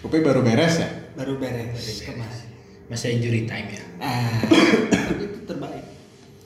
Upi 0.03 0.19
baru 0.19 0.43
beres 0.43 0.83
ya 0.83 1.02
baru 1.13 1.37
beres. 1.37 2.03
Kemarin 2.03 2.51
Masa 2.89 3.09
injury 3.09 3.45
time 3.45 3.69
ya. 3.73 3.85
ah. 4.01 4.37
Tapi 4.91 5.25
itu 5.25 5.39
terbaik. 5.45 5.85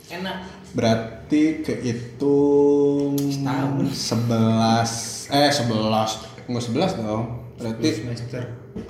Enak. 0.07 0.37
Berarti 0.73 1.43
kehitung 1.61 3.19
Setahun. 3.19 3.83
11 3.91 5.35
eh 5.35 5.51
11 5.51 6.47
nggak 6.47 6.63
11 6.63 7.03
dong. 7.03 7.25
Berarti 7.57 7.89
semester. 7.91 8.43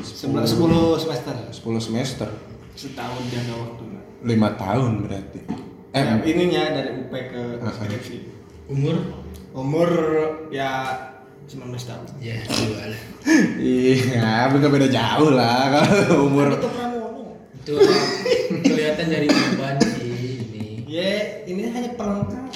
sebelas 0.03 0.47
sepuluh 0.51 0.98
semester. 0.98 1.32
10 1.48 1.81
semester. 1.81 2.28
Setahun 2.77 3.23
jangka 3.32 3.55
waktu 3.57 3.85
5 4.20 4.61
tahun 4.61 4.90
berarti. 5.07 5.40
Eh 5.94 6.03
eh, 6.03 6.19
ininya 6.28 6.62
dari 6.77 6.90
UP 7.01 7.12
ke 7.15 7.43
skripsi 7.65 8.16
Umur? 8.69 8.97
umur 9.57 9.89
ya 10.53 10.93
19 11.47 11.62
tahun 11.81 12.05
Ya, 12.18 12.43
dua 12.43 12.82
lah. 12.85 13.01
iya 13.56 14.51
bukan 14.51 14.68
beda 14.74 14.89
jauh 14.89 15.31
lah 15.31 15.60
kalau 15.73 16.27
umur 16.27 16.48
itu 16.52 16.68
pramono 16.68 17.23
Itu 17.56 17.74
kelihatan 18.62 19.06
dari 19.06 19.27
beban 19.27 19.77
sih 19.81 20.18
ini. 20.43 20.66
ya 20.85 21.12
ini 21.44 21.62
hanya 21.66 21.90
pelengkap 21.94 22.51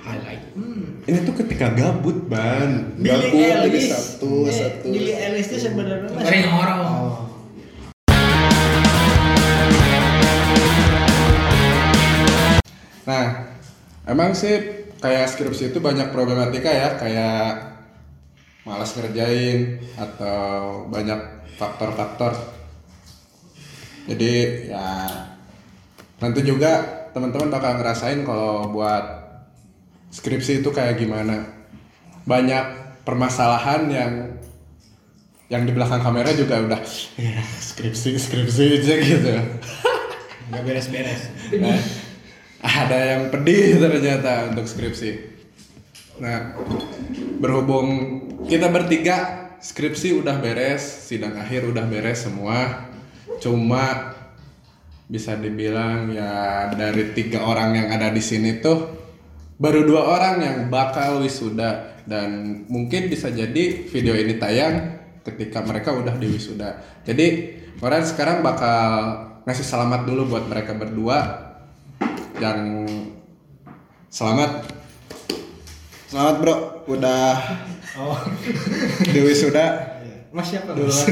Highlight. 0.00 0.44
hmm. 0.52 1.04
ini 1.04 1.18
tuh 1.24 1.34
ketika 1.34 1.72
gabut 1.72 2.28
ban 2.28 2.92
gabut 2.98 3.32
jadi 3.32 3.64
Ellis 3.64 3.86
satu 3.88 4.44
satu 4.46 4.86
Billy 4.86 5.12
Ellis 5.14 5.48
itu 5.48 5.58
sebenarnya 5.62 6.08
masih- 6.10 6.44
Orang 6.44 6.52
orang. 6.52 6.78
Oh. 6.84 7.12
Nah, 13.04 13.52
emang 14.06 14.32
sih 14.32 14.54
kayak 14.96 15.28
skripsi 15.28 15.70
itu 15.70 15.78
banyak 15.78 16.08
problematika 16.08 16.72
ya, 16.72 16.88
kayak 16.96 17.73
malas 18.64 18.96
ngerjain 18.96 19.80
atau 19.94 20.84
banyak 20.88 21.20
faktor-faktor. 21.60 22.32
Jadi 24.08 24.68
ya 24.72 25.08
nanti 26.20 26.40
juga 26.44 27.04
teman-teman 27.12 27.52
bakal 27.52 27.80
ngerasain 27.80 28.24
kalau 28.24 28.72
buat 28.72 29.04
skripsi 30.12 30.64
itu 30.64 30.70
kayak 30.72 30.96
gimana. 30.96 31.44
Banyak 32.24 32.96
permasalahan 33.04 33.82
yang 33.92 34.12
yang 35.52 35.68
di 35.68 35.76
belakang 35.76 36.00
kamera 36.00 36.32
juga 36.32 36.64
udah 36.64 36.80
ya 37.20 37.44
skripsi 37.60 38.16
skripsi 38.16 38.64
aja 38.80 38.94
gitu. 38.96 39.32
Gak 40.44 40.62
beres-beres. 40.64 41.32
Nah, 41.60 41.80
ada 42.64 42.98
yang 43.16 43.28
pedih 43.28 43.76
ternyata 43.76 44.52
untuk 44.52 44.64
skripsi. 44.64 45.33
Nah, 46.22 46.54
berhubung 47.42 47.88
kita 48.46 48.70
bertiga 48.70 49.50
skripsi 49.58 50.20
udah 50.20 50.38
beres, 50.38 51.10
sidang 51.10 51.34
akhir 51.34 51.66
udah 51.66 51.84
beres 51.90 52.28
semua. 52.28 52.90
Cuma 53.40 54.14
bisa 55.10 55.36
dibilang 55.36 56.12
ya 56.14 56.68
dari 56.72 57.12
tiga 57.12 57.44
orang 57.44 57.76
yang 57.76 57.88
ada 57.92 58.08
di 58.08 58.24
sini 58.24 58.56
tuh 58.56 58.88
baru 59.60 59.84
dua 59.84 60.02
orang 60.16 60.36
yang 60.40 60.58
bakal 60.72 61.20
wisuda 61.20 62.02
dan 62.08 62.62
mungkin 62.72 63.12
bisa 63.12 63.28
jadi 63.28 63.84
video 63.84 64.16
ini 64.16 64.40
tayang 64.40 64.96
ketika 65.24 65.64
mereka 65.64 65.92
udah 65.92 66.14
di 66.16 66.28
wisuda. 66.28 67.00
Jadi 67.04 67.56
orang 67.80 68.04
sekarang 68.04 68.44
bakal 68.44 68.80
ngasih 69.44 69.66
selamat 69.66 70.08
dulu 70.08 70.36
buat 70.36 70.44
mereka 70.48 70.76
berdua 70.76 71.18
yang 72.40 72.84
selamat 74.08 74.73
selamat 76.14 76.36
bro. 76.38 76.56
Udah. 76.94 77.34
Oh. 77.98 78.14
Di 79.02 79.18
wisuda. 79.18 79.98
Mas 80.30 80.46
siapa 80.46 80.70
bisa. 80.78 81.10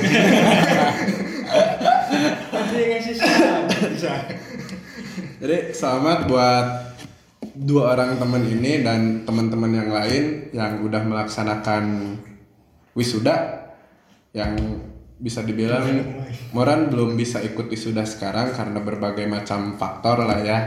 Jadi 5.42 5.58
selamat 5.74 6.30
buat 6.30 6.66
dua 7.58 7.98
orang 7.98 8.22
teman 8.22 8.46
ini 8.46 8.86
dan 8.86 9.26
teman-teman 9.26 9.74
yang 9.74 9.90
lain 9.90 10.24
yang 10.54 10.86
udah 10.86 11.02
melaksanakan 11.02 12.14
wisuda 12.94 13.66
yang 14.30 14.54
bisa 15.18 15.42
dibilang 15.42 15.82
Moran 16.54 16.94
belum 16.94 17.18
bisa 17.18 17.42
ikut 17.42 17.66
wisuda 17.66 18.06
sekarang 18.06 18.54
karena 18.54 18.78
berbagai 18.78 19.26
macam 19.26 19.74
faktor 19.74 20.22
lah 20.22 20.38
ya. 20.46 20.58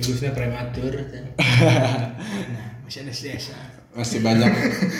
Lulusnya 0.00 0.32
prematur. 0.32 0.96
masih 2.84 3.00
ada 3.00 3.12
sisa 3.16 3.56
Masih 3.94 4.20
banyak 4.20 4.50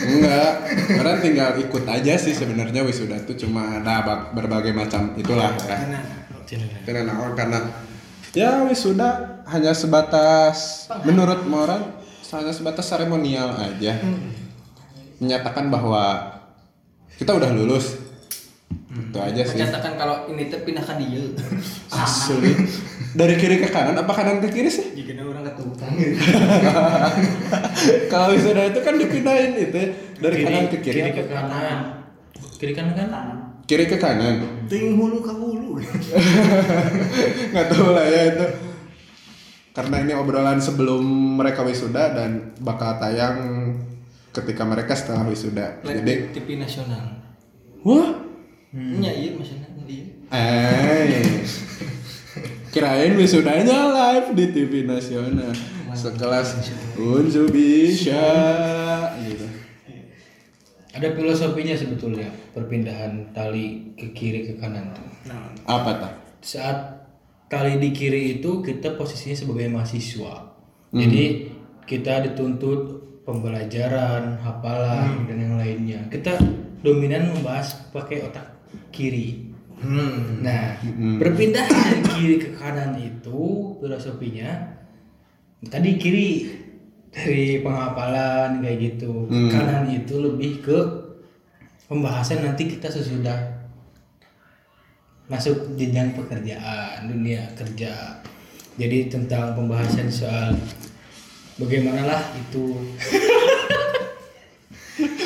enggak. 0.07 0.51
Moran 0.95 1.17
tinggal 1.19 1.59
ikut 1.59 1.83
aja 1.83 2.15
sih 2.15 2.31
sebenarnya 2.31 2.81
wisuda 2.81 3.19
itu 3.19 3.45
cuma 3.45 3.77
ada 3.77 4.01
berbagai 4.31 4.71
macam 4.71 5.11
itulah 5.19 5.51
ya. 5.67 5.77
Karena 6.87 7.13
karena 7.35 7.59
ya 8.31 8.63
wisuda 8.63 9.43
hanya 9.51 9.75
sebatas 9.75 10.87
menurut 11.03 11.43
Moran 11.43 11.91
hanya 12.31 12.55
sebatas 12.55 12.87
seremonial 12.87 13.51
aja. 13.59 13.99
Menyatakan 15.19 15.67
bahwa 15.67 16.35
kita 17.19 17.35
udah 17.35 17.51
lulus. 17.51 18.04
Itu 19.15 19.23
aja 19.23 19.41
sih. 19.47 19.63
kalau 19.95 20.27
ini 20.27 20.51
teh 20.51 20.59
pindah 20.59 20.83
ke 20.83 20.93
dia 20.99 21.23
Asli. 22.03 22.51
Dari 23.15 23.39
kiri 23.39 23.63
ke 23.63 23.71
kanan 23.71 23.95
apa 23.95 24.11
kanan 24.11 24.43
ke 24.43 24.51
kiri 24.51 24.67
sih? 24.67 24.91
jika 24.91 25.15
orang 25.23 25.47
ketukang 25.47 25.87
Kalau 28.11 28.35
wisuda 28.35 28.75
itu 28.75 28.79
kan 28.83 28.99
dipindahin 28.99 29.55
itu 29.55 29.81
dari 30.19 30.35
kanan 30.43 30.67
ke 30.67 30.83
kiri. 30.83 30.99
Kiri 30.99 31.11
ke 31.15 31.23
kanan. 31.31 31.79
Kiri 32.59 32.75
kanan 32.75 32.91
kan? 32.91 33.07
Kiri 33.63 33.87
ke 33.87 33.95
kanan. 33.95 34.67
ting 34.67 34.99
hulu 34.99 35.23
ke 35.23 35.31
hulu 35.31 35.79
nggak 37.53 37.65
tahu 37.69 37.89
lah 37.93 38.05
ya 38.05 38.21
itu 38.33 38.47
karena 39.75 39.95
ini 40.01 40.13
obrolan 40.17 40.57
sebelum 40.57 41.03
mereka 41.37 41.61
wisuda 41.61 42.15
dan 42.15 42.55
bakal 42.63 42.97
tayang 42.97 43.37
ketika 44.33 44.63
mereka 44.65 44.97
setelah 44.97 45.27
wisuda 45.27 45.85
Jadi 45.85 46.33
TV 46.33 46.57
nasional 46.57 47.21
wah 47.85 48.25
Nya 48.75 49.07
iya 49.07 49.31
maksudnya 49.31 49.71
iya. 49.87 50.03
eh. 50.35 51.31
Kirain 52.75 53.15
wisudanya 53.15 53.87
live 53.87 54.35
di 54.35 54.45
TV 54.51 54.83
nasional. 54.83 55.55
Sekelas 55.95 56.59
Unju 56.99 57.47
bisa. 57.47 58.19
Gitu. 59.23 59.47
Ada 60.91 61.15
filosofinya 61.15 61.71
sebetulnya 61.71 62.27
perpindahan 62.51 63.31
tali 63.31 63.95
ke 63.95 64.11
kiri 64.11 64.43
ke 64.51 64.59
kanan. 64.59 64.91
Tuh. 64.91 65.07
Nah, 65.31 65.55
apa 65.71 65.91
tak 65.95 66.13
Saat 66.43 67.07
tali 67.47 67.79
di 67.79 67.95
kiri 67.95 68.43
itu 68.43 68.59
kita 68.59 68.99
posisinya 68.99 69.39
sebagai 69.39 69.71
mahasiswa. 69.71 70.51
Jadi 70.91 71.47
kita 71.87 72.27
dituntut 72.27 72.79
pembelajaran, 73.23 74.35
hafalan 74.43 75.23
dan 75.31 75.37
yang 75.39 75.55
lainnya. 75.55 75.99
Kita 76.11 76.35
dominan 76.83 77.31
membahas 77.31 77.87
pakai 77.95 78.19
otak 78.27 78.54
kiri. 78.89 79.51
hmm. 79.81 80.41
Nah, 80.41 80.79
berpindah 81.19 81.65
dari 81.67 82.01
kiri 82.15 82.35
ke 82.41 82.49
kanan 82.57 82.95
itu 82.97 83.75
filosofinya 83.81 84.75
tadi 85.69 85.97
kiri 85.97 86.29
dari 87.15 87.63
penghafalan 87.63 88.59
kayak 88.59 88.77
gitu. 88.93 89.27
Hmm. 89.31 89.49
Kanan 89.49 89.87
itu 89.91 90.15
lebih 90.19 90.51
ke 90.61 90.79
pembahasan 91.87 92.43
nanti 92.43 92.67
kita 92.67 92.91
sesudah 92.91 93.55
masuk 95.25 95.73
jenjang 95.73 96.13
pekerjaan, 96.13 97.09
dunia 97.09 97.49
kerja. 97.57 98.21
Jadi 98.75 99.07
tentang 99.07 99.55
pembahasan 99.55 100.11
soal 100.11 100.51
bagaimana 101.55 102.03
lah 102.03 102.21
itu 102.35 102.75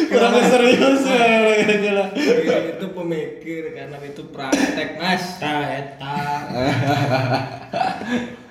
kurang 0.10 0.34
serius 0.50 1.02
ya 1.06 1.26
Kiri 2.10 2.76
itu 2.76 2.86
pemikir 2.90 3.64
karena 3.78 3.98
itu 4.02 4.24
praktek 4.34 4.98
mas. 4.98 5.38
Ta 5.38 5.62
eta 5.70 6.18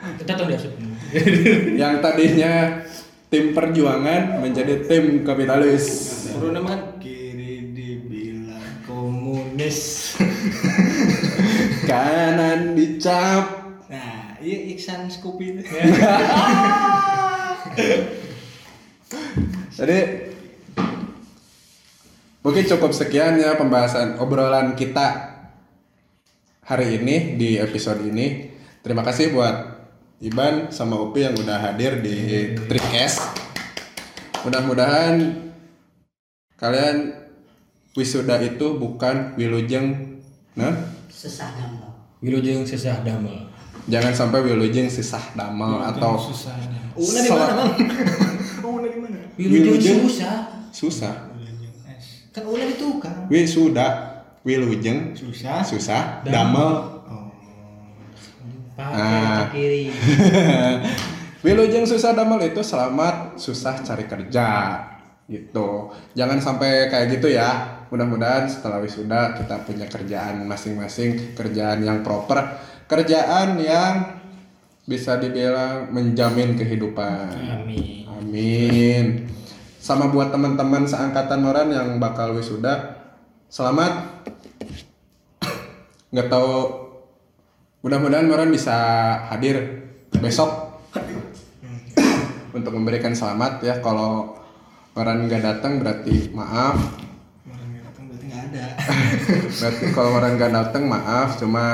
kita 0.22 0.32
tahu 0.38 0.46
dia 0.48 0.70
yang 1.74 1.98
tadinya 1.98 2.84
tim 3.28 3.52
perjuangan 3.52 4.40
menjadi 4.40 4.86
tim 4.86 5.26
kapitalis. 5.26 5.84
Nama 6.38 6.64
kan 6.64 6.80
kiri 7.02 7.74
dibilang 7.74 8.86
komunis. 8.86 10.14
Kanan 11.88 12.76
dicap. 12.76 13.44
Nah 13.88 14.36
iya 14.44 14.58
Iksan 14.76 15.08
Scoopy 15.08 15.64
Jadi 19.78 20.27
mungkin 22.48 22.64
cukup 22.64 22.96
sekian 22.96 23.36
ya 23.36 23.60
pembahasan 23.60 24.16
obrolan 24.16 24.72
kita 24.72 25.36
hari 26.64 26.96
ini 26.96 27.36
di 27.36 27.60
episode 27.60 28.00
ini. 28.00 28.48
Terima 28.80 29.04
kasih 29.04 29.36
buat 29.36 29.76
Iban 30.24 30.72
sama 30.72 30.96
Upi 30.96 31.28
yang 31.28 31.36
udah 31.36 31.60
hadir 31.60 32.00
di 32.00 32.56
Trikes. 32.56 33.20
Mudah-mudahan 34.48 35.44
kalian 36.56 37.20
wisuda 37.92 38.40
itu 38.40 38.80
bukan 38.80 39.36
wilujeng 39.36 40.16
nah 40.56 40.72
Sesah 41.12 41.52
gampang. 41.52 41.92
Wilujeng 42.24 42.64
sesah 42.64 43.04
damel. 43.04 43.44
jangan 43.92 44.16
sampai 44.16 44.40
wilujeng 44.40 44.88
sisah 44.88 45.36
damel 45.36 45.84
atau 45.84 46.16
Una 46.96 47.18
di 47.20 47.28
mana, 47.28 47.52
Mang? 47.60 47.72
Una 48.72 48.88
di 48.88 48.98
mana? 49.04 49.20
Wilujeng 49.36 50.08
susah. 50.08 50.48
susah 50.72 51.27
Kan 52.38 52.46
Una 52.46 52.64
di 52.64 52.76
tukang. 52.76 53.26
wisuda 53.26 53.86
wilujeng 54.40 55.12
Susah. 55.12 55.60
susah 55.60 56.22
damel 56.22 56.96
Pakai 58.72 58.94
Ah. 58.94 59.50
kiri. 59.50 59.90
Wilujeng 61.44 61.82
susah 61.82 62.14
damel 62.14 62.38
itu 62.44 62.62
selamat 62.62 63.34
susah 63.34 63.82
cari 63.82 64.06
kerja 64.06 64.46
gitu. 65.26 65.90
Jangan 66.14 66.38
sampai 66.38 66.86
kayak 66.86 67.10
gitu 67.12 67.26
ya. 67.28 67.82
Mudah-mudahan 67.90 68.46
setelah 68.46 68.78
wisuda 68.78 69.34
kita 69.34 69.66
punya 69.66 69.86
kerjaan 69.86 70.46
masing-masing, 70.46 71.34
kerjaan 71.34 71.82
yang 71.82 72.02
proper, 72.02 72.38
kerjaan 72.86 73.58
yang 73.58 74.22
bisa 74.84 75.18
dibilang 75.18 75.90
menjamin 75.90 76.54
kehidupan. 76.54 77.34
Amin. 77.34 78.06
Amin. 78.08 79.04
Sama 79.88 80.12
buat 80.12 80.28
teman-teman 80.28 80.84
seangkatan 80.84 81.40
Noran 81.40 81.72
yang 81.72 81.96
bakal 81.96 82.36
wisuda, 82.36 83.00
selamat. 83.48 84.20
Nggak 86.12 86.28
tahu, 86.28 86.52
mudah-mudahan 87.80 88.28
Noran 88.28 88.52
bisa 88.52 88.76
hadir 89.32 89.88
besok 90.12 90.76
untuk 92.56 92.76
memberikan 92.76 93.16
selamat 93.16 93.64
ya. 93.64 93.80
Kalau 93.80 94.36
Noran 94.92 95.24
nggak 95.24 95.40
datang 95.40 95.80
berarti 95.80 96.36
maaf. 96.36 96.76
Orang 97.48 97.72
datang 97.80 98.04
berarti 98.12 98.24
nggak 98.28 98.44
ada. 98.44 98.64
Berarti 99.56 99.84
kalau 99.96 100.08
Noran 100.20 100.32
nggak 100.36 100.52
datang 100.52 100.84
maaf. 100.84 101.40
Cuma 101.40 101.64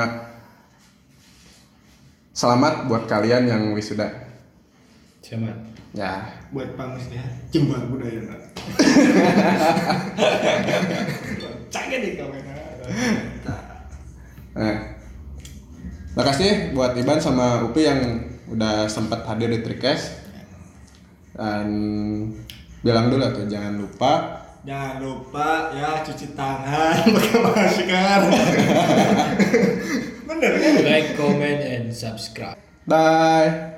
selamat 2.31 2.87
buat 2.87 3.11
kalian 3.11 3.51
yang 3.51 3.75
wisuda. 3.75 4.07
Selamat. 5.19 5.75
Ya, 5.91 6.27
Buat 6.55 6.79
pamus 6.79 7.11
ya. 7.11 7.19
Jembar 7.51 7.83
budaya. 7.91 8.15
Canggih 11.75 11.99
di 11.99 12.15
kamera. 12.15 12.55
Nah, 14.55 14.95
makasih 16.15 16.71
buat 16.71 16.95
Iban 16.95 17.19
sama 17.19 17.59
Upi 17.67 17.83
yang 17.83 18.23
udah 18.47 18.87
sempat 18.87 19.27
hadir 19.27 19.51
di 19.51 19.67
Trikes. 19.67 20.15
Dan 21.35 21.67
bilang 22.79 23.11
dulu 23.11 23.27
tuh 23.35 23.51
jangan 23.51 23.75
lupa 23.75 24.39
Jangan 24.65 24.97
lupa 24.97 25.69
ya 25.77 26.01
cuci 26.01 26.33
tangan 26.33 27.05
pakai 27.19 27.37
masker. 27.37 28.21
Bener 30.31 30.53
kan? 30.57 30.73
Like, 30.81 31.13
comment, 31.13 31.61
and 31.61 31.93
subscribe. 31.93 32.57
bye. 32.89 33.74